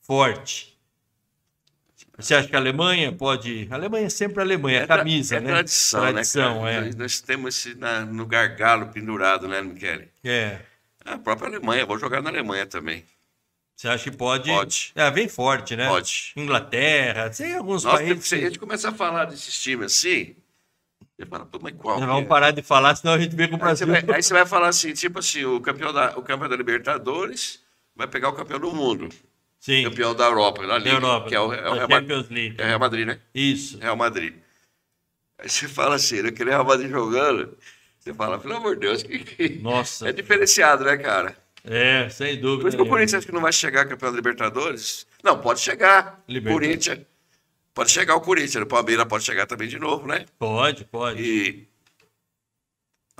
Forte. 0.01 0.71
Você 2.17 2.35
acha 2.35 2.49
que 2.49 2.55
a 2.55 2.59
Alemanha 2.59 3.13
pode. 3.13 3.67
A 3.71 3.75
Alemanha 3.75 4.07
é 4.07 4.11
sempre 4.11 4.41
a 4.41 4.43
Alemanha, 4.45 4.81
é 4.81 4.87
tra- 4.87 4.99
camisa, 4.99 5.37
é 5.37 5.41
né? 5.41 5.49
tradição, 5.51 6.01
Tradição, 6.01 6.55
né, 6.65 6.73
cara? 6.73 6.73
é. 6.77 6.81
Nós, 6.87 6.95
nós 6.97 7.21
temos 7.23 7.57
esse 7.67 7.75
na- 7.77 8.05
no 8.05 8.27
gargalo 8.27 8.87
pendurado, 8.89 9.49
né, 9.49 9.61
Michele? 9.63 10.09
É. 10.23 10.59
A 11.05 11.19
própria 11.19 11.49
Alemanha, 11.49 11.85
vou 11.87 11.99
jogar 11.99 12.23
na 12.23 12.29
Alemanha 12.31 12.67
também. 12.67 13.05
Você 13.81 13.89
acha 13.89 14.11
que 14.11 14.17
pode? 14.19 14.51
Pode. 14.51 14.93
É, 14.95 15.11
vem 15.11 15.27
forte, 15.27 15.75
né? 15.75 15.89
Pode. 15.89 16.33
Inglaterra, 16.37 17.31
tem 17.31 17.57
alguns 17.57 17.83
Nossa, 17.83 17.97
países. 17.97 18.29
se 18.29 18.35
a 18.35 18.39
gente 18.39 18.59
começar 18.59 18.91
a 18.91 18.93
falar 18.93 19.25
desses 19.25 19.59
times 19.59 19.95
assim, 19.95 20.37
você 21.17 21.25
fala, 21.25 21.47
pô, 21.47 21.59
mas 21.63 21.75
qual? 21.79 21.99
Nós 21.99 22.07
vamos 22.07 22.25
é? 22.25 22.29
parar 22.29 22.51
de 22.51 22.61
falar, 22.61 22.95
senão 22.95 23.15
a 23.15 23.19
gente 23.19 23.35
vem 23.35 23.49
com 23.49 23.57
o 23.57 23.59
Aí 23.65 23.75
você, 23.75 23.87
Brasil. 23.87 24.07
vai, 24.07 24.17
aí 24.17 24.23
você 24.23 24.35
vai 24.35 24.45
falar 24.45 24.69
assim, 24.69 24.93
tipo 24.93 25.19
assim, 25.21 25.47
o 25.47 25.63
campeão 25.63 25.95
da, 25.95 26.11
o 26.19 26.23
campeão 26.23 26.51
da 26.51 26.57
Libertadores 26.57 27.65
vai 27.97 28.07
pegar 28.07 28.29
o 28.29 28.35
campeão 28.35 28.61
do 28.61 28.71
mundo, 28.71 29.09
Sim, 29.59 29.85
campeão 29.85 30.15
da 30.15 30.27
Europa, 30.27 30.61
da 30.61 30.75
da 30.75 30.79
Liga, 30.79 30.91
Europa. 30.97 31.29
que 31.31 31.35
é 31.35 31.41
o, 31.41 31.51
é 31.51 31.71
o 31.71 31.73
Real, 31.73 31.89
Madrid, 31.89 32.01
Champions 32.03 32.29
League. 32.29 32.57
é 32.59 32.63
o 32.65 32.67
Real 32.67 32.81
Madrid, 32.81 33.07
né? 33.07 33.21
Isso. 33.35 33.79
Real 33.79 33.97
Madrid. 33.97 34.35
Aí 35.39 35.49
você 35.49 35.67
fala 35.67 35.95
assim, 35.95 36.21
aquele 36.21 36.51
Real 36.51 36.67
Madrid 36.67 36.91
jogando, 36.91 37.57
você 37.99 38.13
fala, 38.13 38.39
pelo 38.39 38.57
amor 38.57 38.75
de 38.75 38.81
Deus, 38.83 39.03
que, 39.03 39.21
que- 39.21 39.49
Nossa. 39.63 40.07
é 40.07 40.13
diferenciado, 40.13 40.85
né, 40.85 40.99
cara? 40.99 41.35
É, 41.65 42.09
sem 42.09 42.41
dúvida. 42.41 42.63
Por 42.63 42.69
isso 42.69 42.77
que 42.77 42.83
o. 42.83 42.87
Corinthians 42.87 43.15
acha 43.15 43.27
que 43.27 43.33
não 43.33 43.41
vai 43.41 43.53
chegar 43.53 43.87
campeão 43.87 44.11
da 44.11 44.17
Libertadores. 44.17 45.07
Não, 45.23 45.39
pode 45.39 45.61
chegar. 45.61 46.23
Libertadores. 46.29 46.69
Corinthians. 46.69 47.07
Pode 47.75 47.91
chegar 47.91 48.17
o 48.17 48.21
Corinthians. 48.21 48.65
O 48.65 48.67
Palmeiras 48.67 49.07
pode 49.07 49.25
chegar 49.25 49.47
também 49.47 49.69
de 49.69 49.79
novo, 49.79 50.07
né? 50.07 50.27
Pode, 50.39 50.85
pode. 50.85 51.23
E. 51.23 51.71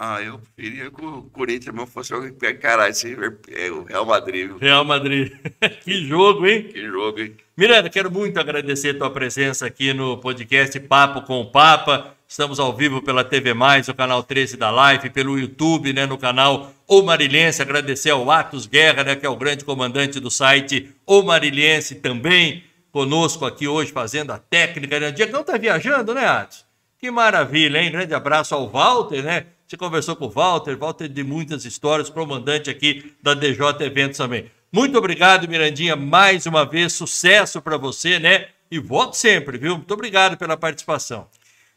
Ah, 0.03 0.23
eu 0.23 0.41
queria 0.57 0.91
que 0.91 1.05
o 1.05 1.25
Corinthians 1.25 1.75
não 1.75 1.87
fosse 1.87 2.15
encarar 2.15 2.89
esse 2.89 3.15
é, 3.51 3.71
o 3.71 3.85
Real 3.85 4.07
Madrid. 4.07 4.47
viu? 4.47 4.57
Real 4.57 4.83
Madrid. 4.83 5.31
que 5.85 6.07
jogo, 6.07 6.47
hein? 6.47 6.63
Que 6.63 6.87
jogo, 6.87 7.21
hein? 7.21 7.37
Miranda, 7.55 7.91
quero 7.91 8.11
muito 8.11 8.41
agradecer 8.41 8.97
a 8.97 8.99
tua 8.99 9.11
presença 9.11 9.67
aqui 9.67 9.93
no 9.93 10.17
podcast 10.17 10.81
Papo 10.81 11.21
com 11.23 11.43
o 11.43 11.51
Papa. 11.51 12.17
Estamos 12.31 12.61
ao 12.61 12.73
vivo 12.73 13.03
pela 13.03 13.25
TV 13.25 13.53
Mais, 13.55 13.89
o 13.89 13.95
canal 13.95 14.23
13 14.23 14.57
da 14.57 14.71
Live, 14.71 15.11
pelo 15.11 15.37
YouTube, 15.37 15.93
né, 15.93 16.07
no 16.07 16.17
canal 16.17 16.73
O 16.87 17.03
Marilhense. 17.03 17.61
Agradecer 17.61 18.11
ao 18.11 18.31
Atos 18.31 18.67
Guerra, 18.67 19.03
né, 19.03 19.17
que 19.17 19.27
é 19.27 19.29
o 19.29 19.35
grande 19.35 19.65
comandante 19.65 20.21
do 20.21 20.31
site 20.31 20.95
O 21.05 21.23
Marilhense 21.23 21.97
também, 21.97 22.63
conosco 22.93 23.45
aqui 23.45 23.67
hoje 23.67 23.91
fazendo 23.91 24.31
a 24.31 24.39
técnica. 24.39 25.01
Né? 25.01 25.11
Diegão 25.11 25.43
tá 25.43 25.59
viajando, 25.59 26.15
né, 26.15 26.25
Atos? 26.25 26.65
Que 27.01 27.11
maravilha, 27.11 27.83
hein? 27.83 27.91
Grande 27.91 28.15
abraço 28.15 28.55
ao 28.55 28.69
Walter, 28.69 29.25
né? 29.25 29.47
Você 29.67 29.77
conversou 29.77 30.15
com 30.15 30.27
o 30.27 30.31
Walter, 30.31 30.77
Walter 30.77 31.09
de 31.09 31.25
muitas 31.25 31.65
histórias, 31.65 32.09
comandante 32.09 32.71
aqui 32.71 33.13
da 33.21 33.35
DJ 33.35 33.75
Eventos 33.81 34.19
também. 34.19 34.49
Muito 34.71 34.97
obrigado, 34.97 35.49
Mirandinha, 35.49 35.97
mais 35.97 36.47
uma 36.47 36.65
vez, 36.65 36.93
sucesso 36.93 37.61
para 37.61 37.77
você, 37.77 38.21
né? 38.21 38.47
E 38.71 38.79
volte 38.79 39.17
sempre, 39.19 39.59
viu? 39.59 39.75
Muito 39.75 39.93
obrigado 39.93 40.37
pela 40.37 40.57
participação. 40.57 41.27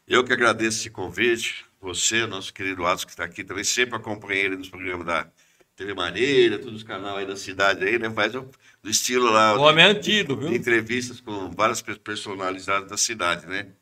Eu 0.06 0.24
que 0.24 0.32
agradeço 0.32 0.78
esse 0.80 0.90
convite. 0.90 1.64
Você, 1.80 2.26
nosso 2.26 2.52
querido 2.52 2.84
Atos, 2.86 3.04
que 3.04 3.10
está 3.10 3.24
aqui 3.24 3.44
também, 3.44 3.64
sempre 3.64 3.96
acompanhei 3.96 4.44
ele 4.46 4.56
nos 4.56 4.68
programas 4.68 5.06
da 5.06 5.30
TV 5.76 5.92
Maneira, 5.94 6.58
todos 6.58 6.76
os 6.76 6.82
canais 6.82 7.16
aí 7.18 7.26
da 7.26 7.36
cidade 7.36 7.84
aí, 7.84 7.98
né? 7.98 8.10
Faz 8.10 8.34
o, 8.34 8.48
do 8.82 8.90
estilo 8.90 9.30
lá. 9.30 9.54
O 9.58 9.62
homem 9.62 9.84
é 9.84 9.88
antigo, 9.88 10.34
de 10.34 10.40
viu? 10.40 10.54
entrevistas 10.54 11.20
com 11.20 11.50
várias 11.50 11.82
pe- 11.82 11.98
personalidades 11.98 12.88
da 12.88 12.96
cidade, 12.96 13.46
né? 13.46 13.72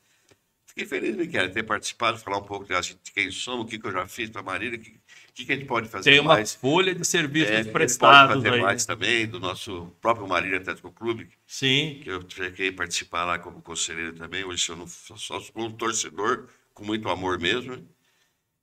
Fiquei 0.67 0.87
feliz, 0.87 1.15
Miquel, 1.17 1.49
de 1.49 1.55
ter 1.55 1.63
participado, 1.65 2.19
falar 2.19 2.39
um 2.39 2.45
pouco 2.45 2.65
de, 2.65 2.75
de 2.81 3.13
quem 3.13 3.31
somos, 3.31 3.67
o 3.67 3.69
que, 3.69 3.79
que 3.79 3.87
eu 3.87 3.93
já 3.93 4.07
fiz 4.07 4.31
para 4.31 4.41
a 4.41 4.45
Marília, 4.45 4.79
o 4.79 4.83
que, 4.83 4.99
o 5.33 5.35
que, 5.35 5.47
que 5.47 5.53
a 5.53 5.57
gente 5.57 5.67
pode 5.67 5.89
fazer 5.89 6.11
Tem 6.11 6.21
uma 6.21 6.35
mais. 6.35 6.55
folha 6.55 6.95
de 6.95 7.05
serviços 7.07 7.51
É, 7.51 7.57
gente 7.57 7.65
pode 7.67 7.73
prestados 7.73 8.35
fazer 8.37 8.53
aí. 8.55 8.61
mais 8.61 8.87
né? 8.87 8.95
também 8.95 9.27
do 9.27 9.41
nosso 9.41 9.87
próprio 10.01 10.29
Marília 10.29 10.59
Atlético 10.59 10.93
Clube, 10.93 11.27
Sim, 11.47 12.01
que 12.03 12.11
eu 12.11 12.23
cheguei 12.29 12.69
a 12.69 12.73
participar 12.75 13.25
lá 13.25 13.39
como 13.39 13.63
conselheiro 13.63 14.13
também. 14.13 14.45
Hoje 14.45 14.69
eu 14.69 14.77
não 14.77 14.87
só, 14.87 15.17
sou 15.17 15.41
um 15.57 15.71
torcedor, 15.73 16.49
com 16.75 16.85
muito 16.85 17.09
amor 17.09 17.39
mesmo. 17.41 17.83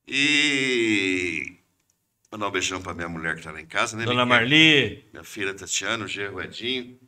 E 0.08 1.58
mandar 2.32 2.48
um 2.48 2.52
beijão 2.52 2.82
para 2.82 2.94
minha 2.94 3.10
mulher 3.10 3.34
que 3.34 3.40
está 3.40 3.52
lá 3.52 3.60
em 3.62 3.66
casa, 3.66 3.98
né? 3.98 4.06
Dona? 4.06 4.26
Marli, 4.26 5.06
minha 5.12 5.24
filha 5.24 5.54
Tatiana, 5.54 6.06
o 6.06 6.08
Gerro 6.08 6.42
Edinho, 6.42 7.00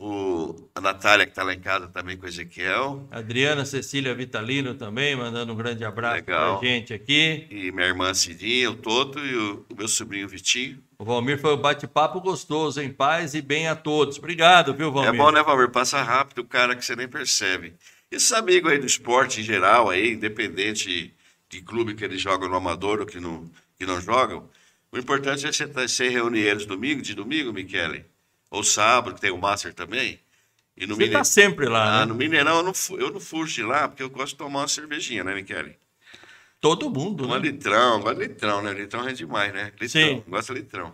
o, 0.00 0.54
a 0.76 0.80
Natália, 0.80 1.26
que 1.26 1.32
está 1.32 1.42
lá 1.42 1.52
em 1.52 1.58
casa 1.58 1.88
também 1.88 2.16
com 2.16 2.24
o 2.24 2.28
Ezequiel, 2.28 3.08
Adriana 3.10 3.64
Cecília 3.64 4.14
Vitalino 4.14 4.74
também, 4.74 5.16
mandando 5.16 5.52
um 5.52 5.56
grande 5.56 5.84
abraço 5.84 6.22
para 6.22 6.54
a 6.54 6.60
gente 6.60 6.94
aqui. 6.94 7.46
e 7.50 7.72
minha 7.72 7.86
irmã 7.88 8.14
Cidinha, 8.14 8.70
o 8.70 8.76
Toto 8.76 9.18
e 9.18 9.34
o, 9.36 9.66
o 9.68 9.76
meu 9.76 9.88
sobrinho 9.88 10.28
Vitinho. 10.28 10.78
O 11.00 11.04
Valmir 11.04 11.40
foi 11.40 11.52
um 11.54 11.56
bate-papo 11.60 12.20
gostoso, 12.20 12.80
em 12.80 12.92
paz 12.92 13.34
e 13.34 13.42
bem 13.42 13.66
a 13.66 13.74
todos. 13.74 14.18
Obrigado, 14.18 14.72
viu, 14.72 14.92
Valmir? 14.92 15.12
É 15.14 15.16
bom, 15.16 15.32
né, 15.32 15.42
Valmir? 15.42 15.70
Passa 15.70 16.00
rápido, 16.00 16.44
cara, 16.44 16.76
que 16.76 16.84
você 16.84 16.94
nem 16.94 17.08
percebe. 17.08 17.74
Esses 18.10 18.32
amigos 18.32 18.70
aí 18.70 18.78
do 18.78 18.86
esporte 18.86 19.40
em 19.40 19.44
geral, 19.44 19.90
aí, 19.90 20.12
independente 20.12 21.12
de 21.50 21.60
clube 21.60 21.94
que 21.94 22.04
eles 22.04 22.20
jogam 22.20 22.48
no 22.48 22.54
amador 22.54 23.00
ou 23.00 23.06
que 23.06 23.18
não, 23.18 23.50
que 23.76 23.84
não 23.84 24.00
jogam, 24.00 24.48
o 24.92 24.98
importante 24.98 25.46
é 25.46 25.52
você, 25.52 25.66
tá- 25.66 25.86
você 25.86 26.08
reunir 26.08 26.40
eles 26.40 26.64
domingo, 26.66 27.02
de 27.02 27.14
domingo, 27.14 27.52
Michele, 27.52 28.04
ou 28.50 28.62
sábado, 28.64 29.14
que 29.14 29.20
tem 29.20 29.30
o 29.30 29.38
Master 29.38 29.72
também. 29.74 30.18
E 30.76 30.86
no 30.86 30.94
Você 30.94 31.02
Mine- 31.02 31.14
está 31.14 31.24
sempre 31.24 31.68
lá, 31.68 31.96
Ah, 31.96 32.00
né? 32.00 32.06
no 32.06 32.14
Mineirão 32.14 32.58
eu 32.58 32.62
não, 32.62 32.72
eu 32.98 33.10
não 33.12 33.20
fujo 33.20 33.52
de 33.52 33.62
lá, 33.62 33.88
porque 33.88 34.02
eu 34.02 34.08
gosto 34.10 34.32
de 34.32 34.36
tomar 34.36 34.60
uma 34.60 34.68
cervejinha, 34.68 35.24
né, 35.24 35.34
Michele? 35.34 35.76
Todo 36.60 36.90
mundo, 36.90 37.24
Uma 37.24 37.38
né? 37.38 37.50
litrão, 37.50 38.00
gosto 38.00 38.18
de 38.20 38.26
litrão, 38.26 38.60
né? 38.62 38.72
Litrão 38.72 39.08
é 39.08 39.12
demais, 39.12 39.52
né? 39.52 39.72
Litrão, 39.80 39.88
Sim. 39.88 40.24
gosto 40.26 40.52
de 40.54 40.60
litrão. 40.60 40.92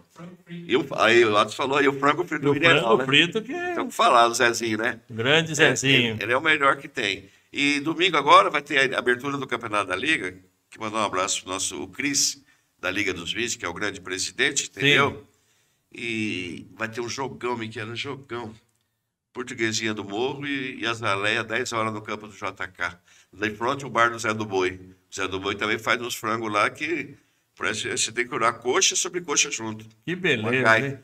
E 0.50 0.76
o, 0.76 0.86
aí 0.96 1.24
o 1.24 1.34
Atos 1.38 1.54
falou 1.54 1.78
aí, 1.78 1.88
o 1.88 1.98
frango 1.98 2.22
frito 2.24 2.42
E 2.42 2.44
do 2.44 2.50
o 2.50 2.54
Mineirão, 2.54 2.80
frango 2.82 2.96
né? 2.98 3.04
frito 3.06 3.42
que 3.42 3.52
é 3.54 3.72
Então, 3.72 3.90
falar 3.90 4.28
do 4.28 4.34
Zezinho, 4.34 4.76
né? 4.76 5.00
grande 5.08 5.54
Zezinho. 5.54 6.14
Ele, 6.14 6.22
ele 6.24 6.32
é 6.32 6.36
o 6.36 6.40
melhor 6.42 6.76
que 6.76 6.86
tem. 6.86 7.30
E 7.50 7.80
domingo 7.80 8.16
agora 8.16 8.50
vai 8.50 8.60
ter 8.60 8.92
a 8.94 8.98
abertura 8.98 9.38
do 9.38 9.46
Campeonato 9.46 9.86
da 9.88 9.96
Liga, 9.96 10.36
que 10.68 10.78
mandar 10.78 10.98
um 10.98 11.04
abraço 11.04 11.42
pro 11.42 11.52
nosso 11.52 11.82
o 11.82 11.88
Cris, 11.88 12.42
da 12.78 12.90
Liga 12.90 13.14
dos 13.14 13.32
Vídeos, 13.32 13.56
que 13.56 13.64
é 13.64 13.68
o 13.68 13.72
grande 13.72 14.00
presidente, 14.02 14.66
entendeu? 14.68 15.26
E 15.94 16.66
vai 16.74 16.88
ter 16.88 17.00
um 17.00 17.08
jogão, 17.08 17.56
Miquel, 17.56 17.86
um 17.86 17.96
jogão. 17.96 18.54
Portuguesinha 19.32 19.92
do 19.92 20.04
Morro 20.04 20.46
e, 20.46 20.80
e 20.80 20.86
Azaleia, 20.86 21.42
10 21.42 21.72
horas 21.72 21.92
no 21.92 22.00
campo 22.00 22.28
do 22.28 22.32
JK. 22.32 22.96
Daí 23.32 23.50
pronto 23.50 23.86
o 23.86 23.90
bar 23.90 24.10
do 24.10 24.18
Zé 24.18 24.32
do 24.32 24.44
Boi. 24.44 24.80
O 25.10 25.14
Zé 25.14 25.26
do 25.26 25.40
Boi 25.40 25.56
também 25.56 25.78
faz 25.78 26.00
uns 26.00 26.14
frangos 26.14 26.52
lá 26.52 26.70
que 26.70 27.16
parece 27.56 27.82
que 27.82 27.96
você 27.96 28.12
tem 28.12 28.24
que 28.24 28.30
curar 28.30 28.54
coxa 28.54 28.94
sobre 28.94 29.20
coxa 29.20 29.50
junto. 29.50 29.86
Que 30.04 30.14
beleza, 30.14 30.78
hein? 30.78 30.98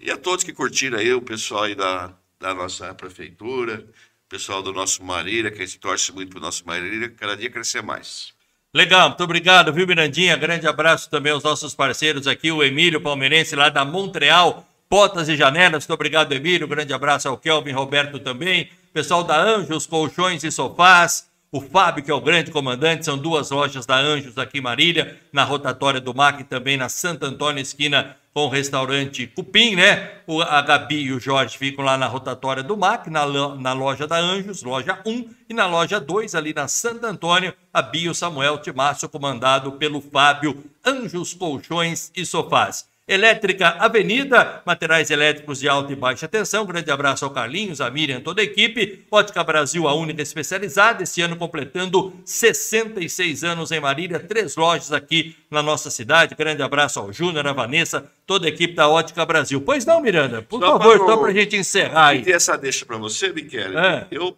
E 0.00 0.10
a 0.10 0.16
todos 0.16 0.44
que 0.44 0.52
curtiram 0.52 0.98
aí, 0.98 1.12
o 1.12 1.22
pessoal 1.22 1.64
aí 1.64 1.74
da, 1.74 2.14
da 2.40 2.54
nossa 2.54 2.92
prefeitura, 2.94 3.86
o 4.26 4.28
pessoal 4.28 4.62
do 4.62 4.72
nosso 4.72 5.04
Marília, 5.04 5.50
que 5.50 5.62
a 5.62 5.66
gente 5.66 5.78
torce 5.78 6.10
muito 6.12 6.30
pro 6.30 6.40
nosso 6.40 6.66
Marília, 6.66 7.10
cada 7.10 7.36
dia 7.36 7.50
crescer 7.50 7.82
mais. 7.82 8.33
Legal, 8.74 9.10
muito 9.10 9.22
obrigado, 9.22 9.72
viu, 9.72 9.86
Mirandinha? 9.86 10.36
Grande 10.36 10.66
abraço 10.66 11.08
também 11.08 11.30
aos 11.30 11.44
nossos 11.44 11.76
parceiros 11.76 12.26
aqui, 12.26 12.50
o 12.50 12.60
Emílio 12.60 13.00
Palmeirense, 13.00 13.54
lá 13.54 13.68
da 13.68 13.84
Montreal, 13.84 14.66
Portas 14.88 15.28
e 15.28 15.36
Janelas. 15.36 15.84
Muito 15.84 15.94
obrigado, 15.94 16.32
Emílio. 16.32 16.66
Grande 16.66 16.92
abraço 16.92 17.28
ao 17.28 17.38
Kelvin 17.38 17.70
Roberto 17.70 18.18
também. 18.18 18.68
Pessoal 18.92 19.22
da 19.22 19.40
Anjos, 19.40 19.86
Colchões 19.86 20.42
e 20.42 20.50
Sofás. 20.50 21.28
O 21.52 21.60
Fábio, 21.60 22.02
que 22.02 22.10
é 22.10 22.14
o 22.14 22.20
grande 22.20 22.50
comandante, 22.50 23.04
são 23.04 23.16
duas 23.16 23.52
lojas 23.52 23.86
da 23.86 23.96
Anjos 23.96 24.36
aqui 24.38 24.58
em 24.58 24.60
Marília, 24.60 25.20
na 25.32 25.44
rotatória 25.44 26.00
do 26.00 26.12
MAC 26.12 26.40
e 26.40 26.44
também 26.44 26.76
na 26.76 26.88
Santo 26.88 27.24
Antônio, 27.26 27.62
esquina 27.62 28.16
com 28.34 28.46
o 28.46 28.48
restaurante 28.48 29.28
Cupim, 29.28 29.76
né? 29.76 30.10
O, 30.26 30.42
a 30.42 30.60
Gabi 30.60 31.04
e 31.04 31.12
o 31.12 31.20
Jorge 31.20 31.56
ficam 31.56 31.84
lá 31.84 31.96
na 31.96 32.08
rotatória 32.08 32.64
do 32.64 32.76
MAC, 32.76 33.08
na, 33.08 33.24
na 33.56 33.72
loja 33.72 34.08
da 34.08 34.18
Anjos, 34.18 34.64
loja 34.64 35.00
1, 35.06 35.30
e 35.48 35.54
na 35.54 35.66
loja 35.66 36.00
2, 36.00 36.34
ali 36.34 36.52
na 36.52 36.66
Santo 36.66 37.06
Antônio, 37.06 37.54
a 37.72 37.80
Bio 37.80 38.12
Samuel 38.12 38.58
Timácio, 38.58 39.08
comandado 39.08 39.72
pelo 39.72 40.00
Fábio 40.00 40.64
Anjos 40.84 41.32
Colchões 41.32 42.10
e 42.16 42.26
Sofás. 42.26 42.92
Elétrica 43.06 43.68
Avenida, 43.80 44.62
materiais 44.64 45.10
elétricos 45.10 45.60
de 45.60 45.68
alta 45.68 45.92
e 45.92 45.96
baixa 45.96 46.26
tensão. 46.26 46.64
Grande 46.64 46.90
abraço 46.90 47.22
ao 47.22 47.30
Carlinhos, 47.30 47.82
a 47.82 47.90
Miriam, 47.90 48.18
toda 48.18 48.40
a 48.40 48.44
equipe. 48.44 49.04
Ótica 49.10 49.44
Brasil, 49.44 49.86
a 49.86 49.94
única 49.94 50.22
especializada, 50.22 51.02
esse 51.02 51.20
ano 51.20 51.36
completando 51.36 52.14
66 52.24 53.44
anos 53.44 53.70
em 53.72 53.78
Marília, 53.78 54.18
três 54.18 54.56
lojas 54.56 54.90
aqui 54.90 55.36
na 55.50 55.62
nossa 55.62 55.90
cidade. 55.90 56.34
Grande 56.34 56.62
abraço 56.62 56.98
ao 56.98 57.12
Júnior, 57.12 57.46
a 57.46 57.52
Vanessa, 57.52 58.10
toda 58.26 58.46
a 58.46 58.48
equipe 58.48 58.72
da 58.72 58.88
Ótica 58.88 59.26
Brasil. 59.26 59.60
Pois 59.60 59.84
não, 59.84 60.00
Miranda, 60.00 60.40
por 60.40 60.58
só 60.62 60.78
favor, 60.78 60.96
para 60.96 61.06
só 61.06 61.16
para 61.18 61.28
a 61.28 61.34
gente 61.34 61.56
encerrar 61.56 62.06
aí. 62.06 62.24
essa 62.26 62.56
deixa 62.56 62.86
para 62.86 62.96
você, 62.96 63.30
Miquel. 63.30 63.78
É. 63.78 64.06
Eu 64.10 64.34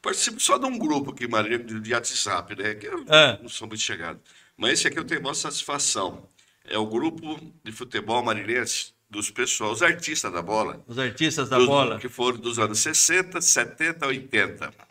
participo 0.00 0.40
só 0.40 0.56
de 0.56 0.64
um 0.64 0.78
grupo 0.78 1.10
aqui, 1.10 1.28
Marília, 1.28 1.58
de 1.58 1.92
WhatsApp, 1.92 2.56
né? 2.56 2.74
Que 2.74 2.86
eu 2.86 3.04
é. 3.06 3.38
não 3.42 3.50
sou 3.50 3.68
muito 3.68 3.82
chegado. 3.82 4.18
Mas 4.56 4.72
esse 4.72 4.88
aqui 4.88 4.98
eu 4.98 5.04
tenho 5.04 5.22
maior 5.22 5.34
satisfação 5.34 6.26
é 6.70 6.78
o 6.78 6.86
grupo 6.86 7.38
de 7.64 7.72
futebol 7.72 8.22
marinense 8.22 8.92
dos 9.10 9.30
pessoal, 9.30 9.72
os 9.72 9.82
artistas 9.82 10.32
da 10.32 10.42
bola. 10.42 10.84
Os 10.86 10.98
artistas 10.98 11.48
da 11.48 11.56
dos, 11.56 11.66
bola. 11.66 11.98
Que 11.98 12.08
foram 12.08 12.38
dos 12.38 12.58
anos 12.58 12.78
60, 12.78 13.40
70, 13.40 14.06
80. 14.06 14.88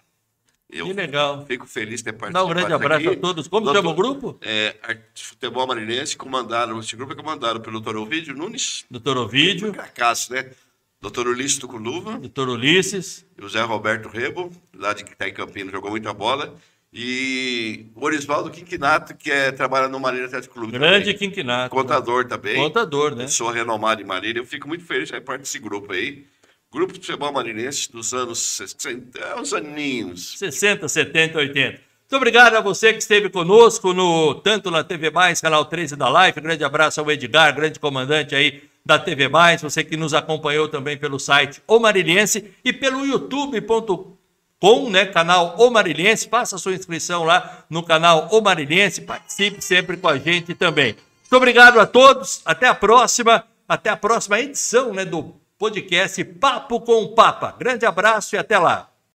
Eu 0.69 0.87
que 0.87 0.93
legal. 0.93 1.45
Fico 1.45 1.65
feliz 1.65 1.99
de 1.99 2.05
ter 2.05 2.13
participado. 2.13 2.33
Dá 2.33 2.51
um 2.51 2.53
grande 2.53 2.73
abraço 2.73 3.07
aqui. 3.07 3.17
a 3.17 3.21
todos. 3.21 3.47
Como 3.47 3.65
Doutor, 3.65 3.79
chama 3.79 3.91
o 3.91 3.95
grupo? 3.95 4.37
É, 4.41 4.75
Futebol 5.15 5.65
Marinense, 5.65 6.17
comandado, 6.17 6.77
esse 6.79 6.95
grupo 6.95 7.13
é 7.13 7.15
comandado 7.15 7.61
pelo 7.61 7.79
Dr. 7.79 7.95
Ovidio 7.95 8.35
Nunes. 8.35 8.85
Doutor 8.89 9.17
Ovidio. 9.17 9.73
Fracasso, 9.73 10.33
né? 10.33 10.51
Doutor 10.99 11.27
Ulisses 11.27 11.59
Tuculuva. 11.59 12.17
Doutor 12.17 12.49
Ulisses. 12.49 13.25
José 13.37 13.61
Roberto 13.61 14.09
Rebo, 14.09 14.51
lá 14.75 14.93
de 14.93 15.05
que 15.05 15.13
está 15.13 15.29
em 15.29 15.33
Campinas, 15.33 15.71
jogou 15.71 15.91
muita 15.91 16.11
bola. 16.11 16.55
E 16.93 17.87
o 17.95 18.05
Orisvaldo 18.05 18.49
Quinquinato, 18.49 19.15
que 19.15 19.29
é, 19.29 19.51
trabalha 19.51 19.87
no 19.87 19.99
Marília 19.99 20.25
Atlético 20.25 20.53
Clube. 20.53 20.71
Grande 20.71 21.13
também. 21.13 21.17
Quinquinato. 21.17 21.75
Contador 21.75 22.25
também. 22.25 22.55
Contador, 22.55 23.15
né? 23.15 23.27
Sou 23.27 23.51
renomado 23.51 24.01
em 24.01 24.05
Marília. 24.05 24.39
Eu 24.39 24.45
fico 24.45 24.67
muito 24.67 24.85
feliz 24.85 25.09
de 25.09 25.19
parte 25.21 25.41
desse 25.41 25.59
grupo 25.59 25.91
aí. 25.91 26.25
Grupo 26.71 26.93
de 26.93 26.99
futebol 26.99 27.31
marinense 27.31 27.91
dos 27.91 28.13
anos 28.13 28.39
60, 28.39 29.19
é, 29.19 29.39
uns 29.39 29.53
aninhos. 29.53 30.37
60, 30.37 30.87
70, 30.87 31.37
80. 31.37 31.69
Muito 31.69 32.15
obrigado 32.15 32.55
a 32.55 32.61
você 32.61 32.93
que 32.93 32.99
esteve 32.99 33.29
conosco, 33.29 33.93
no, 33.93 34.35
tanto 34.35 34.69
na 34.71 34.83
TV 34.83 35.09
Mais, 35.09 35.41
canal 35.41 35.65
13 35.65 35.95
da 35.95 36.09
Live. 36.09 36.39
grande 36.39 36.63
abraço 36.63 36.99
ao 36.99 37.11
Edgar, 37.11 37.53
grande 37.55 37.79
comandante 37.79 38.35
aí 38.35 38.63
da 38.85 38.97
TV 38.99 39.27
Mais. 39.27 39.61
Você 39.61 39.83
que 39.83 39.95
nos 39.95 40.13
acompanhou 40.13 40.67
também 40.67 40.97
pelo 40.97 41.19
site 41.19 41.61
O 41.67 41.79
Mariliense 41.79 42.51
e 42.63 42.73
pelo 42.73 43.05
youtube.com 43.05 44.16
com 44.59 44.89
né, 44.89 45.05
canal 45.05 45.55
O 45.57 45.69
Marilhense. 45.69 46.27
Faça 46.27 46.57
sua 46.57 46.73
inscrição 46.73 47.23
lá 47.23 47.65
no 47.69 47.83
canal 47.83 48.27
O 48.31 48.41
Marilhense. 48.41 49.01
Participe 49.01 49.61
sempre 49.61 49.97
com 49.97 50.07
a 50.07 50.17
gente 50.17 50.53
também. 50.53 50.95
Muito 51.21 51.35
obrigado 51.35 51.79
a 51.79 51.85
todos. 51.85 52.41
Até 52.45 52.67
a 52.67 52.75
próxima. 52.75 53.43
Até 53.67 53.89
a 53.89 53.97
próxima 53.97 54.39
edição 54.39 54.93
né, 54.93 55.03
do 55.03 55.35
podcast 55.57 56.23
Papo 56.23 56.79
com 56.79 57.03
o 57.03 57.09
Papa. 57.13 57.53
Grande 57.57 57.85
abraço 57.85 58.35
e 58.35 58.37
até 58.37 58.57
lá. 58.57 58.89